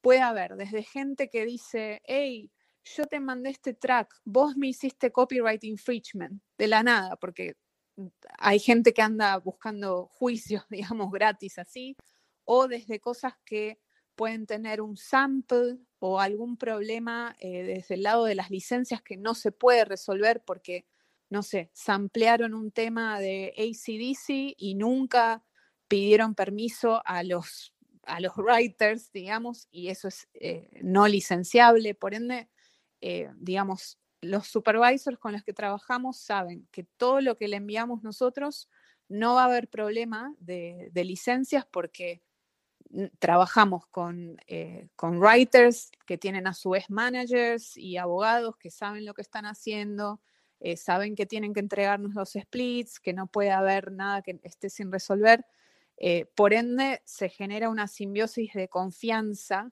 [0.00, 2.50] puede haber desde gente que dice, hey,
[2.84, 7.56] yo te mandé este track, vos me hiciste copyright infringement, de la nada, porque
[8.38, 11.96] hay gente que anda buscando juicios, digamos, gratis así,
[12.44, 13.80] o desde cosas que
[14.14, 19.16] pueden tener un sample o algún problema eh, desde el lado de las licencias que
[19.16, 20.86] no se puede resolver porque,
[21.30, 25.42] no sé, samplearon un tema de ACDC y nunca
[25.88, 27.74] pidieron permiso a los,
[28.04, 31.94] a los writers, digamos, y eso es eh, no licenciable.
[31.94, 32.48] Por ende,
[33.06, 38.02] eh, digamos, los supervisors con los que trabajamos saben que todo lo que le enviamos
[38.02, 38.70] nosotros
[39.08, 42.22] no va a haber problema de, de licencias porque
[43.18, 49.04] trabajamos con, eh, con writers que tienen a su vez managers y abogados que saben
[49.04, 50.22] lo que están haciendo,
[50.60, 54.70] eh, saben que tienen que entregarnos los splits, que no puede haber nada que esté
[54.70, 55.44] sin resolver.
[55.98, 59.70] Eh, por ende, se genera una simbiosis de confianza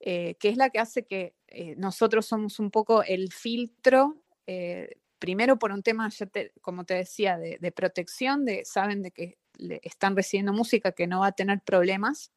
[0.00, 4.96] eh, que es la que hace que eh, nosotros somos un poco el filtro, eh,
[5.18, 9.80] primero por un tema, te- como te decía, de, protección, de saben de que le
[9.82, 12.32] están recibiendo música que no va a tener problemas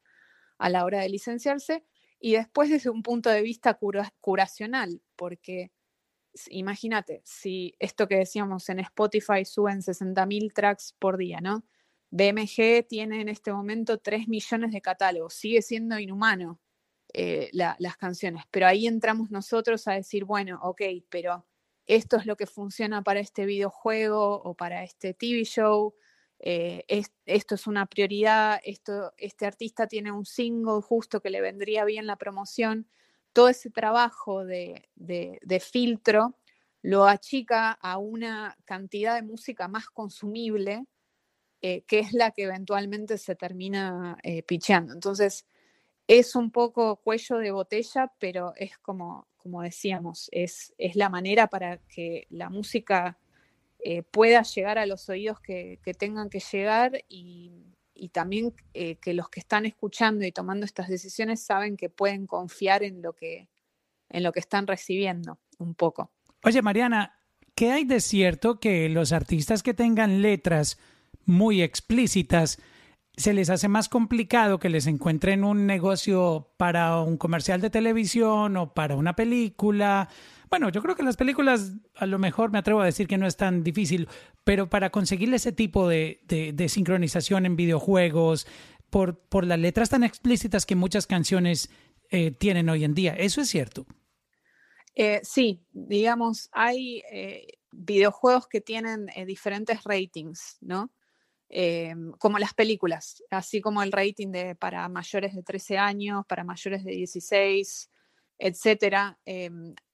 [0.58, 1.84] a la hora de licenciarse,
[2.20, 5.72] y después desde un punto de vista cura- curacional, porque
[6.48, 11.64] imagínate, si esto que decíamos en Spotify suben 60.000 tracks por día, ¿no?
[12.10, 16.60] BMG tiene en este momento 3 millones de catálogos, sigue siendo inhumano
[17.14, 21.46] eh, la- las canciones, pero ahí entramos nosotros a decir, bueno, ok, pero
[21.86, 25.94] esto es lo que funciona para este videojuego o para este TV show,
[26.40, 31.40] eh, es- esto es una prioridad, esto, este artista tiene un single justo que le
[31.40, 32.88] vendría bien la promoción,
[33.32, 36.36] todo ese trabajo de filtro
[36.82, 40.84] lo achica a una cantidad de música más consumible,
[41.62, 44.92] eh, que es la que eventualmente se termina eh, picheando.
[44.94, 45.46] Entonces,
[46.18, 51.46] es un poco cuello de botella, pero es como, como decíamos, es, es la manera
[51.46, 53.18] para que la música
[53.78, 57.64] eh, pueda llegar a los oídos que, que tengan que llegar y,
[57.94, 62.26] y también eh, que los que están escuchando y tomando estas decisiones saben que pueden
[62.26, 63.48] confiar en lo que,
[64.10, 66.12] en lo que están recibiendo un poco.
[66.44, 67.18] Oye, Mariana,
[67.54, 70.78] ¿qué hay de cierto que los artistas que tengan letras
[71.24, 72.58] muy explícitas
[73.16, 78.56] se les hace más complicado que les encuentren un negocio para un comercial de televisión
[78.56, 80.08] o para una película.
[80.48, 83.26] Bueno, yo creo que las películas a lo mejor me atrevo a decir que no
[83.26, 84.08] es tan difícil,
[84.44, 86.20] pero para conseguir ese tipo de,
[86.68, 88.46] sincronización en videojuegos,
[88.90, 91.70] por, las letras tan explícitas que muchas canciones
[92.10, 93.86] eh, tienen hoy en día, ¿eso es cierto?
[94.94, 100.90] Eh, sí, digamos, hay eh, videojuegos que tienen diferentes ratings, ¿no?
[101.54, 106.44] Eh, como las películas, así como el rating de, para mayores de 13 años, para
[106.44, 107.90] mayores de 16,
[108.38, 109.18] etcétera.
[109.26, 109.50] Eh,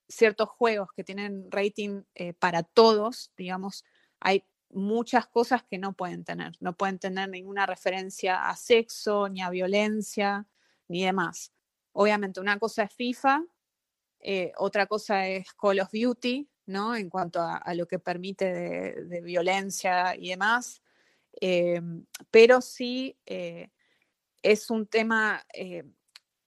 [0.09, 3.85] ciertos juegos que tienen rating eh, para todos, digamos,
[4.21, 6.53] hay muchas cosas que no pueden tener.
[6.61, 10.47] No pueden tener ninguna referencia a sexo, ni a violencia,
[10.87, 11.53] ni demás.
[11.91, 13.43] Obviamente, una cosa es FIFA,
[14.59, 16.95] otra cosa es Call of Duty, ¿no?
[16.95, 20.83] En cuanto a, lo que permite de violencia y demás.
[21.41, 23.71] Em, pero sí eh,
[24.43, 25.85] es un tema eh,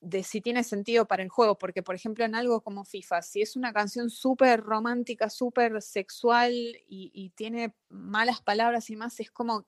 [0.01, 3.41] de si tiene sentido para el juego, porque por ejemplo en algo como FIFA, si
[3.41, 6.53] es una canción súper romántica, súper sexual
[6.88, 9.68] y, tiene malas palabras y más, es como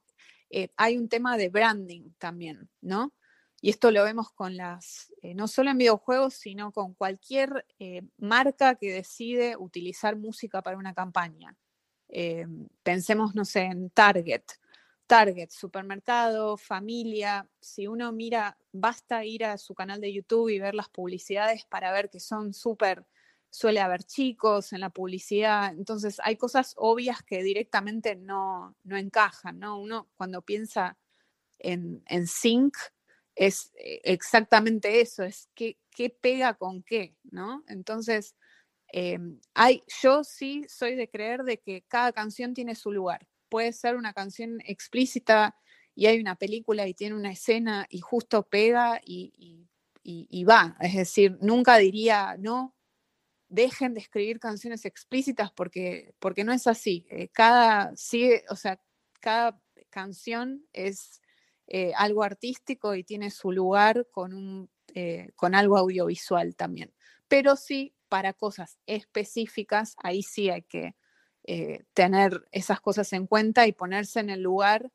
[0.50, 3.14] eh, hay un tema de branding también, ¿no?
[3.62, 7.66] Y esto lo vemos con las, no solo en videojuegos, sino con cualquier
[8.18, 11.56] marca que decide utilizar música para una campaña.
[12.10, 14.44] Em, pensemos, no sé, en Target.
[15.14, 20.74] Target, supermercado, familia, si uno mira, basta ir a su canal de YouTube y ver
[20.74, 23.06] las publicidades para ver que son súper,
[23.52, 29.60] suele haber chicos en la publicidad, entonces hay cosas obvias que directamente no, no encajan,
[29.60, 29.80] ¿no?
[29.80, 30.98] Uno cuando piensa
[31.60, 32.76] en, en sync
[33.36, 37.64] es eh, exactamente eso, es qué, qué pega con qué, ¿no?
[37.68, 38.36] Entonces,
[38.88, 43.72] em, hay, yo sí soy de creer de que cada canción tiene su lugar puede
[43.72, 45.56] ser una canción explícita
[45.94, 49.70] y hay una película y tiene una escena y justo pega y,
[50.44, 50.76] va.
[50.80, 52.76] Es decir, nunca diría, no,
[53.50, 57.06] dejen de escribir canciones explícitas porque, porque no es así.
[57.12, 57.94] Eh, cada,
[58.50, 58.82] o sea,
[59.20, 59.62] cada
[59.92, 61.22] canción es
[61.68, 66.92] eh, algo artístico y tiene su lugar con, un, eh, con algo audiovisual también.
[67.28, 70.96] Pero sí, para cosas específicas, ahí sí hay que
[71.46, 74.92] eh, tener esas cosas en cuenta y ponerse en el lugar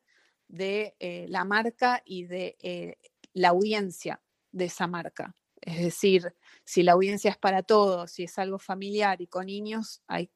[0.47, 2.97] de eh, la marca y de eh,
[3.33, 4.19] la audiencia
[4.51, 5.35] de esa marca.
[5.61, 10.01] Es decir, si la audiencia es para todos, si es algo familiar y con niños,
[10.07, 10.31] hay,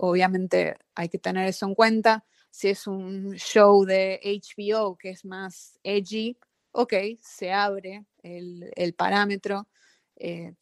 [0.00, 2.26] obviamente hay que tener eso en cuenta.
[2.50, 6.36] Si es un show de HBO que es más edgy,
[6.72, 6.92] ok,
[7.22, 9.68] se abre el, parámetro.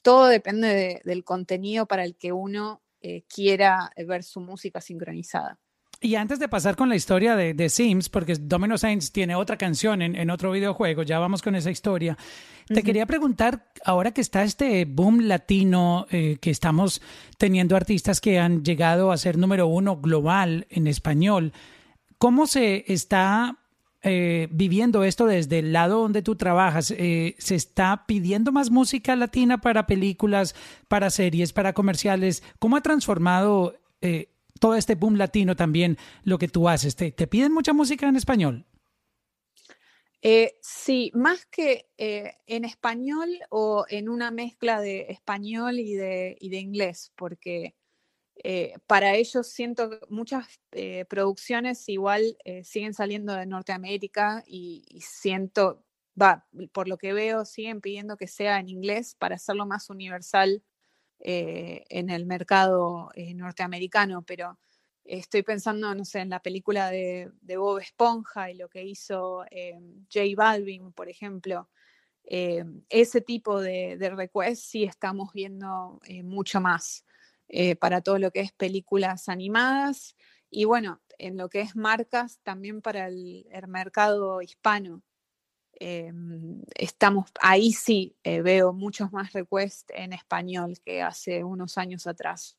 [0.03, 5.59] todo depende del contenido para el que uno eh, quiera ver su música sincronizada.
[6.03, 10.03] Y antes de pasar con la historia de, Sims, porque Domino Saints tiene otra canción
[10.03, 12.19] en, otro videojuego, ya vamos con esa historia.
[12.67, 17.01] Te quería preguntar, ahora que está este boom latino, eh, que estamos
[17.39, 21.53] teniendo artistas que han llegado a ser número uno global en español,
[22.19, 23.62] ¿cómo se está
[24.05, 26.91] eh, viviendo esto desde el lado donde tú trabajas?
[26.91, 30.57] Eh, ¿Se está pidiendo más música latina para películas,
[30.89, 32.43] para series, para comerciales?
[32.59, 36.97] ¿Cómo ha transformado eh, todo este boom latino también lo que tú haces?
[36.97, 38.67] ¿Te, piden mucha música en español?
[40.61, 46.59] sí, más que en español o en una mezcla de español y de, y de
[46.59, 47.75] inglés, porque
[48.45, 55.01] eh, para ellos siento que muchas eh, producciones igual eh, siguen saliendo de Norteamérica y,
[55.01, 55.85] siento,
[56.73, 60.63] por lo que veo, siguen pidiendo que sea en inglés para hacerlo más universal
[61.25, 64.59] en el mercado norteamericano, pero
[65.05, 69.45] estoy pensando, no sé, en la película de, Bob Esponja y lo que hizo
[70.13, 71.71] J Balvin, por ejemplo.
[72.25, 77.05] ese tipo de, de requests sí estamos viendo mucho más.
[77.55, 80.17] Eh, para todo lo que es películas animadas
[80.49, 85.03] y bueno, en lo que es marcas también para el, mercado hispano.
[85.75, 92.07] Em, estamos, ahí sí eh, veo muchos más requests en español que hace unos años
[92.07, 92.57] atrás.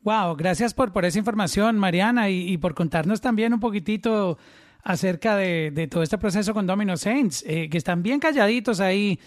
[0.00, 4.36] Wow, gracias por, por esa información, Mariana, y, por contarnos también un poquitito
[4.82, 9.18] acerca de, todo este proceso con Domino Saints, eh, que están bien calladitos ahí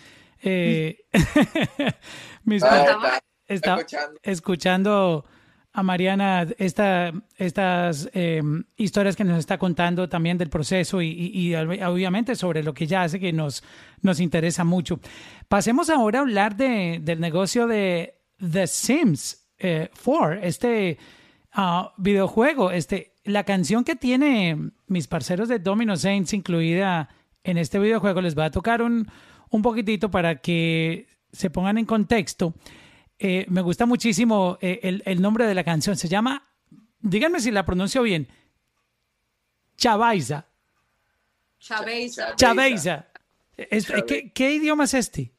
[0.43, 0.97] eh,
[2.43, 4.19] mis Ah, está- escuchando.
[4.23, 5.25] escuchando
[5.73, 8.41] a Mariana esta, estas eh,
[8.77, 12.73] historias que nos está contando también del proceso y, y- y ob- obviamente sobre lo
[12.73, 13.61] que ella hace que nos,
[14.01, 14.99] nos interesa mucho.
[15.49, 20.97] Pasemos ahora a hablar de, del negocio de The Sims eh, 4, este
[21.51, 27.09] ah, videojuego, este, la canción que tiene mis parceros de Domino Saints incluida
[27.43, 29.07] en este videojuego, les va a tocar un,
[29.49, 32.53] un poquitito para que se pongan en contexto.
[33.19, 35.95] Eh, me gusta muchísimo eh, el, el nombre de la canción.
[35.97, 36.47] Se llama,
[36.99, 38.27] díganme si la pronuncio bien,
[39.77, 40.45] Chavaiza.
[41.59, 42.35] Chaveiza.
[42.35, 43.07] Chaveiza.
[44.07, 45.31] ¿qué, qué idioma es este?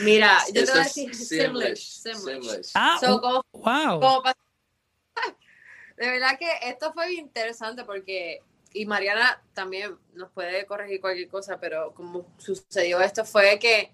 [0.00, 2.14] Mira, yo te voy a decir Simlish, Simlish.
[2.14, 2.42] Simlish.
[2.50, 2.70] Simlish.
[2.74, 4.00] Ah, So, como- wow.
[4.00, 4.22] como
[5.96, 8.40] De verdad que esto fue interesante porque,
[8.72, 13.92] y Mariana también nos puede corregir cualquier cosa, pero como sucedió esto fue que,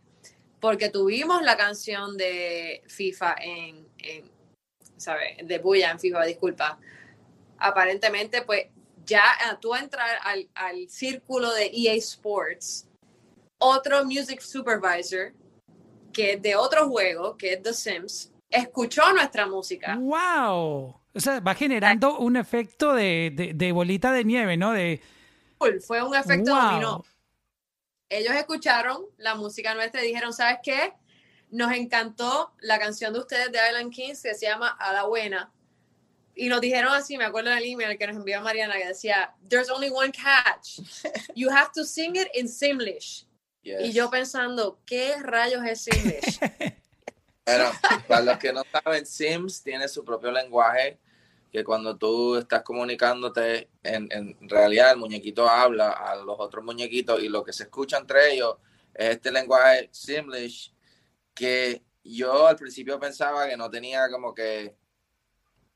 [0.64, 4.24] porque tuvimos la canción de FIFA en, en
[4.96, 5.36] ¿sabes?
[5.46, 6.78] De Bulla en FIFA, disculpa.
[7.58, 8.68] Aparentemente, pues
[9.04, 12.88] ya ah, tú entrar al, al círculo de EA Sports,
[13.58, 15.34] otro music supervisor,
[16.14, 19.98] que es de otro juego, que es The Sims, escuchó nuestra música.
[20.00, 20.98] Wow.
[21.12, 24.72] O sea, va generando un efecto de, de- de bolita de nieve, ¿no?
[24.72, 25.02] De
[25.86, 26.62] Fue un efecto wow.
[26.62, 27.04] dominó.
[28.14, 30.92] Ellos escucharon la música nuestra y dijeron, ¿sabes qué?
[31.50, 35.52] Nos encantó la canción de ustedes de Island Kings que se llama A la Buena.
[36.36, 39.70] Y nos dijeron así, me acuerdo del email que nos envió Mariana que decía, There's
[39.70, 40.80] only one catch.
[41.34, 43.26] You have to sing it in Simlish.
[43.62, 43.80] Yes.
[43.80, 46.38] Y yo pensando, ¿qué rayos es Simlish?
[47.46, 47.70] Bueno,
[48.08, 50.98] para los que no saben, Sims tiene su propio lenguaje
[51.54, 57.22] que cuando tú estás comunicándote, en, en realidad el muñequito habla a los otros muñequitos
[57.22, 58.56] y lo que se escucha entre ellos
[58.92, 60.74] es este lenguaje Simlish
[61.32, 64.74] que yo al principio pensaba que no tenía como que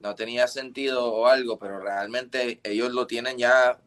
[0.01, 3.81] no tenía sentido o algo, pero realmente ellos lo tienen ya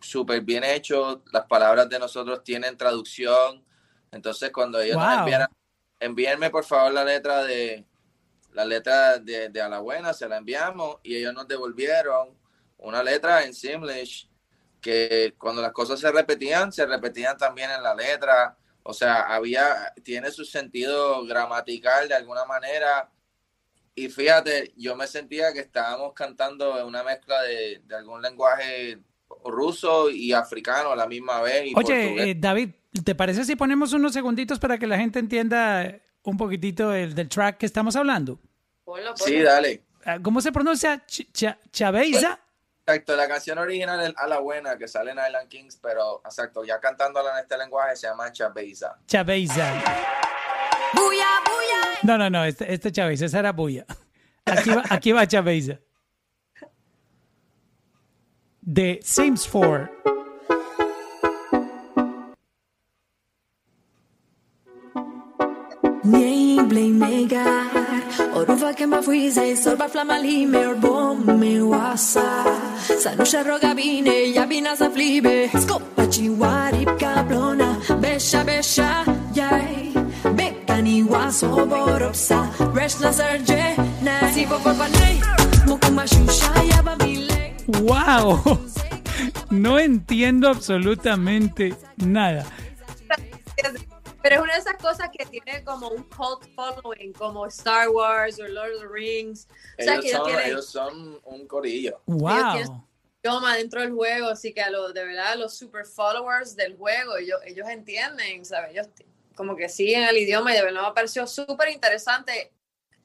[0.00, 3.62] súper bien hecho, las palabras de nosotros tienen traducción,
[4.10, 5.18] entonces cuando ellos nos Wow.
[5.18, 5.46] envían
[6.00, 7.84] envíenme por favor la letra de
[8.54, 12.30] la letra de, de a la buena, se la enviamos y ellos nos devolvieron
[12.78, 14.28] una letra en Simlish
[14.80, 19.92] que cuando las cosas se repetían, se repetían también en la letra, o sea, había,
[20.02, 23.10] tiene su sentido gramatical de alguna manera
[23.94, 28.98] y fíjate, yo me sentía que estábamos cantando una mezcla de, de algún lenguaje
[29.44, 31.66] ruso y africano a la misma vez.
[31.66, 32.70] y Oye, eh, David,
[33.04, 37.28] ¿te parece si ponemos unos segunditos para que la gente entienda un poquitito el, del
[37.28, 38.38] track que estamos hablando?
[38.84, 39.82] Ponlo, sí, dale.
[40.04, 41.04] Ah, ¿Cómo se pronuncia?
[41.06, 42.38] Ch- cha- Chaveiza.
[42.86, 46.64] Exacto, la canción original es A la Buena, que sale en Island Kings, pero exacto,
[46.64, 48.98] ya cantándola en este lenguaje se llama Chabeiza.
[49.06, 49.72] Chaveiza.
[50.92, 51.98] Buya, buya.
[52.02, 53.86] No, no, no, este, este Chaveiza, esa era Buya.
[54.44, 55.78] Aquí va, aquí va Chaveiza.
[58.60, 59.90] De Sims 4.
[66.66, 67.68] Blej negar
[68.34, 72.44] Oruva che ma fuise Sorba flamma lì me bom me wasa
[72.98, 75.50] Sa nu sharro gabine Ya bina sa flibe.
[75.52, 79.92] Scoppa ci warip caplona Besha besha Yai
[80.34, 85.20] Bekani waso boropsa Resh na serge Nai Si po por panay
[85.66, 88.58] Mukuma shusha Ya babile ¡Wow!
[89.50, 92.44] No entiendo absolutamente nada.
[94.24, 98.40] Pero es una de esas cosas que tiene como un cult following, como Star Wars
[98.40, 99.46] o Lord of the Rings.
[99.78, 102.00] O sea, Ellos que ellos son, tienen ellos son un corillo.
[102.06, 102.88] ¡Wow!
[103.22, 107.18] idioma dentro del juego, así que a los, de verdad, los super followers del juego,
[107.18, 108.70] ellos, ellos entienden, ¿sabes?
[108.70, 108.88] Ellos
[109.34, 112.50] como que siguen el idioma y de verdad me pareció súper interesante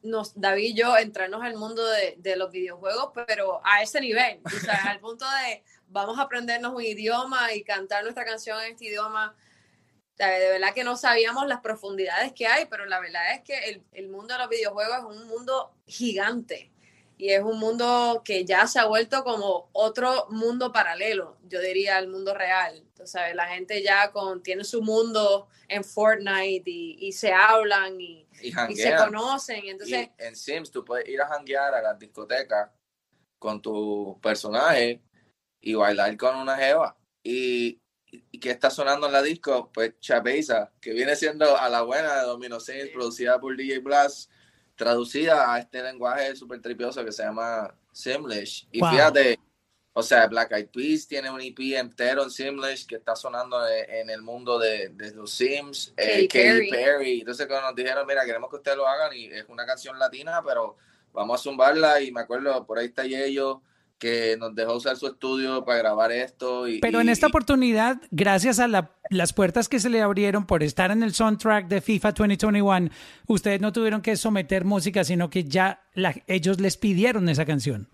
[0.02, 4.40] nos, David y yo entrarnos al mundo de, de los videojuegos, pero a ese nivel,
[4.46, 8.72] o sea, al punto de vamos a aprendernos un idioma y cantar nuestra canción en
[8.72, 9.36] este idioma.
[10.28, 13.84] De verdad que no sabíamos las profundidades que hay, pero la verdad es que el,
[13.94, 16.72] el mundo de los videojuegos es un mundo gigante
[17.20, 21.98] y es un mundo que ya se ha vuelto como otro mundo paralelo, yo diría,
[21.98, 22.78] al mundo real.
[22.78, 28.26] Entonces, la gente ya con, tiene su mundo en Fortnite y, y se hablan y,
[28.42, 29.66] Y y se conocen.
[29.66, 32.70] Entonces, en Sims tú puedes ir a janguear a las discotecas
[33.38, 35.02] con tu personaje
[35.60, 36.98] y bailar con una jeva.
[37.22, 37.82] Y
[38.40, 42.26] que está sonando en la disco, pues Chabeza, que viene siendo a la buena de
[42.28, 44.32] Domino Saints, producida por DJ Blast,
[44.76, 48.68] traducida a este lenguaje súper tripioso que se llama Simlish.
[48.72, 48.90] Y Wow.
[48.92, 49.40] fíjate,
[49.94, 54.10] O sea, Black Eyed Peas tiene un EP entero en Simlish que está sonando en
[54.10, 55.94] el mundo de, de los Sims.
[55.98, 56.70] Eh, Katy.
[56.70, 57.20] Perry.
[57.20, 60.42] Entonces, cuando nos dijeron, mira, queremos que ustedes lo hagan y es una canción latina,
[60.46, 60.78] pero
[61.12, 62.00] vamos a zumbarla.
[62.02, 63.62] Y me acuerdo, por ahí está Yello,
[64.00, 66.68] que nos dejó usar su estudio para grabar esto.
[66.68, 70.46] Y, Pero en y- esta oportunidad, gracias a la- las puertas que se le abrieron
[70.48, 72.90] por estar en el soundtrack de FIFA 2021,
[73.28, 77.90] ustedes no tuvieron que someter música, sino que ya la- ellos les pidieron esa canción.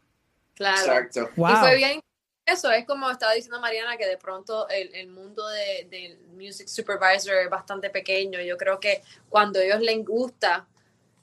[0.53, 0.77] Claro.
[0.79, 1.29] Exacto.
[1.35, 1.49] Wow.
[1.51, 1.99] Y fue bien.
[2.45, 6.67] Eso es como estaba diciendo Mariana, que de pronto el, el mundo de- del music
[6.67, 8.39] supervisor es bastante pequeño.
[8.41, 10.67] Yo creo que cuando a ellos les gusta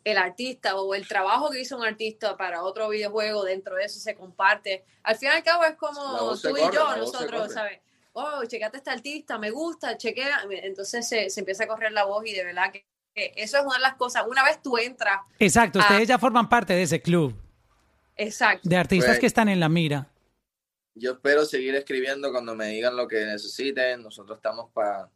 [0.05, 4.01] el artista o el trabajo que hizo un artista para otro videojuego, dentro de eso
[4.01, 4.85] se comparte.
[5.03, 7.53] Al fin y al cabo es como tú y corre, yo, nosotros.
[7.53, 7.81] ¿sabes?
[8.13, 10.45] Oh, checate este artista, me gusta, chequea.
[10.51, 12.85] Entonces se, se empieza a correr la voz y de verdad que,
[13.15, 14.25] que eso es una de las cosas.
[14.29, 17.35] Una vez tú entras, Exacto, ustedes ya forman parte de ese club
[18.17, 18.69] exacto.
[18.69, 20.09] de artistas Pues- que están en la mira.
[20.95, 24.03] Yo espero seguir escribiendo cuando me digan lo que necesiten.
[24.03, 25.09] Nosotros estamos para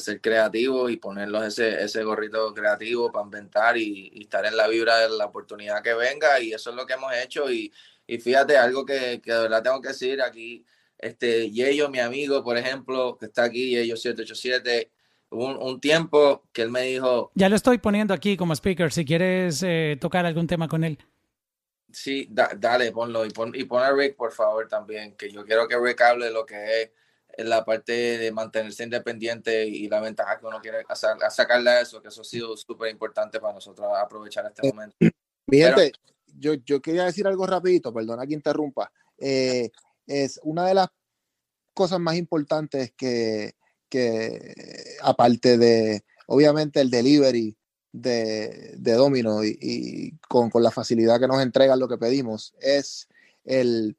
[0.00, 4.68] ser creativos y ponerlos ese, ese gorrito creativo para inventar y, y estar en la
[4.68, 6.40] vibra de la oportunidad que venga.
[6.40, 7.50] Y eso es lo que hemos hecho.
[7.50, 7.72] Y,
[8.06, 10.64] y fíjate, algo que, que de verdad tengo que decir aquí,
[10.98, 14.90] este Yeyo, mi amigo, por ejemplo, que está aquí, Yeyo 787,
[15.30, 18.92] hubo un, un tiempo que él me dijo, Ya lo estoy poniendo aquí como speaker,
[18.92, 20.98] si quieres eh, tocar algún tema con él.
[21.92, 25.44] Sí, da- dale, ponlo y pon, y pon a Rick, por favor, también, que yo
[25.44, 26.90] quiero que Rick hable de lo que es
[27.38, 32.00] la parte de mantenerse independiente y la ventaja que uno quiere a sacarle a eso,
[32.02, 34.96] que eso ha sido súper importante para nosotros aprovechar este momento.
[35.00, 35.76] Mi Pero-
[36.36, 38.90] yo, yo quería decir algo rapidito, perdona que interrumpa.
[39.18, 39.70] Eh,
[40.06, 40.88] es una de las
[41.72, 43.54] cosas más importantes que,
[43.88, 44.54] que
[45.02, 47.56] aparte de, obviamente, el delivery
[47.92, 52.54] de, de Domino y, y con, con la facilidad que nos entregan lo que pedimos,
[52.60, 53.08] es
[53.44, 53.96] el,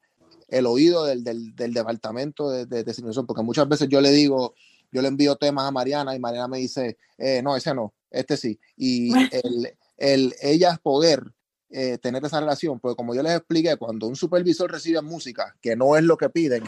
[0.48, 4.10] el oído del, del, del departamento de, de, de sincronización, porque muchas veces yo le
[4.10, 4.54] digo,
[4.92, 8.36] yo le envío temas a Mariana y Mariana me dice, eh, no, ese no, este
[8.36, 8.58] sí.
[8.76, 11.22] Y el, el ella poder
[11.70, 15.76] eh, tener esa relación, porque como yo les expliqué, cuando un supervisor recibe música, que
[15.76, 16.62] no es lo que piden,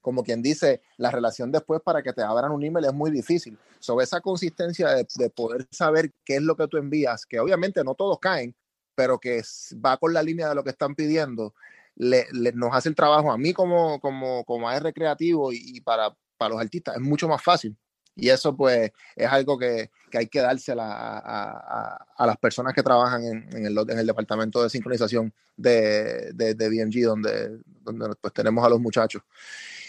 [0.00, 3.58] como quien dice, la relación después para que te abran un email es muy difícil.
[3.80, 7.82] Sobre esa consistencia de, de poder saber qué es lo que tú envías, que obviamente
[7.82, 8.54] no todos caen,
[8.94, 9.42] pero que
[9.84, 11.54] va con la línea de lo que están pidiendo,
[11.96, 15.80] le, le- nos hace el trabajo a mí como, como, como AR creativo y, y
[15.80, 17.76] para, para los artistas es mucho más fácil.
[18.16, 22.72] Y eso pues es algo que, que hay que dársela a, a- a- las personas
[22.72, 27.58] que trabajan en, en el, en el departamento de sincronización de, de, de BMG, donde,
[27.66, 29.22] donde pues tenemos a los muchachos.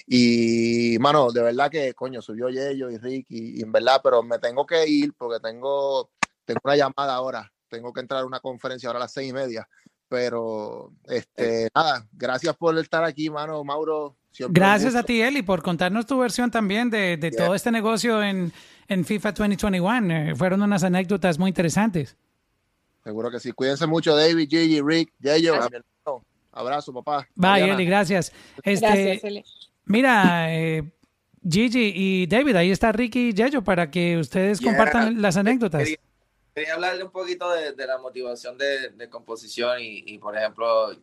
[0.07, 4.23] Y, mano, de verdad que, coño, subió Yello y Rick, y, y en verdad, pero
[4.23, 6.11] me tengo que ir porque tengo,
[6.45, 7.51] tengo una llamada ahora.
[7.67, 9.67] Tengo que entrar a una conferencia ahora a las seis y media.
[10.09, 14.15] Pero, este, nada, gracias por estar aquí, mano, Mauro.
[14.49, 17.45] Gracias a ti, Eli, por contarnos tu versión también de, de Yeah.
[17.45, 18.51] todo este negocio en,
[18.87, 20.13] en FIFA 2021.
[20.13, 22.17] Eh, fueron unas anécdotas muy interesantes.
[23.03, 23.51] Seguro que sí.
[23.51, 25.69] Cuídense mucho, David, Gigi, Rick, hermano.
[26.51, 27.27] Abrazo, papá.
[27.35, 27.73] Bye, Mariana.
[27.75, 28.31] Eli, gracias.
[28.63, 29.43] Este, Gracias, Eli.
[29.85, 30.83] Mira, eh,
[31.47, 34.71] Gigi y David, ahí está Ricky y Yayo para que ustedes Yeah.
[34.71, 35.87] compartan las anécdotas.
[36.55, 40.95] Quería, hablarle un poquito de, de la motivación de, de composición y, y, por ejemplo,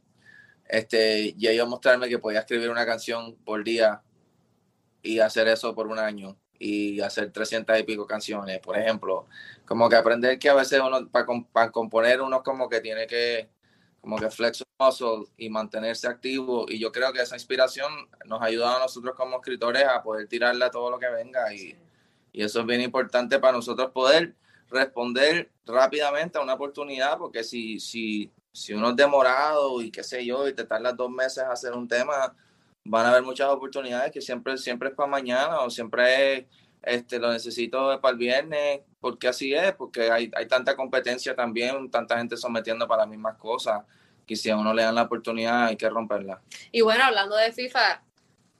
[0.67, 4.03] este, y ellos mostrarme que podía escribir una canción por día
[5.03, 9.27] y hacer eso por un año y hacer 300 y pico canciones, por ejemplo.
[9.67, 13.51] Como que aprender que a veces uno, para componer, uno como que tiene que,
[14.01, 16.65] como que flex muscle y mantenerse activo.
[16.67, 17.93] Y yo creo que esa inspiración
[18.25, 21.53] nos ha ayudado a nosotros como escritores a poder tirarle a todo lo que venga
[21.53, 21.77] y,
[22.33, 24.35] y eso es bien importante para nosotros poder
[24.73, 30.25] responder rápidamente a una oportunidad, porque si, si, si uno es demorado y qué sé
[30.25, 32.35] yo, y te tardas dos meses a hacer un tema,
[32.85, 36.47] van a haber muchas oportunidades que siempre, siempre es para mañana o siempre es,
[36.83, 41.91] este, lo necesito para el viernes, porque así es, porque hay, hay tanta competencia también,
[41.91, 43.85] tanta gente sometiendo para las mismas cosas,
[44.27, 46.41] que si a uno le dan la oportunidad hay que romperla.
[46.73, 48.03] Y bueno, hablando de FIFA,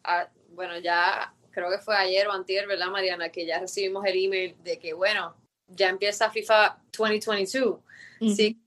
[0.05, 3.31] ah, bueno, ya creo que fue ayer o antier, ¿verdad, Mariana?
[3.31, 5.35] Que ya recibimos el email de que, bueno,
[5.69, 7.79] ya empieza FIFA 2022.
[8.37, 8.61] Sí.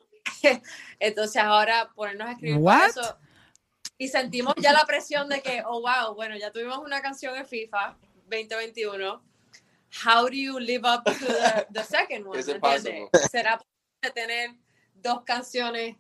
[0.99, 3.17] Entonces ahora ponernos a escribir para eso.
[3.97, 7.45] Y sentimos ya la presión de que, oh, wow, bueno, ya tuvimos una canción en
[7.45, 7.97] FIFA
[8.29, 9.21] 2021.
[10.05, 12.43] How do you live up to the, the second one?
[13.31, 14.51] ¿Será posible tener
[14.95, 15.95] dos canciones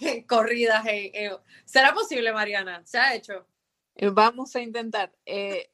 [0.00, 0.86] eh, corridas?
[0.86, 1.36] en- en-
[1.66, 2.82] ¿Será posible, Mariana?
[2.86, 3.46] ¿Se ha hecho?
[4.00, 5.12] Vamos a intentar.
[5.26, 5.70] eh,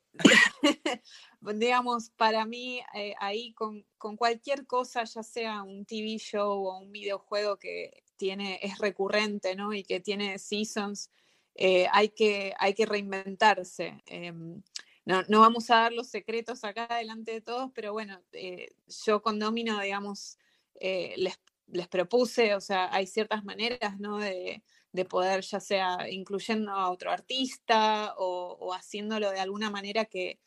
[1.53, 6.79] digamos, para mí, eh, ahí con, con cualquier cosa, ya sea un TV show o
[6.79, 9.73] un videojuego que tiene, es recurrente, ¿no?
[9.75, 11.11] Y que tiene seasons,
[11.55, 14.03] eh, hay, que, hay que reinventarse.
[14.07, 14.63] Em,
[15.05, 19.23] no, no, vamos a dar los secretos acá delante de todos, pero bueno, eh, yo
[19.23, 20.39] con Domino, digamos,
[20.81, 24.19] les, les, propuse, o sea, hay ciertas maneras, ¿no?
[24.19, 24.63] De,
[24.93, 30.41] de poder, ya sea incluyendo a otro artista o, o haciéndolo de alguna manera que,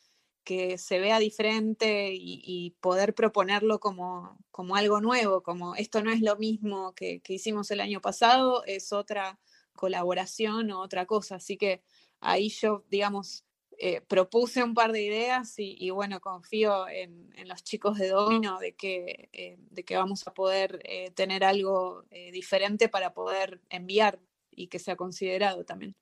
[0.48, 6.22] que se vea diferente y, poder proponerlo como, como, algo nuevo, como esto no es
[6.22, 9.42] lo mismo que, hicimos el año pasado, es otra
[9.74, 11.36] colaboración o otra cosa.
[11.36, 11.84] Así que
[12.22, 13.44] ahí yo, digamos,
[13.78, 18.74] eh, propuse un par de ideas y, bueno, confío en, los chicos de Domino de
[18.74, 24.68] que, eh, de que vamos a poder eh, tener algo diferente para poder enviar y
[24.70, 25.98] que sea considerado también.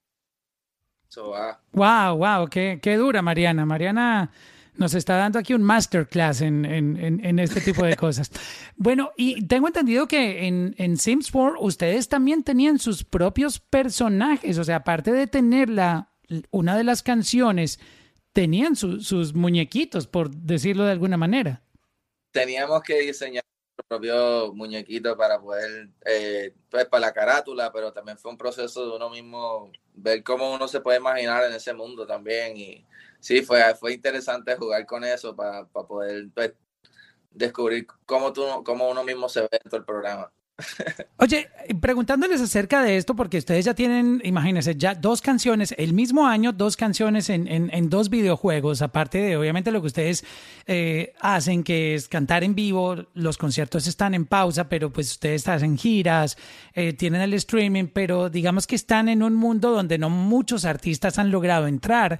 [1.24, 3.66] Wow, wow, qué, qué dura Mariana.
[3.66, 4.32] Mariana
[4.78, 8.32] nos está dando aquí un masterclass en, en, en, este tipo de cosas.
[8.78, 14.58] Bueno, y tengo entendido que en, en Sims 4 ustedes también tenían sus propios personajes,
[14.58, 16.10] o sea, aparte de tener la,
[16.52, 17.80] una de las canciones,
[18.34, 21.62] tenían sus muñequitos, por decirlo de alguna manera.
[22.32, 23.46] Teníamos que diseñar
[23.88, 28.96] propio muñequito para poder, eh, pues para la carátula, pero también fue un proceso de
[28.96, 32.58] uno mismo ver cómo uno se puede imaginar en ese mundo también.
[32.58, 32.86] Y
[33.20, 36.54] sí, fue, fue interesante jugar con eso para, para poder pues,
[37.32, 40.32] descubrir cómo, tú, cómo uno mismo se ve en todo el programa.
[41.18, 41.49] Oye,
[41.82, 46.53] preguntándoles acerca de esto, porque ustedes ya tienen, imagínense, ya dos canciones, el mismo año,
[46.53, 50.23] dos canciones en, en, dos videojuegos, aparte de obviamente lo que ustedes
[50.65, 55.45] eh, hacen, que es cantar en vivo, los conciertos están en pausa, pero pues ustedes
[55.48, 56.38] hacen giras,
[56.73, 61.19] eh, tienen el streaming, pero digamos que están en un mundo donde no muchos artistas
[61.19, 62.19] han logrado entrar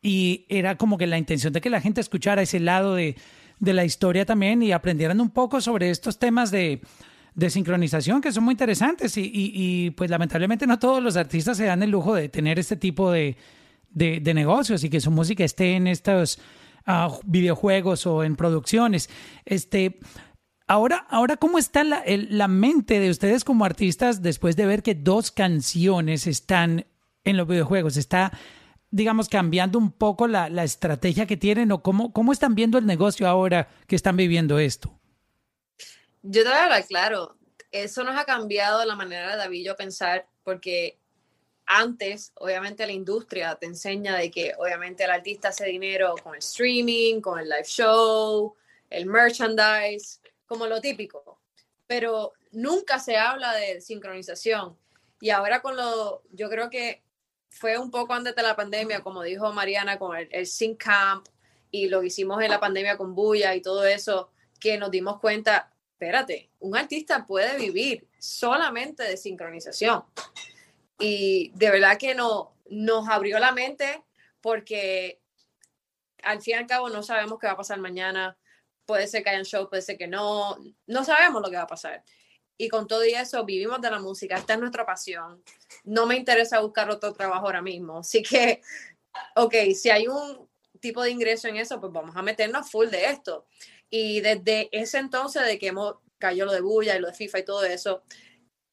[0.00, 3.16] y era como que la intención de que la gente escuchara ese lado de,
[3.58, 6.80] de la historia también y aprendieran un poco sobre estos temas de
[7.36, 11.66] de sincronización que son muy interesantes y, y, pues lamentablemente no todos los artistas se
[11.66, 13.36] dan el lujo de tener este tipo de,
[13.90, 16.38] de, negocios y que su música esté en estos
[16.86, 19.10] ah, videojuegos o en producciones.
[19.44, 20.00] Este,
[20.66, 24.94] ahora, ahora ¿cómo está la, la mente de ustedes como artistas después de ver que
[24.94, 26.86] dos canciones están
[27.22, 27.98] en los videojuegos?
[27.98, 28.32] ¿Está
[28.90, 32.86] digamos, cambiando un poco la, la, estrategia que tienen o cómo, cómo están viendo el
[32.86, 34.96] negocio ahora que están viviendo esto?
[36.28, 37.36] Yo te voy a hablar claro,
[37.70, 40.98] eso nos ha cambiado la manera de David yo pensar, porque
[41.66, 46.40] antes, obviamente, la industria te enseña de que, obviamente, el artista hace dinero con el
[46.40, 48.56] streaming, con el live show,
[48.90, 51.40] el merchandise, como lo típico.
[51.86, 54.76] Pero nunca se habla de sincronización.
[55.20, 57.04] Y ahora con lo, yo creo que
[57.50, 61.28] fue un poco antes de la pandemia, como dijo Mariana, con el, el Sync Camp
[61.70, 65.20] y lo que hicimos en la pandemia con Buya y todo eso, que nos dimos
[65.20, 70.04] cuenta, espérate, un artista puede vivir solamente de sincronización.
[70.98, 74.04] Y de verdad que no, nos abrió la mente
[74.42, 75.22] porque
[76.22, 78.36] al fin y al cabo no sabemos qué va a pasar mañana.
[78.84, 80.58] Puede ser que haya un show, puede ser que no.
[80.86, 82.04] No sabemos lo que va a pasar.
[82.58, 85.42] Y con todo eso vivimos de la música, esta es nuestra pasión.
[85.84, 88.00] No me interesa buscar otro trabajo ahora mismo.
[88.00, 88.60] Así que,
[89.34, 90.46] ok, si hay un
[90.78, 93.46] tipo de ingreso en eso, pues vamos a meternos full de esto.
[93.90, 97.38] Y desde ese entonces de que hemos cayó lo de Bulla y lo de FIFA
[97.38, 98.02] y todo eso,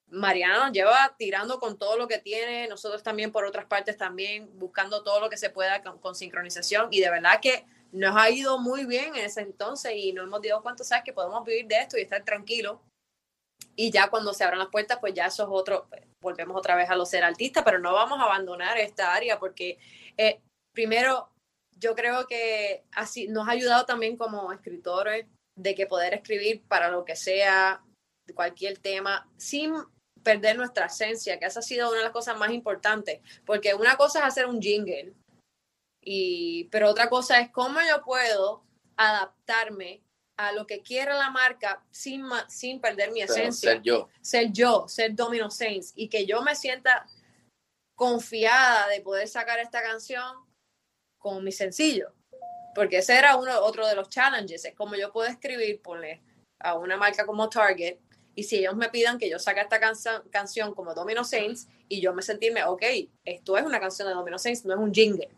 [0.08, 4.50] Mariana nos lleva tirando con todo lo que tiene, nosotros también por otras partes también
[4.60, 8.60] buscando todo lo que se pueda con, sincronización y de verdad que nos ha ido
[8.60, 11.80] muy bien en ese entonces y nos hemos dado cuenta, sabes, que podemos vivir de
[11.80, 12.80] esto y estar tranquilos.
[13.76, 16.76] Y ya cuando se abran las puertas, pues ya eso es otro, pues, volvemos otra
[16.76, 19.78] vez a lo ser artista, pero no vamos a abandonar esta área porque
[20.18, 20.42] eh,
[20.74, 21.33] primero
[21.80, 25.26] yo creo que así nos ha ayudado también como escritores
[25.56, 27.84] de que poder escribir para lo que sea,
[28.34, 29.74] cualquier tema, sin
[30.24, 33.98] perder nuestra esencia, que esa ha sido una de las cosas más importantes, porque una
[33.98, 35.14] cosa es hacer un jingle,
[36.02, 38.64] y, pero otra cosa es cómo yo puedo
[38.96, 40.02] adaptarme
[40.38, 43.74] a lo que quiera la marca sin, sin perder mi esencia.
[43.74, 44.10] ser yo.
[44.22, 47.06] Ser yo, ser Domino Saints, y que yo me sienta
[47.96, 50.24] confiada de poder sacar esta canción
[51.24, 52.14] con mi sencillo.
[52.76, 54.66] Porque ese era uno, otro de los challenges.
[54.66, 56.22] Es como yo puedo escribir, ponle
[56.60, 57.98] a una marca como Target,
[58.36, 59.80] y si ellos me pidan que yo saque esta
[60.32, 62.84] canción como Domino Saints, y yo me sentirme, ok,
[63.24, 65.30] esto es una canción de Domino Saints, no es un jingle.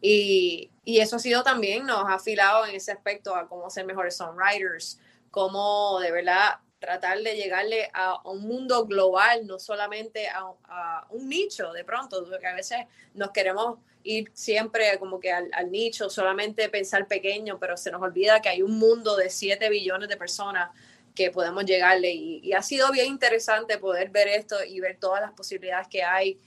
[0.00, 3.86] Y, y eso ha sido también, nos ha afilado en ese aspecto a cómo ser
[3.86, 10.52] mejores songwriters, cómo de verdad tratar de llegarle a, un mundo global, no solamente a,
[10.64, 12.78] a, un nicho de pronto, porque a veces
[13.14, 18.40] nos queremos ir siempre como que al, nicho, solamente pensar pequeño, pero se nos olvida
[18.40, 20.70] que hay un mundo de 7 billones de personas
[21.14, 25.32] que podemos llegarle y, ha sido bien interesante poder ver esto y ver todas las
[25.32, 26.38] posibilidades que hay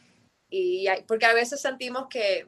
[0.50, 2.48] Y hay- porque a veces sentimos que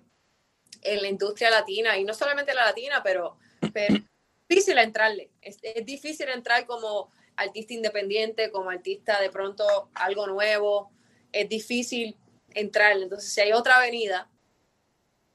[0.84, 3.38] en la industria latina, y no solamente la latina, pero,
[3.73, 4.03] pero es
[4.48, 5.30] difícil entrarle.
[5.41, 10.91] Es, es difícil entrar como artista independiente, como artista de pronto algo nuevo.
[11.31, 12.15] Es difícil
[12.53, 13.03] entrarle.
[13.03, 14.29] Entonces, si hay otra avenida,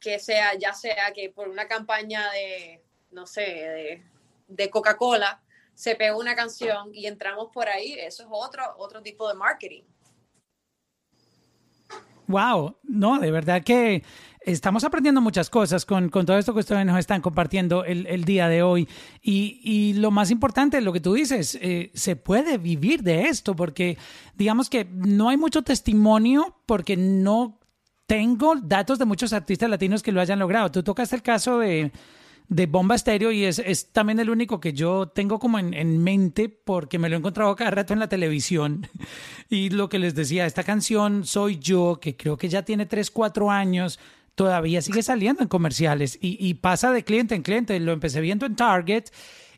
[0.05, 4.03] que sea, ya sea que por una campaña de, no sé,
[4.49, 5.43] de, Coca-Cola,
[5.75, 9.83] se pega una canción y entramos por ahí, eso es otro, otro tipo de marketing.
[12.27, 14.03] Wow, no, de verdad que
[14.41, 18.25] estamos aprendiendo muchas cosas con, con todo esto que ustedes nos están compartiendo el, el
[18.25, 18.89] día de hoy.
[19.23, 23.57] Y, y lo más importante, lo que tú dices, eh, se puede vivir de esto
[23.57, 23.97] porque
[24.35, 27.59] digamos que no hay mucho testimonio porque no
[28.07, 30.71] tengo datos de muchos artistas latinos que lo hayan logrado.
[30.71, 31.91] Tú tocas el caso de,
[32.49, 36.03] de Bomba Estéreo y es, es también el único que yo tengo como en, en
[36.03, 38.87] mente porque me lo he encontrado cada rato en la televisión.
[39.51, 43.11] Y lo que les decía, esta canción Soy Yo, que creo que ya tiene 3,
[43.11, 44.01] 4 años,
[44.35, 47.79] todavía sigue saliendo en comerciales y, y pasa de cliente en cliente.
[47.79, 49.05] Lo empecé viendo en Target.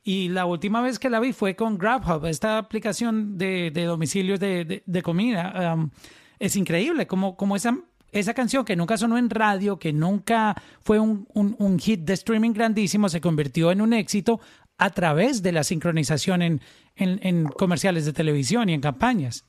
[0.05, 4.39] Y la última vez que la vi fue con GrabHub, esta aplicación de, de domicilios
[4.39, 5.75] de, de, de comida.
[5.75, 5.91] Um,
[6.39, 7.77] es increíble como, como esa,
[8.13, 12.53] esa canción que nunca sonó en radio, que nunca fue un, un, hit de streaming
[12.53, 14.41] grandísimo, se convirtió en un éxito
[14.79, 16.61] a través de la sincronización en,
[16.95, 19.45] en, en comerciales de televisión y en campañas.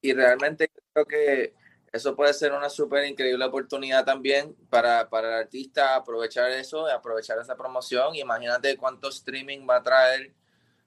[0.00, 1.54] Y realmente creo que
[1.94, 7.38] eso puede ser una súper increíble oportunidad también para, para el artista aprovechar eso, aprovechar
[7.38, 8.16] esa promoción.
[8.16, 10.34] Imagínate cuánto streaming va a traer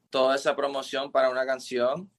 [0.09, 2.11] toda esa promoción para una canción.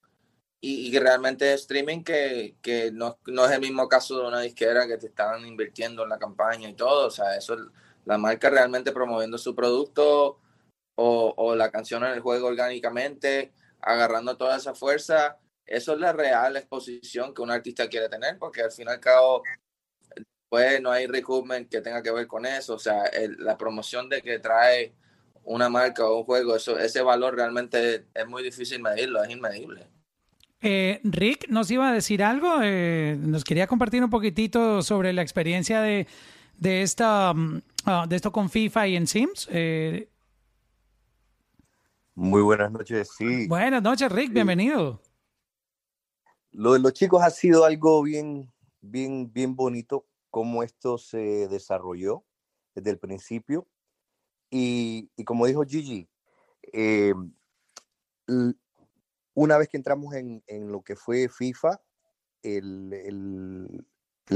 [0.61, 4.87] Y, y realmente streaming que, que no, no, es el mismo caso de una disquera
[4.87, 7.07] que te están invirtiendo en la campaña y todo.
[7.07, 7.55] O sea, eso
[8.05, 10.39] la marca realmente promoviendo su producto
[10.95, 16.13] o, o la canción en el juego orgánicamente, agarrando toda esa fuerza eso es la
[16.13, 19.43] real exposición que un artista quiere tener, porque al fin y al cabo,
[20.49, 22.73] pues no hay recoupment que tenga que ver con eso.
[22.75, 24.95] O sea, el, la promoción de que trae
[25.43, 29.87] una marca o un juego, eso, ese valor realmente es muy difícil medirlo, es inmedible.
[30.61, 35.21] Eh, Rick nos iba a decir algo, eh, nos quería compartir un poquitito sobre la
[35.21, 36.05] experiencia de,
[36.57, 39.47] de, esta, um, uh, de esto con FIFA y en Sims.
[39.51, 40.09] Eh,
[42.15, 43.47] Muy buenas noches, sí.
[43.47, 44.33] Buenas noches, Rick, Sí.
[44.33, 45.01] bienvenido.
[46.51, 52.25] Lo de los chicos ha sido algo bien, bien, bien bonito, cómo esto se desarrolló
[52.75, 53.65] desde el principio.
[54.49, 56.09] Y, y como dijo Gigi,
[56.73, 57.13] eh,
[59.43, 61.81] una vez que entramos en, en lo que fue FIFA,
[62.43, 63.87] el, el-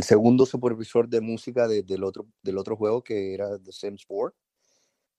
[0.04, 4.36] segundo supervisor de música de- del, otro, del otro juego, que era The Sims 4,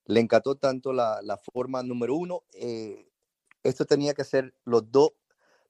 [0.07, 2.45] le encantó tanto la, la forma número uno.
[2.55, 3.09] eh,
[3.65, 5.13] esto tenía que ser los dos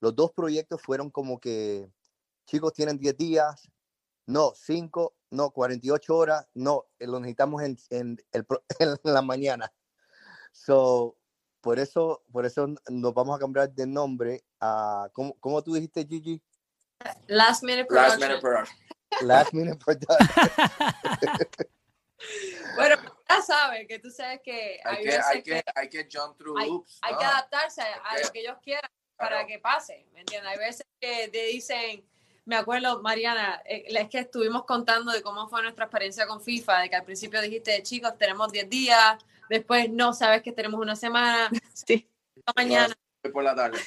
[0.01, 1.91] los dos proyectos fueron como que,
[2.47, 3.71] chicos, tienen 10 días,
[4.27, 8.47] no, 5, no, 48 horas, no, eh, lo necesitamos en, en, el,
[8.81, 9.73] en la mañana.
[10.53, 11.17] So,
[11.65, 16.07] por eso, por eso nos vamos a cambiar de nombre a, ¿cómo, cómo tú dijiste,
[16.07, 16.43] Gigi?
[17.27, 18.29] Last Minute Last Production.
[18.29, 18.77] minute production.
[19.27, 20.29] Last Minute Production.
[22.77, 22.97] Bueno,
[23.29, 26.39] ya sabes que tú sabes que hay, Hay que, hay que, que, hay que jump
[26.39, 26.99] through hay, hoops.
[27.03, 27.19] hay ¿no?
[27.19, 29.47] que adaptarse a, lo que ellos quieran para Claro.
[29.47, 30.51] que pase, ¿me entiendes?
[30.51, 32.03] Hay veces que te dicen,
[32.47, 36.81] me acuerdo, Mariana, eh, es que estuvimos contando de cómo fue nuestra experiencia con FIFA,
[36.81, 39.19] de que al principio dijiste, chicos, tenemos 10 días,
[39.49, 42.09] después no, sabes que tenemos una semana, Sí.
[42.57, 42.95] mañana.
[43.33, 43.79] Por la tarde.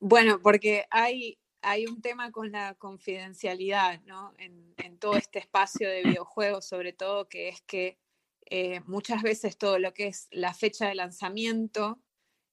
[0.00, 4.32] Bueno, porque hay, hay un tema con la confidencialidad, ¿no?
[4.38, 7.98] En, en todo este espacio de videojuegos, sobre todo, que es que
[8.46, 11.98] eh, muchas veces todo lo que es la fecha de lanzamiento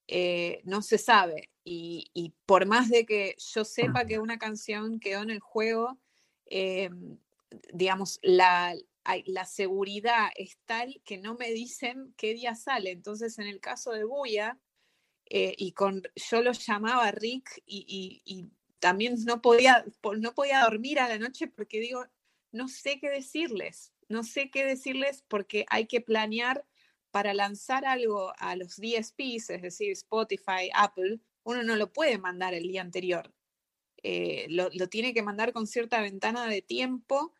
[0.08, 1.50] eh, no se sabe.
[1.64, 6.00] Y, y por más de que yo sepa que una canción quedó en el juego,
[6.46, 6.90] eh,
[7.74, 8.74] digamos, la,
[9.26, 12.91] la seguridad es tal que no me dicen qué día sale.
[12.91, 14.60] Entonces, en el caso de Buya,
[15.26, 18.49] eh, y con, yo lo llamaba Rick y,
[18.80, 22.03] también no podía, po- no podía dormir a la noche porque digo,
[22.52, 26.65] no sé qué decirles, no sé qué decirles porque hay que planear
[27.11, 32.56] para lanzar algo a los DSPs, es decir, Spotify, Apple, uno no lo puede mandar
[32.56, 33.32] el día anterior.
[34.03, 37.36] Eh, lo tiene que mandar con cierta ventana de tiempo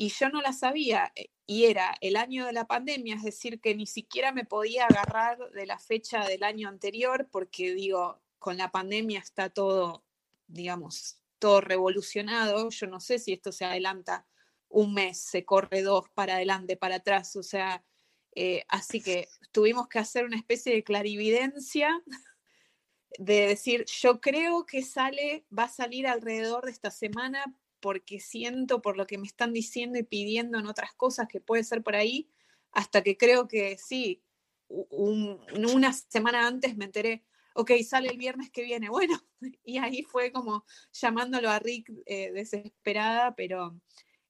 [0.00, 3.60] y yo no la sabía eh, y era el año de la pandemia, es decir,
[3.60, 8.56] que ni siquiera me podía agarrar de la fecha del año anterior porque digo, con
[8.56, 10.06] la pandemia está todo,
[10.46, 14.26] digamos, todo revolucionado, yo no sé si esto se adelanta
[14.70, 17.84] un mes, se corre dos para adelante, para atrás, o sea,
[18.34, 22.02] eh, así que tuvimos que hacer una especie de clarividencia
[23.18, 27.44] de decir, yo creo que sale, va a salir alrededor de esta semana,
[27.80, 31.64] porque siento, por lo que me están diciendo y pidiendo en otras cosas que puede
[31.64, 32.30] ser por ahí,
[32.72, 34.22] hasta que creo que sí,
[34.68, 37.24] una semana antes me enteré,
[37.54, 39.20] ok, sale el viernes que viene, bueno,
[39.64, 43.80] y ahí fue como llamándolo a Rick eh, desesperada, pero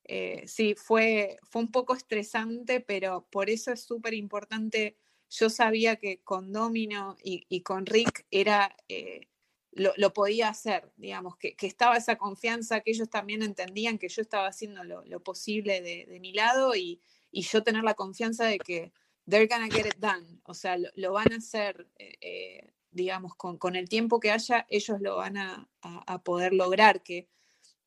[0.04, 4.96] eh, sí, fue, fue un poco estresante, pero por eso es súper importante.
[5.28, 9.28] Yo sabía que con Domino y, con Rick era, eh,
[9.72, 14.48] lo, podía hacer, digamos, que, estaba esa confianza, que ellos también entendían que yo estaba
[14.48, 18.92] haciendo lo, posible de, mi lado y, y, yo tener la confianza de que
[19.28, 23.76] they're gonna get it done, o sea, lo, van a hacer, eh, digamos, con, con,
[23.76, 27.28] el tiempo que haya, ellos lo van a, a poder lograr, que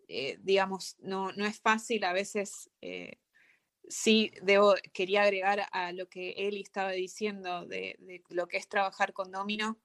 [0.07, 3.19] eh, digamos, no, no es fácil, a veces eh,
[3.87, 7.97] sí debo, quería agregar a lo que Eli estaba diciendo de,
[8.29, 9.79] lo que es trabajar con Domino,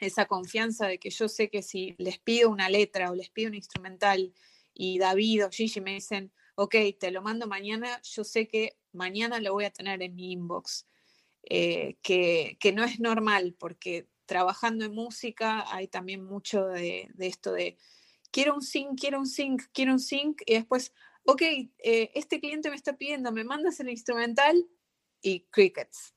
[0.00, 3.48] esa confianza de que yo sé que si les pido una letra o les pido
[3.48, 4.32] un instrumental
[4.74, 9.40] y David o Gigi me dicen, ok, te lo mando mañana, yo sé que mañana
[9.40, 10.86] lo voy a tener en mi inbox,
[11.42, 17.52] eh, que, que, no es normal porque trabajando en música hay también mucho de, esto
[17.52, 17.78] de
[18.30, 20.92] quiero un sync, quiero un sync, quiero un sync, y después,
[21.24, 24.66] ok, eh, este cliente me está pidiendo, me mandas el instrumental
[25.22, 26.15] y crickets.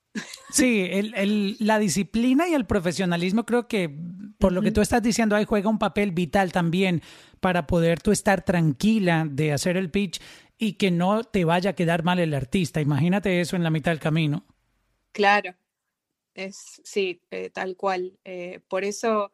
[0.50, 3.94] Sí, el, la disciplina y el profesionalismo creo que
[4.38, 7.02] por lo que tú estás diciendo ahí juega un papel vital también
[7.40, 10.20] para poder tú estar tranquila de hacer el pitch
[10.58, 12.80] y que no te vaya a quedar mal el artista.
[12.80, 14.44] Imagínate eso en la mitad del camino.
[15.12, 15.54] Claro,
[16.34, 18.18] es sí, eh, tal cual.
[18.24, 19.32] Eh, por eso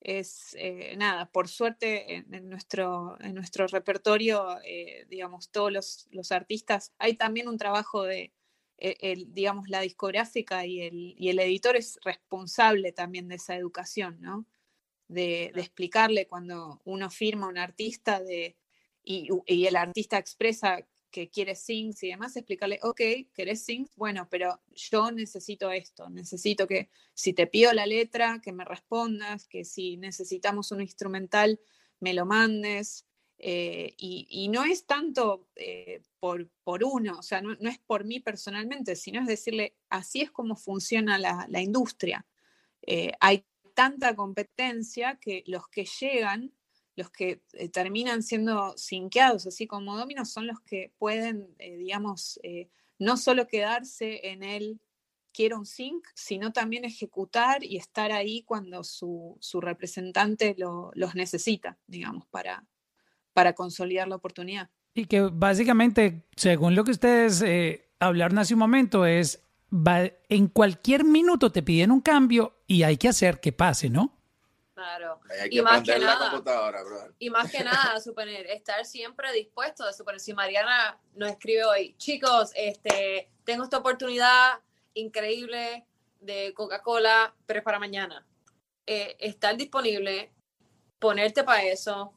[0.00, 4.58] es eh, nada, por suerte en, nuestro, en nuestro repertorio,
[5.08, 8.32] digamos, todos los, artistas, hay también un trabajo de,
[8.78, 13.56] e, el, digamos, la discográfica y el, y el, editor es responsable también de esa
[13.56, 14.46] educación, ¿no?
[15.08, 18.56] De, de explicarle cuando uno firma a un artista de,
[19.02, 23.00] y, y, el artista expresa que quiere syncs y demás, explicarle, ok,
[23.32, 23.94] ¿querés syncs?
[23.94, 29.46] Bueno, pero yo necesito esto, necesito que si te pido la letra, que me respondas,
[29.46, 31.60] que si necesitamos un instrumental,
[32.00, 33.06] me lo mandes.
[33.46, 38.18] Eh, y, no es tanto eh, por, por, uno, o sea, no, es por mí
[38.18, 42.24] personalmente, sino es decirle, así es como funciona la, la industria.
[42.80, 43.44] Eh, hay
[43.74, 46.54] tanta competencia que los que llegan
[46.96, 52.40] los que eh, terminan siendo sinqueados, así como dominos, son los que pueden, digamos,
[52.98, 54.80] no solo quedarse en el
[55.34, 62.26] quiero un sync, sino también ejecutar y estar ahí cuando su, representante los necesita, digamos,
[62.28, 62.64] para,
[63.34, 64.70] para consolidar la oportunidad.
[64.94, 67.44] Y que básicamente, según lo que ustedes
[67.98, 69.44] hablaron hace un momento, es
[70.28, 74.16] en cualquier minuto te piden un cambio y hay que hacer que pase, ¿no?
[74.74, 75.20] Claro.
[75.50, 76.42] y más que nada,
[77.18, 81.94] Y más que nada, suponer, estar siempre dispuesto de suponer, si Mariana nos escribe hoy,
[81.96, 84.60] chicos, este, tengo esta oportunidad
[84.94, 85.86] increíble
[86.20, 88.26] de Coca-Cola, pero es para mañana.
[88.86, 90.32] Eh, estar disponible,
[90.98, 92.12] ponerte para eso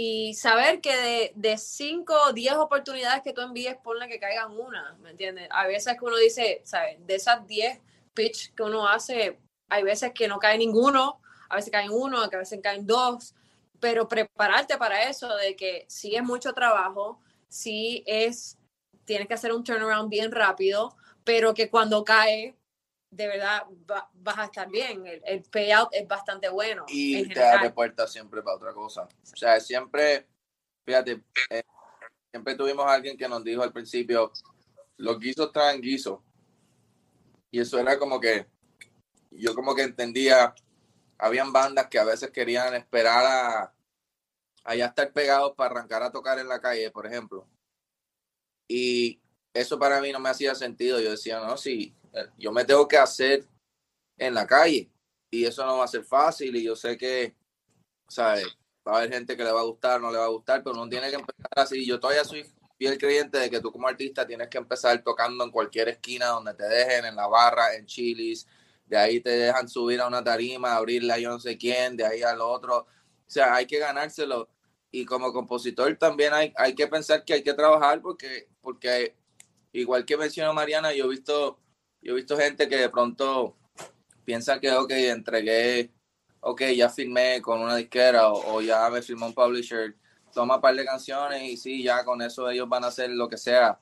[0.00, 4.96] y saber que de 5 o 10 oportunidades que tú envíes, ponle que caigan una,
[5.00, 5.48] ¿me entiendes?
[5.50, 7.04] A veces que uno dice, ¿sabes?
[7.04, 7.80] De esas 10
[8.14, 9.38] pitch que uno hace,
[9.68, 13.34] hay veces que no cae ninguno a veces caen uno, a veces caen dos,
[13.80, 18.58] pero prepararte para eso, de que sí es mucho trabajo, sí es,
[19.04, 22.54] tienes que hacer un turnaround bien rápido, pero que cuando cae,
[23.10, 23.62] de verdad
[24.14, 25.04] vas a estar bien.
[25.24, 26.84] El, payout es bastante bueno.
[26.88, 29.02] Y te abre puertas siempre para otra cosa.
[29.04, 30.26] O sea, siempre,
[30.84, 31.62] fíjate, eh,
[32.30, 34.32] siempre tuvimos a alguien que nos dijo al principio,
[34.96, 36.20] los guisos traen guisos.
[37.50, 38.46] Y eso era como que,
[39.30, 40.54] yo como que entendía,
[41.16, 43.74] habían bandas que a veces querían esperar a,
[44.64, 47.48] a ya estar pegados para arrancar a tocar en la calle, por ejemplo.
[48.68, 49.22] Y
[49.54, 51.00] eso para mí no me hacía sentido.
[51.00, 51.96] Yo decía, no, si
[52.36, 53.46] yo me tengo que hacer
[54.16, 54.90] en la calle
[55.30, 57.34] y eso no va a ser fácil y yo sé que,
[58.08, 58.46] ¿sabes?
[58.86, 60.76] Va a haber gente que le va a gustar, no le va a gustar, pero
[60.76, 61.86] uno tiene que empezar así.
[61.86, 62.44] Yo todavía soy
[62.78, 66.54] fiel creyente de que tú como artista tienes que empezar tocando en cualquier esquina donde
[66.54, 68.46] te dejen, en la barra, en chilis,
[68.86, 72.06] de ahí te dejan subir a una tarima, abrirla a yo no sé quién, de
[72.06, 72.78] ahí al otro.
[72.78, 72.86] O
[73.30, 74.48] sea, hay que ganárselo.
[74.90, 79.14] Y como compositor también hay, hay que pensar que hay que trabajar porque, porque
[79.72, 81.58] igual que mencionó Mariana, yo he visto,
[82.02, 83.56] yo he visto gente que de pronto
[84.24, 85.90] piensa que, ok, entregué,
[86.40, 89.96] ok, ya firmé con una disquera o, ya me firmó un publisher,
[90.32, 93.28] toma un par de canciones y sí, ya con eso ellos van a hacer lo
[93.28, 93.78] que sea.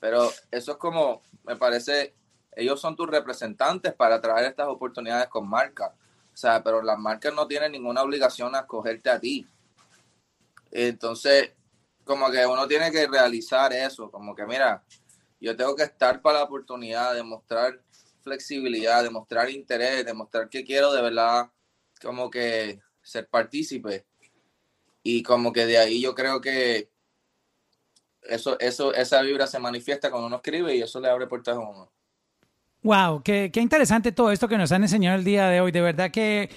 [0.00, 2.14] Pero eso es como, me parece
[2.52, 5.92] ellos son tus representantes para traer estas oportunidades con marcas.
[6.32, 9.46] O sea, pero las marcas no tienen ninguna obligación a escogerte a ti.
[10.70, 11.52] Entonces,
[12.04, 14.82] como que uno tiene que realizar eso, como que mira,
[15.40, 17.80] yo tengo que estar para la oportunidad de mostrar
[18.22, 21.50] flexibilidad, de mostrar interés, de mostrar que quiero de verdad
[22.02, 24.04] como que ser partícipe.
[25.02, 26.90] Y como que de ahí yo creo que
[28.22, 31.60] eso, eso, esa vibra se manifiesta cuando uno escribe y eso le abre puertas a
[31.60, 31.90] uno.
[32.82, 35.72] Wow, qué, qué interesante todo esto que nos han enseñado el día de hoy.
[35.72, 36.50] De verdad que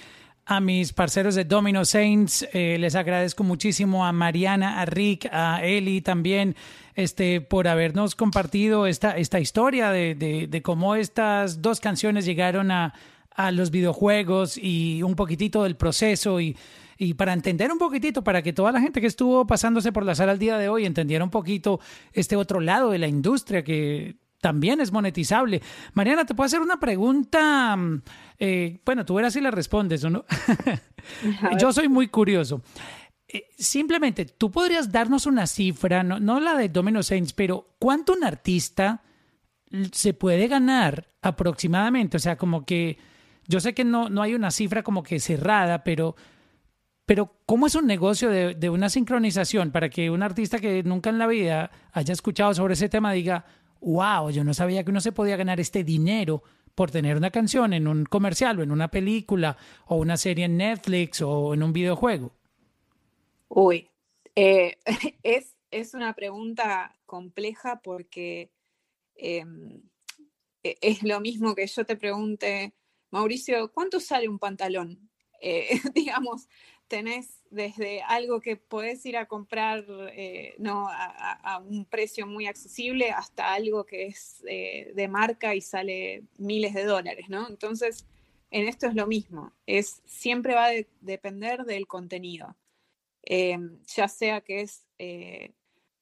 [0.46, 2.46] a mis parceros de Domino Saints.
[2.52, 6.56] Eh, les agradezco muchísimo a Mariana, a Rick, a Eli también,
[6.94, 12.94] este, por habernos compartido esta, esta historia de, de, cómo estas dos canciones llegaron a,
[13.30, 16.56] a, los videojuegos y un poquitito del proceso y,
[16.98, 20.14] y para entender un poquitito, para que toda la gente que estuvo pasándose por la
[20.14, 21.80] sala el día de hoy entendiera un poquito
[22.12, 25.62] este otro lado de la industria que también es monetizable.
[25.94, 27.78] Mariana, ¿te puedo hacer una pregunta?
[28.38, 30.26] Eh, bueno, tú verás si la respondes o no.
[31.58, 32.60] Yo soy muy curioso.
[33.26, 38.22] Eh, simplemente, tú podrías darnos una cifra, no, la de Domino Saints, pero ¿cuánto un
[38.22, 39.00] artista
[39.92, 42.18] se puede ganar aproximadamente?
[42.18, 42.98] O sea, como que
[43.48, 46.16] yo sé que no, no hay una cifra como que cerrada, pero,
[47.06, 51.08] pero ¿cómo es un negocio de, de una sincronización para que un artista que nunca
[51.08, 53.46] en la vida haya escuchado sobre ese tema diga,
[53.84, 56.42] wow, yo no sabía que uno se podía ganar este dinero
[56.74, 59.56] por tener una canción en un comercial o en una película
[59.86, 62.32] o una serie en Netflix o en un videojuego?
[63.48, 63.90] Uy,
[64.34, 64.76] eh,
[65.22, 68.50] es, es, una pregunta compleja porque
[69.14, 69.82] em,
[70.62, 72.74] e, es lo mismo que yo te pregunte,
[73.10, 75.10] Mauricio, ¿cuánto sale un pantalón?
[75.40, 76.48] Eh, digamos,
[76.88, 83.10] tenés desde algo que podés ir a comprar eh, no, a, un precio muy accesible
[83.10, 87.48] hasta algo que es eh, de marca y sale miles de dólares, ¿no?
[87.48, 88.06] Entonces,
[88.50, 92.56] en esto es lo mismo, es, siempre va a depender del contenido,
[93.22, 94.86] eh, ya sea que es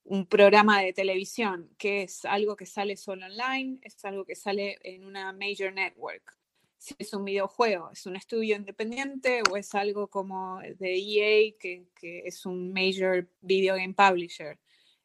[0.05, 4.79] un programa de televisión, que es algo que sale solo online, es algo que sale
[4.83, 6.42] en una major network
[6.83, 11.87] si es un videojuego, es un estudio independiente o es algo como de EA, que,
[12.03, 14.59] es un major video game publisher.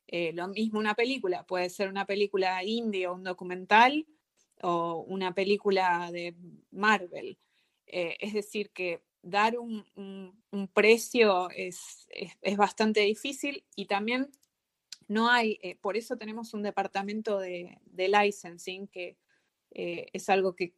[0.07, 4.07] Eh, lo mismo una película, puede ser una película indie o un documental
[4.63, 6.35] o una película de
[6.71, 7.37] Marvel.
[7.85, 9.85] Eh, es decir, que dar un,
[10.73, 12.07] precio es,
[12.57, 14.31] bastante difícil y también
[15.07, 19.15] no hay, eh, por eso tenemos un departamento de, de licensing que
[19.69, 20.73] es algo que eh,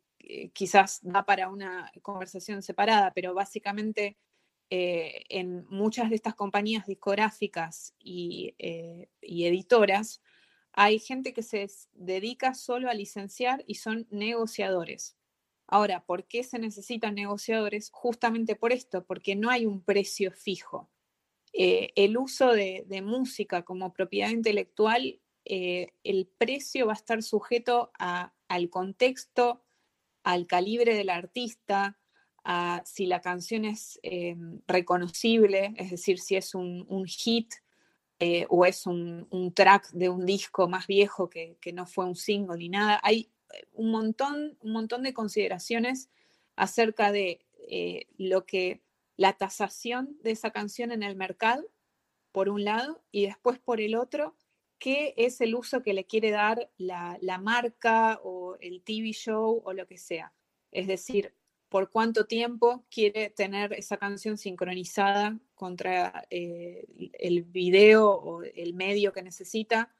[0.53, 4.17] quizás da para una conversación separada, pero básicamente
[4.71, 10.21] eh, en muchas de estas compañías discográficas eh, y, editoras
[10.73, 15.17] hay gente que se dedica solo a licenciar y son negociadores.
[15.65, 17.89] Ahora, ¿por qué se necesitan negociadores?
[17.91, 20.91] Justamente por esto, porque no hay un precio fijo.
[21.51, 29.65] el uso de, música como propiedad intelectual, el precio va a estar sujeto al contexto,
[30.23, 31.97] al calibre del artista,
[32.85, 34.35] si la canción es eh,
[34.67, 37.53] reconocible, es decir, si es un, hit
[38.19, 42.57] eh, o es un, track de un disco más viejo que, no fue un single
[42.57, 42.99] ni nada.
[43.03, 46.09] Hay eh, un montón, un montón de consideraciones
[46.55, 47.45] acerca de
[48.17, 48.81] lo que
[49.15, 51.63] la tasación de esa canción en el mercado,
[52.31, 54.35] por un lado, y después por el otro,
[54.79, 59.73] qué es el uso que le quiere dar la, marca o el TV show o
[59.73, 60.33] lo que sea.
[60.71, 61.35] Es decir,
[61.67, 66.85] por cuánto tiempo quiere tener esa canción sincronizada contra eh,
[67.19, 69.93] el video o el medio que necesita,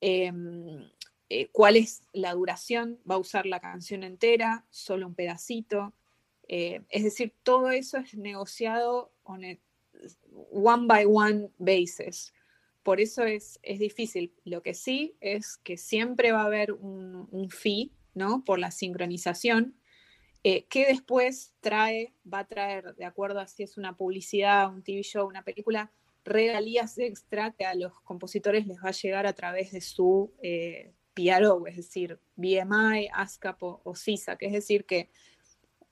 [0.00, 0.88] em,
[1.28, 5.92] eh, cuál es la duración, va a usar la canción entera, solo un pedacito.
[6.48, 9.58] Eh, es decir, todo eso es negociado on a
[10.50, 12.32] one by one basis
[12.82, 14.34] por eso es, difícil.
[14.44, 18.44] Lo que sí es que siempre va a haber un, fee, ¿no?
[18.44, 19.76] Por la sincronización,
[20.44, 24.82] eh, que después trae, va a traer, de acuerdo a si es una publicidad, un
[24.82, 25.92] TV show, una película,
[26.24, 30.92] regalías extra que a los compositores les va a llegar a través de su eh,
[31.14, 35.10] PRO, es decir, BMI, ASCAP o, CISA, es decir, que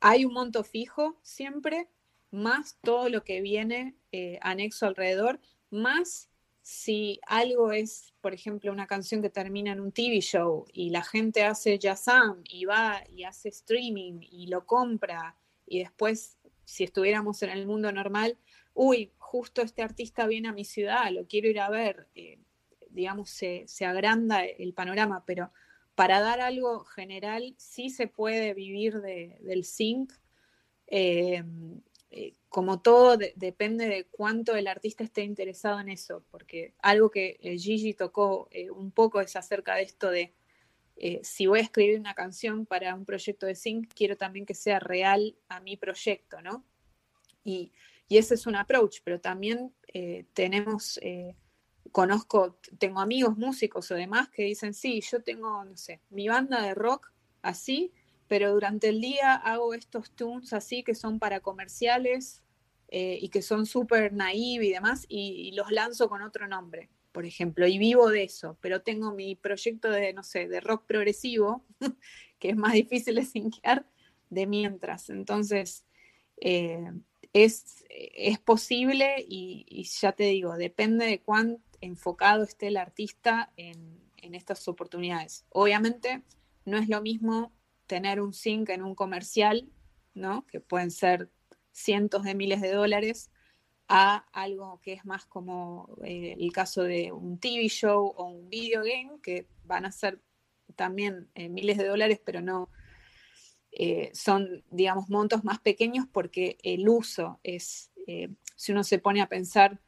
[0.00, 1.88] hay un monto fijo siempre,
[2.30, 6.29] más todo lo que viene eh, anexo alrededor, más
[6.62, 11.02] si algo es, por ejemplo, una canción que termina en un TV show y la
[11.02, 17.42] gente hace Yazam y va y hace streaming y lo compra y después, si estuviéramos
[17.42, 18.36] en el mundo normal,
[18.74, 22.38] uy, justo este artista viene a mi ciudad, lo quiero ir a ver, eh,
[22.90, 25.52] digamos, se, agranda el panorama, pero
[25.94, 30.12] para dar algo general sí se puede vivir del sync.
[30.86, 31.44] Eh,
[32.12, 37.38] eh, como todo, depende de cuánto el artista esté interesado en eso, porque algo que
[37.40, 40.34] eh, Gigi tocó eh, un poco es acerca de esto de
[41.22, 44.78] si voy a escribir una canción para un proyecto de sync, quiero también que sea
[44.78, 46.62] real a mi proyecto, ¿no?
[47.42, 47.72] Y,
[48.06, 49.72] y ese es un approach, pero también
[50.34, 51.00] tenemos,
[51.90, 56.60] conozco, tengo amigos músicos o demás que dicen, sí, yo tengo, no sé, mi banda
[56.60, 57.10] de rock
[57.40, 57.94] así,
[58.30, 62.44] pero durante el día hago estos tunes así que son para comerciales
[62.86, 67.26] eh, y que son súper naive y demás, y, los lanzo con otro nombre, por
[67.26, 71.64] ejemplo, y vivo de eso, pero tengo mi proyecto de, no sé, de rock progresivo,
[72.38, 73.84] que es más difícil de sinquear,
[74.28, 75.10] de mientras.
[75.10, 75.84] Entonces,
[76.36, 76.92] eh,
[77.32, 83.98] es, es, posible y, ya te digo, depende de cuán enfocado esté el artista en,
[84.18, 85.46] en estas oportunidades.
[85.48, 86.22] Obviamente,
[86.64, 87.52] no es lo mismo
[87.90, 89.68] tener un zinc en un comercial,
[90.14, 90.46] ¿no?
[90.46, 91.28] Que pueden ser
[91.72, 93.32] cientos de miles de dólares,
[93.88, 98.48] a algo que es más como eh, el caso de un TV show o un
[98.48, 100.20] video game, que van a ser
[100.76, 102.70] también eh, miles de dólares, pero no
[103.72, 107.90] eh, son, digamos, montos más pequeños porque el uso es,
[108.54, 109.80] si uno se pone a pensar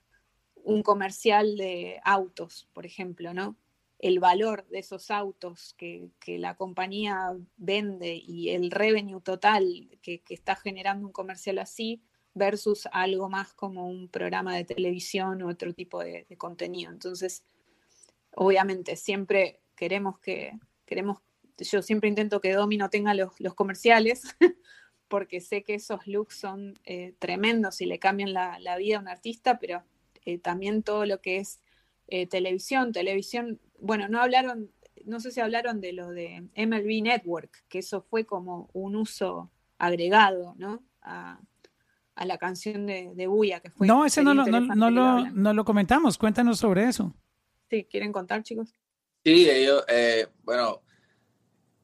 [0.56, 3.56] un comercial de autos, por ejemplo, ¿no?
[4.02, 10.56] El valor de esos autos que, la compañía vende y el revenue total que, está
[10.56, 12.02] generando un comercial así
[12.34, 16.90] versus algo más como un programa de televisión o otro tipo de, contenido.
[16.90, 17.44] Entonces,
[18.34, 21.18] obviamente, siempre queremos que, queremos,
[21.58, 24.22] yo siempre intento que Domino tenga los, comerciales,
[25.06, 29.06] porque sé que esos looks son eh, tremendos y le cambian la, vida a un
[29.08, 29.84] artista, pero
[30.24, 31.60] eh, también todo lo que es
[32.08, 34.70] eh, televisión, televisión bueno, no hablaron,
[35.04, 39.50] no sé si hablaron de lo de MLB Network, que eso fue como un uso
[39.78, 40.82] agregado, ¿no?
[41.02, 41.40] A,
[42.24, 43.86] la canción de, de Buya, que fue...
[43.86, 47.12] No, ese no, lo, no, lo, comentamos, cuéntanos sobre eso.
[47.68, 48.76] Sí, ¿quieren contar, chicos?
[49.24, 50.82] Sí, ellos, eh, bueno,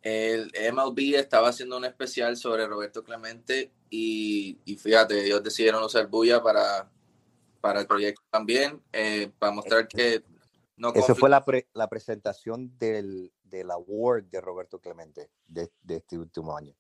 [0.03, 6.41] el MLB estaba haciendo un especial sobre Roberto Clemente y, fíjate, ellos decidieron usar Buya
[6.41, 6.89] para,
[7.61, 10.23] para el proyecto también, eh, para mostrar que
[10.95, 16.57] esa fue la, la presentación del, del, award de Roberto Clemente de, de, este último
[16.57, 16.75] año.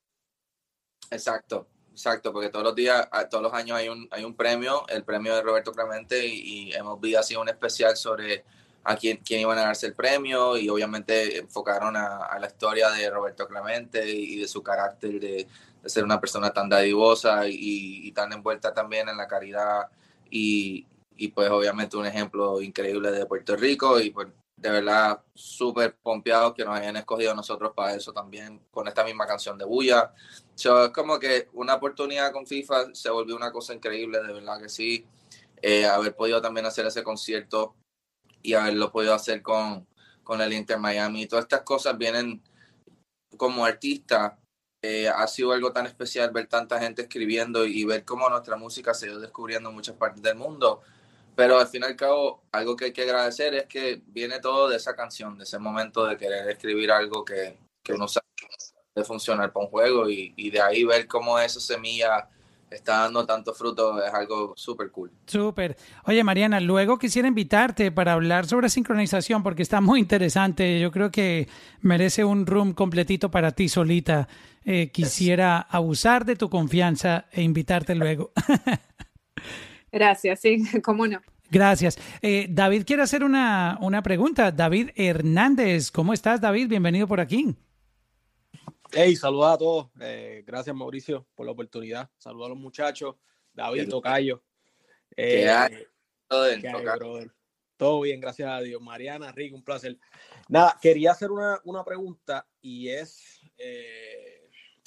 [1.10, 4.86] Exacto, exacto, porque todos los días, ah, todos los años hay un, hay un premio,
[4.88, 8.44] el premio de Roberto Clemente, y, hemos visto así un especial sobre
[8.84, 12.90] a quién, quién iban a darse el premio, y obviamente enfocaron a, a la historia
[12.90, 15.48] de Roberto Clemente y, de su carácter de,
[15.82, 19.88] de, ser una persona tan dadivosa y, y tan envuelta también en la caridad
[20.30, 20.86] y,
[21.18, 26.54] y pues obviamente un ejemplo increíble de Puerto Rico y pues de verdad súper pompeados
[26.54, 30.14] que nos hayan escogido nosotros para eso también con esta misma canción de Bulla.
[30.56, 34.68] es como que una oportunidad con FIFA se volvió una cosa increíble, de verdad que
[34.68, 35.04] sí.
[35.60, 37.74] Eh, haber podido también hacer ese concierto
[38.42, 39.88] y haberlo podido hacer con,
[40.22, 41.26] con el Inter Miami.
[41.26, 42.42] Todas estas cosas vienen
[43.36, 44.38] como artista.
[44.82, 48.94] Eh, ha sido algo tan especial ver tanta gente escribiendo y ver cómo nuestra música
[48.94, 50.82] se ha ido descubriendo en muchas partes del mundo
[51.38, 54.68] pero al fin y al cabo, algo que hay que agradecer es que viene todo
[54.68, 58.26] de esa canción, de ese momento de querer escribir algo que, que uno sabe
[58.96, 62.28] de funcionar para un juego y, de ahí ver cómo esa semilla
[62.68, 65.12] está dando tanto fruto es algo súper cool.
[65.26, 65.76] Súper.
[66.06, 70.80] Oye, Mariana, luego quisiera invitarte para hablar sobre sincronización porque está muy interesante.
[70.80, 71.46] Yo creo que
[71.82, 74.26] merece un room completito para ti solita.
[74.64, 78.32] Eh, quisiera abusar de tu confianza e invitarte luego.
[79.90, 81.20] Gracias, sí, cómo no.
[81.50, 81.98] Gracias.
[82.20, 84.52] Eh, David quiere hacer una, una pregunta.
[84.52, 86.68] David Hernández, ¿cómo estás, David?
[86.68, 87.56] Bienvenido por aquí.
[88.92, 89.88] Hey, saludos a todos.
[90.00, 92.10] Eh, gracias, Mauricio, por la oportunidad.
[92.18, 93.16] Saludos a los muchachos.
[93.54, 94.42] David, Tocayo.
[95.16, 95.86] ¿Qué eh, hay?
[97.78, 98.82] Todo bien, gracias a Dios.
[98.82, 99.98] Mariana, Rick, un placer.
[100.48, 103.40] Nada, quería hacer una, una pregunta y es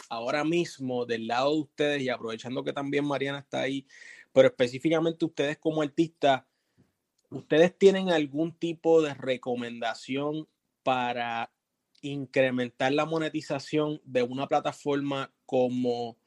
[0.09, 3.87] ahora mismo del lado de ustedes y aprovechando que también Mariana está ahí,
[4.33, 6.43] pero específicamente ustedes como artistas,
[7.29, 10.47] ¿ustedes tienen algún tipo de recomendación
[10.83, 11.51] para
[12.01, 16.17] incrementar la monetización de una plataforma como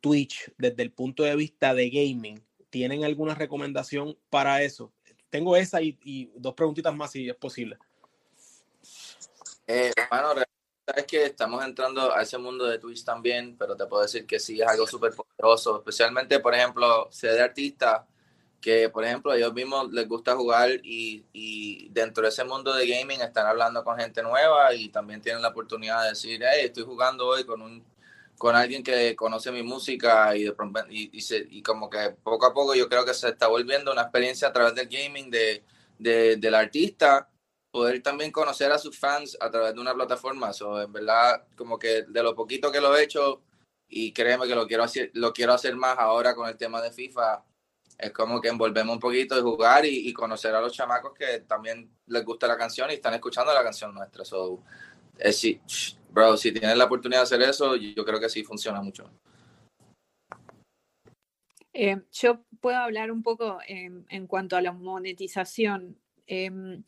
[0.00, 2.42] Twitch desde el punto de vista de gaming?
[2.70, 4.92] ¿Tienen alguna recomendación para eso?
[5.28, 7.78] Tengo esa y, dos preguntitas más si es posible.
[9.66, 9.92] Eh,
[10.96, 14.38] es que estamos entrando a ese mundo de Twitch también, pero te puedo decir que
[14.38, 18.02] sí es algo súper poderoso, especialmente, por ejemplo, sé de artistas
[18.60, 22.86] que, por ejemplo, ellos mismos les gusta jugar y, y, dentro de ese mundo de
[22.86, 26.84] gaming están hablando con gente nueva y también tienen la oportunidad de decir, hey, estoy
[26.84, 27.82] jugando hoy con un
[28.40, 30.54] con alguien que conoce mi música y, de,
[30.88, 31.10] y,
[31.50, 34.52] y, como que poco a poco yo creo que se está volviendo una experiencia a
[34.52, 35.62] través del gaming de,
[35.98, 37.28] de del artista,
[37.70, 40.52] poder también conocer a sus fans a través de una plataforma.
[40.52, 43.42] So, en verdad, como que de lo poquito que lo he hecho,
[43.88, 46.92] y créeme que lo quiero hacer, lo quiero hacer más ahora con el tema de
[46.92, 47.44] FIFA,
[47.98, 51.90] es como que envolvemos un poquito de jugar y, conocer a los chamacos que también
[52.06, 54.24] les gusta la canción y están escuchando la canción nuestra.
[54.24, 54.62] So,
[55.32, 55.60] sí,
[56.10, 59.10] bro, si tienes la oportunidad de hacer eso, yo creo que sí funciona mucho.
[61.72, 65.98] Eh, yo puedo hablar un poco en cuanto a la monetización.
[66.32, 66.84] Em,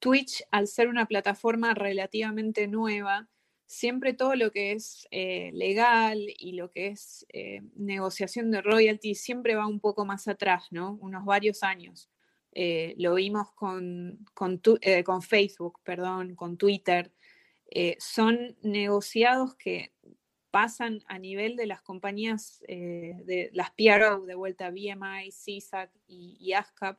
[0.00, 3.28] Twitch, al ser una plataforma relativamente nueva,
[3.66, 9.20] siempre todo lo que es eh, legal y lo que es eh, negociación de royalties
[9.20, 10.98] siempre va un poco más atrás, ¿no?
[11.00, 12.10] Unos varios años.
[12.96, 14.60] lo vimos con, con,
[15.22, 17.12] Facebook, perdón, con Twitter,
[17.70, 19.92] eh, son negociados que
[20.50, 26.52] pasan a nivel de las compañías, eh, de las PRO, de vuelta BMI, CISAC y,
[26.52, 26.98] ASCAP,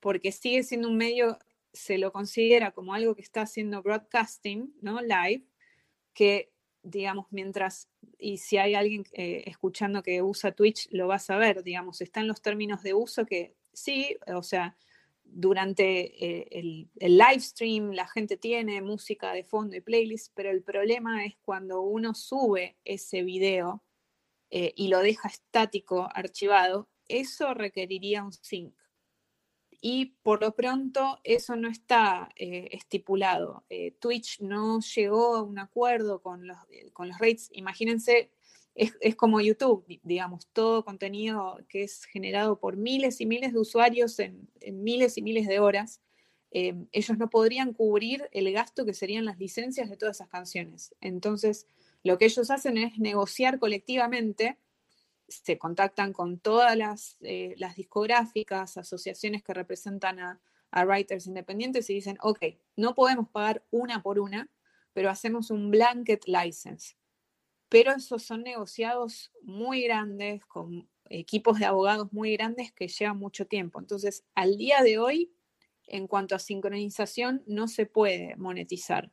[0.00, 1.38] porque sigue siendo un medio,
[1.72, 5.00] se lo considera como algo que está haciendo broadcasting, ¿no?
[5.00, 5.44] Live,
[6.14, 6.52] que
[6.82, 7.88] digamos, mientras,
[8.18, 12.26] y si hay alguien eh, escuchando que usa Twitch, lo va a saber, digamos, están
[12.26, 14.76] los términos de uso que sí, o sea,
[15.24, 16.88] durante eh, el,
[17.18, 21.82] live stream la gente tiene música de fondo y playlist, pero el problema es cuando
[21.82, 23.82] uno sube ese video
[24.50, 28.74] eh, y lo deja estático, archivado, eso requeriría un sync.
[29.80, 33.64] Y por lo pronto eso no está eh, estipulado.
[33.98, 36.58] Twitch no llegó a un acuerdo con los,
[36.92, 37.48] con los rates.
[37.52, 38.30] Imagínense
[38.74, 44.18] es, como YouTube, digamos, todo contenido que es generado por miles y miles de usuarios
[44.18, 46.00] en, miles y miles de horas,
[46.52, 50.94] eh, ellos no podrían cubrir el gasto que serían las licencias de todas esas canciones.
[51.00, 51.66] Entonces,
[52.02, 54.56] lo que ellos hacen es negociar colectivamente,
[55.30, 60.40] se contactan con todas las, eh, discográficas, asociaciones que representan a,
[60.70, 62.44] a writers independientes y dicen, ok,
[62.76, 64.50] no podemos pagar una por una,
[64.92, 66.96] pero hacemos un blanket license
[67.70, 73.46] pero esos son negociados muy grandes, con equipos de abogados muy grandes que llevan mucho
[73.46, 73.78] tiempo.
[73.78, 75.32] Entonces, al día de hoy,
[75.86, 79.12] en cuanto a sincronización, no se puede monetizar.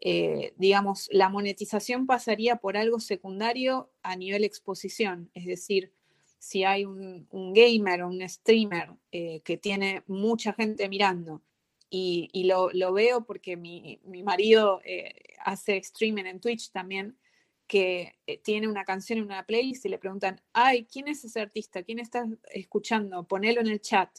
[0.00, 5.92] Eh, digamos, la monetización pasaría por algo secundario a nivel exposición, es decir,
[6.38, 11.42] si hay un, gamer o un streamer eh, que tiene mucha gente mirando
[11.90, 15.12] y, lo, veo porque mi, marido eh,
[15.44, 17.18] hace streaming en Twitch también,
[17.66, 21.82] que tiene una canción en una playlist y le preguntan, ay, ¿quién es ese artista?
[21.82, 23.28] ¿Quién está escuchando?
[23.28, 24.10] Ponelo en el chat.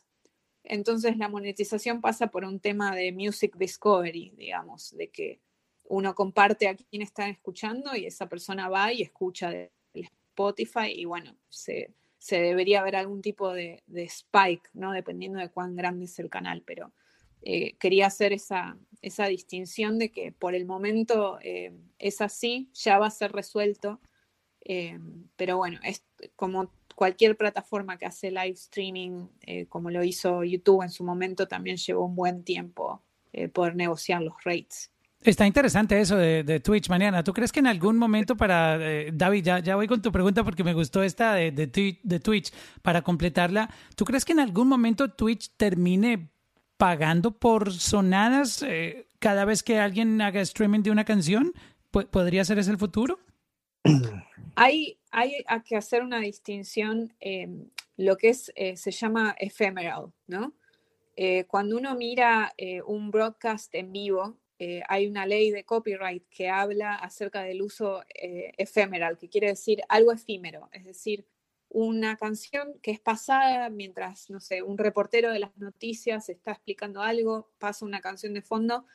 [0.63, 5.41] Entonces la monetización pasa por un tema de music discovery, digamos, de que
[5.91, 11.03] uno comparte a quién está escuchando y esa persona va y escucha de Spotify y
[11.03, 11.93] bueno, se,
[12.29, 14.93] debería ver algún tipo de, de, spike, ¿no?
[14.93, 16.93] Dependiendo de cuán grande es el canal, pero
[17.41, 22.97] eh, quería hacer esa, esa, distinción de que por el momento eh, es así, ya
[22.97, 23.99] va a ser resuelto,
[24.63, 24.97] eh,
[25.35, 26.05] pero bueno, es
[26.37, 29.27] como cualquier plataforma que hace live streaming,
[29.67, 33.01] como lo hizo YouTube en su momento, también llevó un buen tiempo
[33.53, 34.91] poder negociar los rates.
[35.23, 37.23] Está interesante eso de, Twitch, Mariana.
[37.23, 38.79] ¿Tú crees que en algún momento para,
[39.13, 44.03] David, ya, voy con tu pregunta porque me gustó esta de, Twitch, para completarla, ¿tú
[44.03, 46.31] crees que en algún momento Twitch termine
[46.77, 51.53] pagando por sonadas eh, cada vez que alguien haga streaming de una canción?
[51.91, 53.19] ¿Podría ser ese el futuro?
[54.55, 57.47] Hay, hay que hacer una distinción, eh,
[57.95, 60.53] lo que es, eh, se llama ephemeral, ¿no?
[61.47, 62.51] cuando uno mira
[62.87, 64.40] un broadcast en vivo,
[64.87, 70.11] hay una ley de copyright que habla acerca del uso ephemeral, que quiere decir algo
[70.11, 71.25] efímero, es decir,
[71.73, 77.01] una canción que es pasada mientras, no sé, un reportero de las noticias está explicando
[77.01, 78.85] algo, pasa una canción de fondo,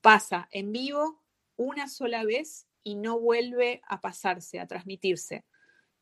[0.00, 1.22] pasa en vivo
[1.56, 5.44] una sola vez y no vuelve a pasarse, a transmitirse.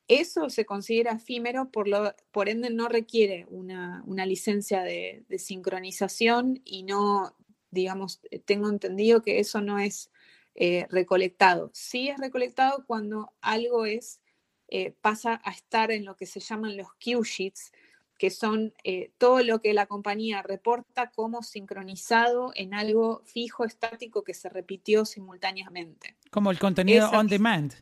[0.06, 6.84] Eso se considera efímero, por, lo, por ende no requiere una, licencia de, sincronización y
[6.84, 7.36] no,
[7.70, 10.10] digamos, tengo entendido que eso no es
[10.54, 11.70] eh, recolectado.
[11.72, 14.20] Sí es recolectado cuando algo es
[14.68, 17.72] eh, pasa a estar en lo que se llaman los Q sheets,
[18.18, 24.24] que son eh, todo lo que la compañía reporta como sincronizado en algo fijo, estático,
[24.24, 26.16] que se repitió simultáneamente.
[26.30, 27.74] Como el contenido on demand.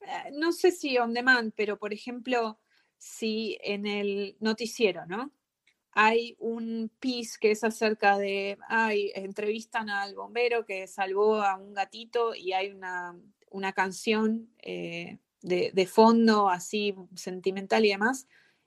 [0.00, 2.60] Eh, no sé si on demand, pero por ejemplo,
[2.96, 5.32] si en el noticiero, ¿no?
[5.94, 11.74] Hay un piece que es acerca de, ay, entrevistan al bombero que salvó a un
[11.74, 13.16] gatito y hay una
[13.54, 18.26] una canción eh, de, de, fondo así sentimental y demás,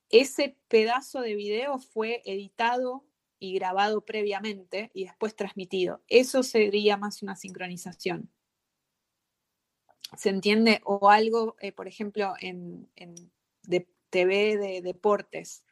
[0.09, 3.05] ese pedazo de video fue editado
[3.37, 6.01] y grabado previamente y después transmitido.
[6.07, 8.31] Eso sería más una sincronización.
[10.15, 10.79] ¿Se entiende?
[10.85, 13.13] O algo, eh, por ejemplo, en, en
[13.63, 15.65] de TV de deportes,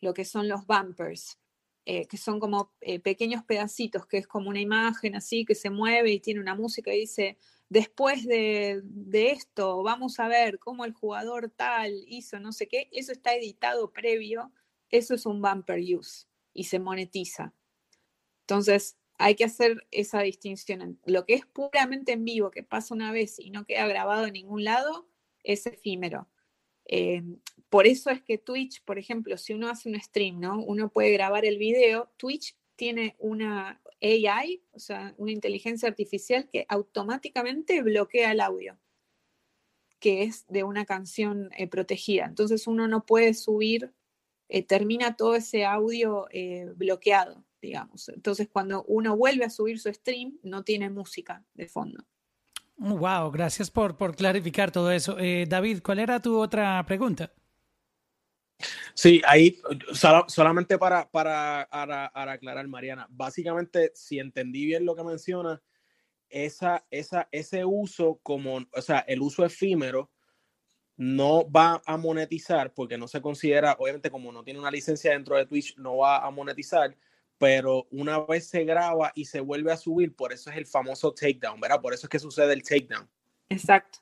[0.00, 1.38] lo que son los bumpers,
[1.84, 5.70] eh, que son como eh, pequeños pedacitos, que es como una imagen así que se
[5.70, 7.38] mueve y tiene una música y dice,
[7.68, 12.88] después de, de, esto, vamos a ver cómo el jugador tal hizo no sé qué,
[12.92, 14.52] eso está editado previo,
[14.90, 17.54] eso es un bumper use y se monetiza.
[18.42, 20.98] Entonces, hay que hacer esa distinción.
[21.04, 24.32] Lo que es puramente en vivo, que pasa una vez y no queda grabado en
[24.32, 25.08] ningún lado,
[25.42, 26.28] es efímero.
[26.88, 27.22] Eh,
[27.68, 30.60] por eso es que Twitch, por ejemplo, si uno hace un stream, ¿no?
[30.60, 32.10] Uno puede grabar el video.
[32.16, 38.78] Twitch tiene una AI, o sea, una inteligencia artificial que automáticamente bloquea el audio,
[40.00, 42.24] que es de una canción eh, protegida.
[42.24, 43.92] Entonces uno no puede subir,
[44.48, 46.26] eh, termina todo ese audio
[46.76, 48.08] bloqueado digamos.
[48.08, 52.04] Entonces, cuando uno vuelve a subir su stream, no tiene música de fondo.
[52.78, 55.18] Wow, gracias por, por clarificar todo eso.
[55.18, 57.32] Eh, David, ¿cuál era tu otra pregunta?
[58.94, 59.60] Sí, ahí
[60.28, 65.60] solamente para, para, para, aclarar, Mariana, básicamente, si entendí bien lo que menciona,
[66.28, 70.10] esa, esa, ese uso como, o sea, el uso efímero
[70.96, 75.36] no va a monetizar porque no se considera, obviamente como no tiene una licencia dentro
[75.36, 76.96] de Twitch, no va a monetizar,
[77.38, 81.12] pero una vez se graba y se vuelve a subir, por eso es el famoso
[81.12, 81.80] takedown, ¿verdad?
[81.80, 83.08] Por eso es que sucede el takedown.
[83.48, 84.00] Exacto.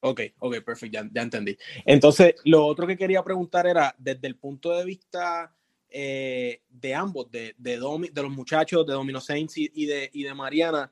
[0.00, 1.56] Ok, ok, perfecto, ya, entendí.
[1.84, 5.54] Entonces, lo otro que quería preguntar era, desde el punto de vista
[5.90, 7.72] eh, de ambos, de, de,
[8.12, 10.90] de, los muchachos, de Domino Saints y, de, y de Mariana,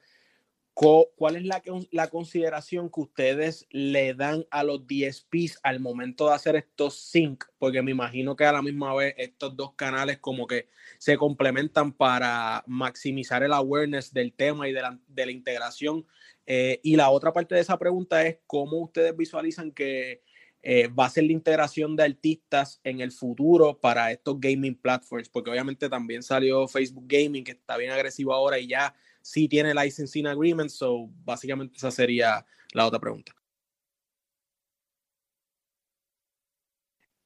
[0.77, 6.35] ¿cuál es la, la consideración que ustedes le dan a los DSPs al momento de
[6.35, 7.45] hacer estos sync?
[7.59, 11.93] Porque me imagino que a la misma vez estos dos canales como que se complementan
[11.93, 16.05] para maximizar el awareness del tema y de la, de la integración.
[16.45, 20.23] Eh, y la otra parte de esa pregunta es cómo ustedes visualizan que
[20.63, 25.31] eh, va a ser la integración de artistas en el futuro para estos gaming platforms,
[25.31, 28.95] porque obviamente también salió Facebook Gaming, que está bien agresivo ahora y ya
[29.27, 33.35] sí tiene licensing agreement, so básicamente esa sería la otra pregunta.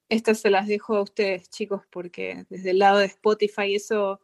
[0.09, 4.19] Estas se las dejo a ustedes, chicos, porque desde el lado de Spotify eso,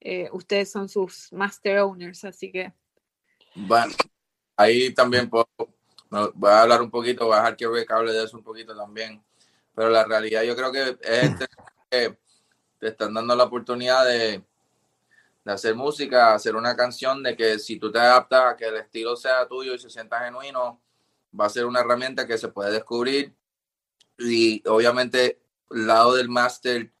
[0.00, 2.72] eh, ustedes son sus master owners, así que...
[3.54, 3.94] Bueno,
[4.56, 5.48] ahí también puedo,
[6.34, 8.76] voy a hablar un poquito, voy a dejar que Rick hable de eso un poquito
[8.76, 9.24] también,
[9.74, 11.46] pero la realidad yo creo que es este,
[11.90, 12.18] que
[12.78, 14.44] te están dando la oportunidad de
[15.44, 18.76] de hacer música, hacer una canción, de que si tú te adaptas a que el
[18.76, 20.80] estilo sea tuyo y se sienta genuino,
[21.38, 23.34] va a ser una herramienta que se puede descubrir.
[24.18, 25.40] Y obviamente,
[25.70, 26.92] el lado del máster,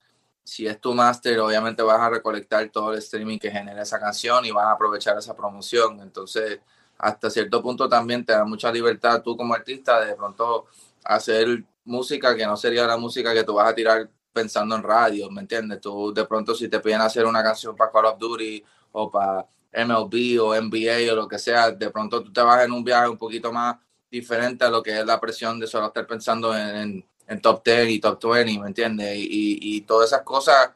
[0.44, 4.44] si es tu máster, obviamente vas a recolectar todo el streaming que genera esa canción
[4.44, 6.00] y vas a aprovechar esa promoción.
[6.00, 6.60] Entonces,
[6.98, 10.66] hasta cierto punto también te da mucha libertad tú como artista de, de pronto
[11.04, 15.30] hacer música que no sería la música que tú vas a tirar pensando en radio,
[15.30, 15.80] ¿me entiendes?
[15.80, 18.62] Tú de pronto si te piden hacer una canción para Call of Duty
[18.92, 22.72] o para MLB o NBA o lo que sea, de pronto tú te vas en
[22.72, 23.76] un viaje un poquito más
[24.10, 27.88] diferente a lo que es la presión de solo estar pensando en, en, top 10
[27.90, 29.16] y top 20, ¿me entiendes?
[29.16, 30.70] Y, y, todas esas cosas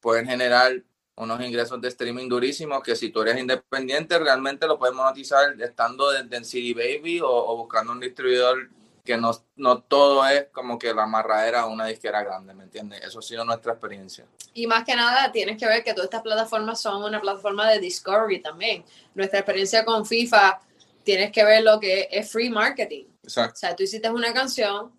[0.00, 0.72] pueden generar
[1.16, 6.10] unos ingresos de streaming durísimos que si tú eres independiente realmente lo puedes monetizar estando
[6.10, 8.70] desde en CD Baby o buscando un distribuidor
[9.10, 13.00] que no, no todo es como que la amarradera a una disquera grande, ¿me entiendes?
[13.02, 14.24] Eso ha sido nuestra experiencia.
[14.54, 17.80] Y más que nada, tienes que ver que todas estas plataformas son una plataforma de
[17.80, 18.84] discovery también.
[19.16, 20.60] Nuestra experiencia con FIFA,
[21.02, 23.06] tienes que ver lo que es free marketing.
[23.24, 23.54] Exacto.
[23.54, 24.92] O sea, tú hiciste una canción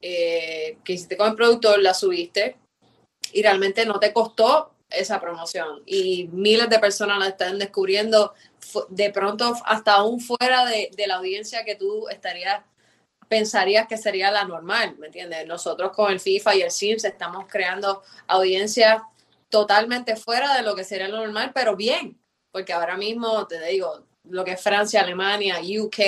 [0.00, 2.56] eh, que hiciste con el productor, la subiste
[3.34, 8.34] y realmente no te costó esa promoción y miles de personas la están descubriendo
[8.88, 12.62] de pronto hasta aún fuera de, de la audiencia que tú estarías
[13.32, 15.46] pensarías que sería la normal, ¿me entiendes?
[15.46, 19.00] Nosotros con el FIFA y el Sims estamos creando audiencias
[19.48, 24.04] totalmente fuera de lo que sería lo normal, pero bien, porque ahora mismo, te digo,
[24.24, 25.98] lo que es Francia, Alemania, UK,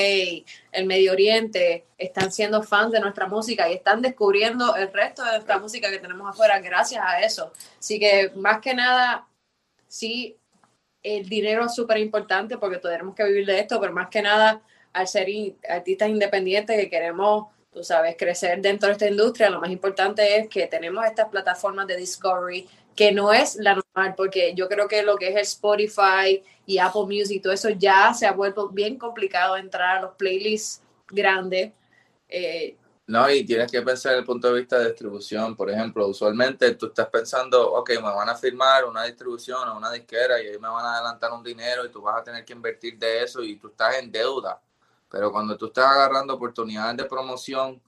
[0.70, 5.30] el Medio Oriente, están siendo fans de nuestra música y están descubriendo el resto de
[5.30, 7.52] nuestra música que tenemos afuera gracias a eso.
[7.78, 9.26] Así que más que nada,
[9.88, 10.36] sí,
[11.02, 14.60] el dinero es súper importante porque tenemos que vivir de esto, pero más que nada
[14.95, 15.29] al ser
[15.69, 20.49] artistas independientes que queremos, tú sabes, crecer dentro de esta industria, lo más importante es
[20.49, 22.66] que tenemos estas plataformas de discovery
[22.97, 26.79] que no es la normal, porque yo creo que lo que es el Spotify y
[26.79, 31.73] Apple Music, todo eso ya se ha vuelto bien complicado entrar a los playlists grande.
[32.29, 32.77] Eh,
[33.07, 35.55] no, y tienes que pensar desde el punto de vista de distribución.
[35.55, 39.91] Por ejemplo, usualmente tú estás pensando, ok, me van a firmar una distribución o una
[39.91, 42.55] disquera y ahí me van a adelantar un dinero y tú vas a tener que
[42.55, 44.59] invertir de eso y tú estás en deuda.
[45.15, 47.81] Pero cuando tú estás agarrando oportunidades de promoción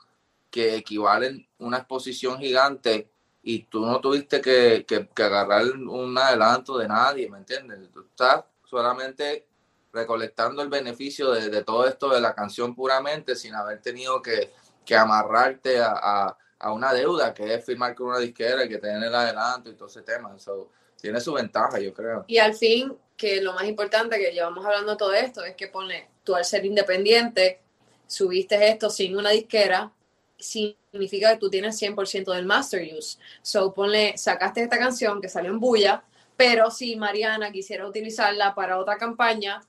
[0.49, 3.11] que equivalen a una exposición gigante
[3.43, 7.91] y tú no tuviste que, que, que agarrar un adelanto de nadie, ¿me entiendes?
[7.93, 9.49] Tú estás solamente
[9.93, 14.53] recolectando el beneficio de, de todo esto de la canción puramente sin haber tenido que
[14.87, 19.03] que amarrarte a, a, una deuda, que es firmar con una disquera y que tener
[19.03, 20.35] el adelanto y todo ese tema.
[20.35, 22.25] Eso tiene su ventaja, yo creo.
[22.29, 26.09] Y al fin, que lo más importante que llevamos hablando todo esto es que pone,
[26.27, 27.61] tú al ser independiente,
[28.07, 29.93] subiste esto sin una disquera,
[30.37, 33.19] significa que tú tienes 100% del master use.
[33.41, 36.05] So, ponle, sacaste esta canción que salió en bulla,
[36.37, 39.63] pero si Mariana quisiera utilizarla para otra campaña,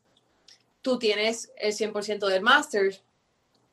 [0.81, 2.99] tú tienes el 100% del master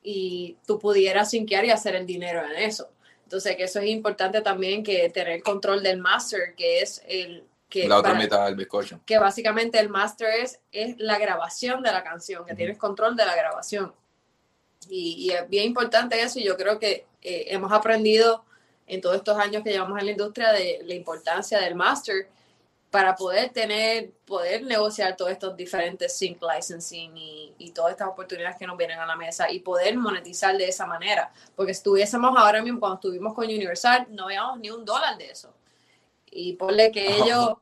[0.03, 2.91] y tú pudieras sinquear y hacer el dinero en eso.
[3.25, 7.43] Entonces, que eso es importante también que tener control del master, que es el
[7.83, 9.01] que la otra mitad del bizcocho.
[9.05, 13.27] Que básicamente el master es, es la grabación de la canción, que tienes control de
[13.27, 13.93] la grabación.
[14.89, 18.45] Y, es bien importante eso y yo creo que eh, hemos aprendido
[18.87, 22.29] en todos estos años que llevamos en la industria de la importancia del master
[22.91, 28.69] para poder tener, poder negociar todos estos diferentes sync licensing y, todas estas oportunidades que
[28.69, 31.33] nos vienen a la mesa y poder monetizar de esa manera.
[31.57, 35.53] Porque estuviésemos ahora mismo, cuando estuvimos con Universal, no veíamos ni un dólar de eso.
[36.31, 37.55] Y ponle que ellos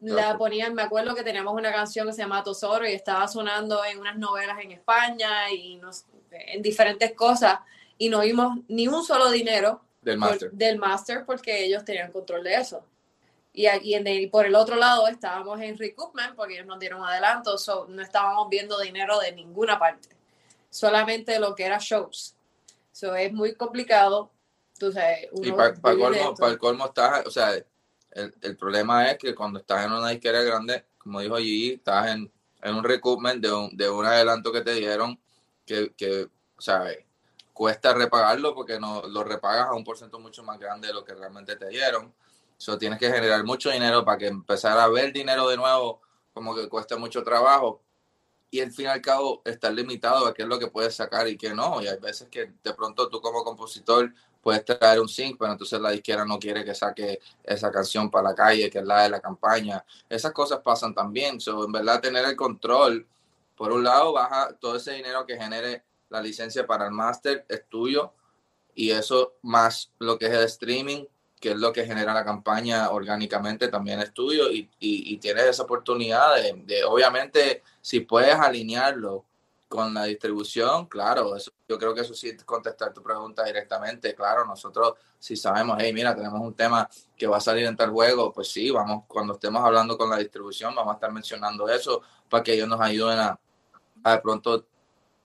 [0.00, 3.84] la ponían, me acuerdo que teníamos una canción que se llama Tosoro y estaba sonando
[3.84, 7.58] en unas novelas en España y nos, en diferentes cosas
[7.98, 10.50] y no vimos ni un solo dinero del master.
[10.52, 12.82] del master porque ellos tenían control de eso.
[13.52, 17.56] Y, y, por el otro lado estábamos en recoupment porque ellos nos dieron adelanto,
[17.88, 20.08] no estábamos viendo dinero de ninguna parte,
[20.70, 22.36] solamente lo que era shows.
[22.92, 24.30] Eso es muy complicado.
[24.80, 27.52] y para el colmo estás, o sea,
[28.12, 32.08] el, el, problema es que cuando estás en una disquera grande, como dijo allí, estás
[32.08, 32.30] en,
[32.62, 35.18] en un recoupment de un, de un adelanto que te dieron
[35.64, 36.84] que, que o sea,
[37.52, 41.14] cuesta repagarlo porque no lo repagas a un porcentaje mucho más grande de lo que
[41.14, 42.12] realmente te dieron
[42.60, 46.02] eso tienes que generar mucho dinero para que empezar a ver dinero de nuevo
[46.34, 47.80] como que cuesta mucho trabajo.
[48.50, 51.26] Y al fin y al cabo estar limitado a qué es lo que puedes sacar
[51.26, 51.80] y qué no.
[51.80, 55.80] Y hay veces que de pronto tú como compositor puedes traer un sync, pero entonces
[55.80, 59.10] la disquera no quiere que saque esa canción para la calle, que es la de
[59.10, 59.84] la campaña.
[60.08, 61.40] Esas cosas pasan también.
[61.40, 63.06] So, en verdad, tener el control,
[63.56, 67.64] por un lado, baja todo ese dinero que genere la licencia para el máster, es
[67.68, 68.12] tuyo.
[68.74, 71.04] Y eso más lo que es el streaming,
[71.40, 76.36] que es lo que genera la campaña orgánicamente, también estudio y, y, tienes esa oportunidad
[76.36, 79.24] de, obviamente, si puedes alinearlo
[79.70, 84.44] con la distribución, claro, eso, yo creo que eso sí contestar tu pregunta directamente, claro,
[84.44, 88.32] nosotros si sabemos, hey, mira, tenemos un tema que va a salir en tal juego,
[88.32, 92.42] pues sí, vamos, cuando estemos hablando con la distribución, vamos a estar mencionando eso para
[92.42, 93.38] que ellos nos ayuden a,
[94.02, 94.66] a de pronto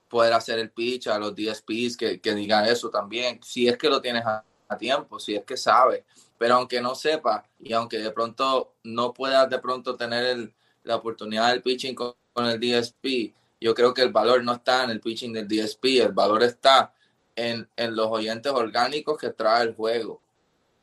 [0.08, 3.90] poder hacer el pitch a los DSPs que, que digan eso también, si es que
[3.90, 4.44] lo tienes a
[4.78, 6.06] tiempo, si es que sabe.
[6.38, 10.54] Pero aunque no sepa y aunque de pronto no pueda de pronto tener
[10.84, 14.92] la oportunidad del pitching con, el DSP, yo creo que el valor no está en
[14.92, 16.94] el pitching del DSP, el valor está
[17.36, 20.22] en, en los oyentes orgánicos que trae el juego.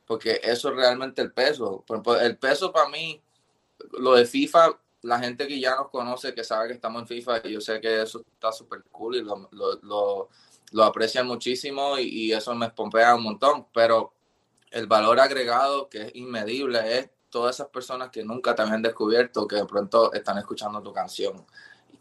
[0.07, 1.85] Porque eso es realmente el peso.
[2.21, 3.23] el peso para mí,
[3.93, 7.43] lo de FIFA, la gente que ya nos conoce, que sabe que estamos en FIFA,
[7.45, 9.49] yo sé que eso está súper cool y lo,
[9.83, 10.29] lo
[10.73, 14.13] lo aprecian muchísimo y, eso me espompea un montón, pero
[14.71, 19.47] el valor agregado que es inmedible es todas esas personas que nunca te habían descubierto,
[19.47, 21.47] que de pronto están escuchando tu canción,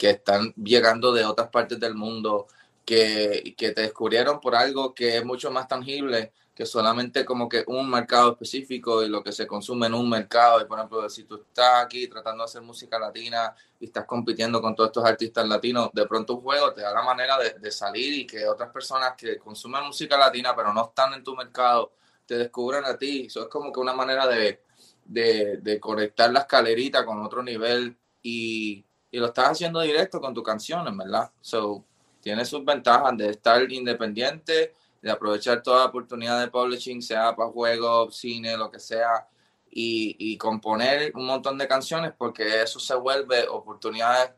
[0.02, 2.48] que están llegando de otras partes del mundo,
[2.84, 7.64] que, que te descubrieron por algo que es mucho más tangible que solamente como que
[7.68, 10.60] un mercado específico y lo que se consume en un mercado.
[10.60, 14.60] Y por ejemplo, si tú estás aquí tratando de hacer música latina y estás compitiendo
[14.60, 18.22] con todos estos artistas latinos, de pronto un juego te da la manera de, salir
[18.22, 21.92] y que otras personas que consumen música latina pero no están en tu mercado
[22.26, 23.26] te descubran a ti.
[23.28, 24.62] Eso es como que una manera de,
[25.06, 30.42] de, conectar la escalerita con otro nivel y, y, lo estás haciendo directo con tu
[30.42, 31.32] canción, en verdad.
[31.42, 31.84] So,
[32.22, 38.16] tiene sus ventajas de estar independiente de aprovechar toda oportunidad de publishing, sea para juegos,
[38.16, 39.28] cine, lo que sea,
[39.70, 44.32] y, y, componer un montón de canciones porque eso se vuelve oportunidades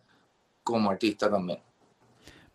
[0.64, 1.60] como artista también.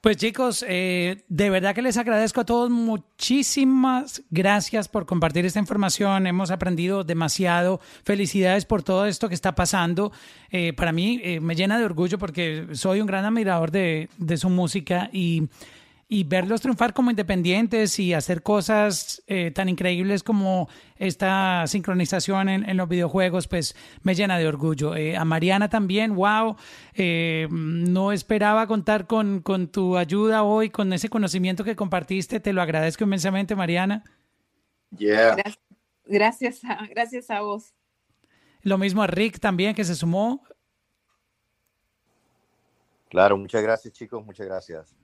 [0.01, 5.59] Pues chicos, eh, de verdad que les agradezco a todos muchísimas gracias por compartir esta
[5.59, 6.29] información.
[6.29, 7.81] Hemos aprendido demasiado.
[8.05, 10.13] Felicidades por todo esto que está pasando.
[10.53, 14.37] Eh, para mí eh, me llena de orgullo porque soy un gran admirador de, de
[14.37, 15.49] su música y
[16.11, 22.77] y verlos triunfar como independientes y hacer cosas eh, tan increíbles como esta sincronización en,
[22.79, 24.97] los videojuegos, pues me llena de orgullo.
[24.97, 26.57] Eh, a Mariana también, wow,
[26.95, 32.55] eh, no esperaba contar con, con tu ayuda hoy, con ese conocimiento que compartiste, te
[32.55, 34.03] lo agradezco inmensamente, Mariana.
[34.97, 35.37] Yeah.
[36.07, 37.75] Gracias, a, gracias a vos.
[38.63, 40.43] Lo mismo a Rick también, que se sumó.
[43.11, 44.97] Claro, muchas gracias chicos, muchas gracias.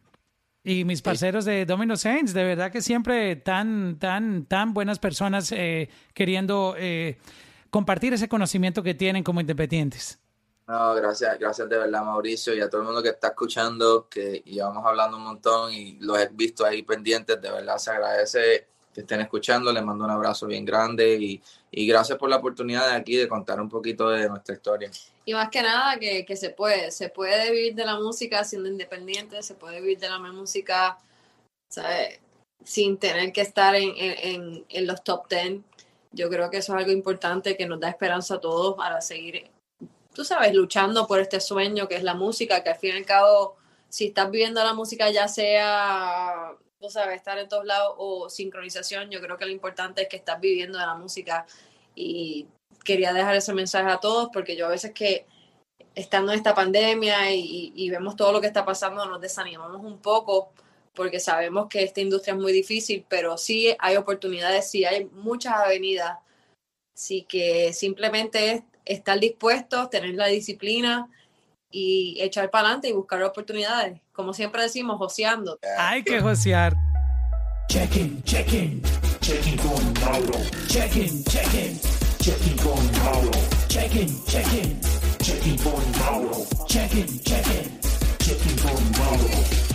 [0.66, 5.52] Y mis parceros de Domino Saints, de verdad que siempre tan, tan, tan buenas personas
[5.52, 7.18] eh, queriendo eh,
[7.68, 10.18] compartir ese conocimiento que tienen como independientes.
[10.66, 14.42] No, gracias, gracias de verdad, Mauricio, y a todo el mundo que está escuchando, que
[14.46, 19.00] llevamos hablando un montón y los he visto ahí pendientes, de verdad se agradece que
[19.00, 22.94] estén escuchando, les mando un abrazo bien grande y, y gracias por la oportunidad de
[22.94, 24.90] aquí de contar un poquito de nuestra historia.
[25.24, 28.68] Y más que nada que, que, se puede, se puede vivir de la música siendo
[28.68, 30.98] independiente, se puede vivir de la música
[31.68, 32.20] ¿sabes?
[32.62, 35.64] sin tener que estar en, en, en, los top ten.
[36.12, 39.50] Yo creo que eso es algo importante que nos da esperanza a todos para seguir,
[40.14, 43.04] tú sabes, luchando por este sueño que es la música, que al fin y al
[43.04, 43.56] cabo,
[43.88, 46.54] si estás viviendo la música ya sea
[46.84, 50.16] tú sabes, estar en todos lados o sincronización, yo creo que lo importante es que
[50.16, 51.46] estás viviendo de la música.
[51.94, 52.46] Y
[52.84, 55.26] quería dejar ese mensaje a todos porque yo a veces que
[55.94, 60.52] estando en esta pandemia y, vemos todo lo que está pasando nos desanimamos un poco
[60.94, 65.54] porque sabemos que esta industria es muy difícil, pero sí hay oportunidades, sí hay muchas
[65.54, 66.18] avenidas,
[66.94, 71.08] sí que simplemente es estar dispuestos, tener la disciplina
[71.74, 74.00] y echar para adelante y buscar oportunidades.
[74.12, 75.58] Como siempre decimos, joseando.
[75.76, 76.74] Hay que josear.
[77.68, 78.80] Check-in, check-in,
[79.20, 80.38] check-in con Mauro.
[80.68, 81.80] Check-in, check-in,
[82.20, 83.30] check-in con Mauro.
[83.66, 84.80] Check-in, check-in,
[85.18, 86.46] check-in con Mauro.
[86.68, 87.80] Check-in, check-in,
[88.20, 89.73] check-in con Mauro.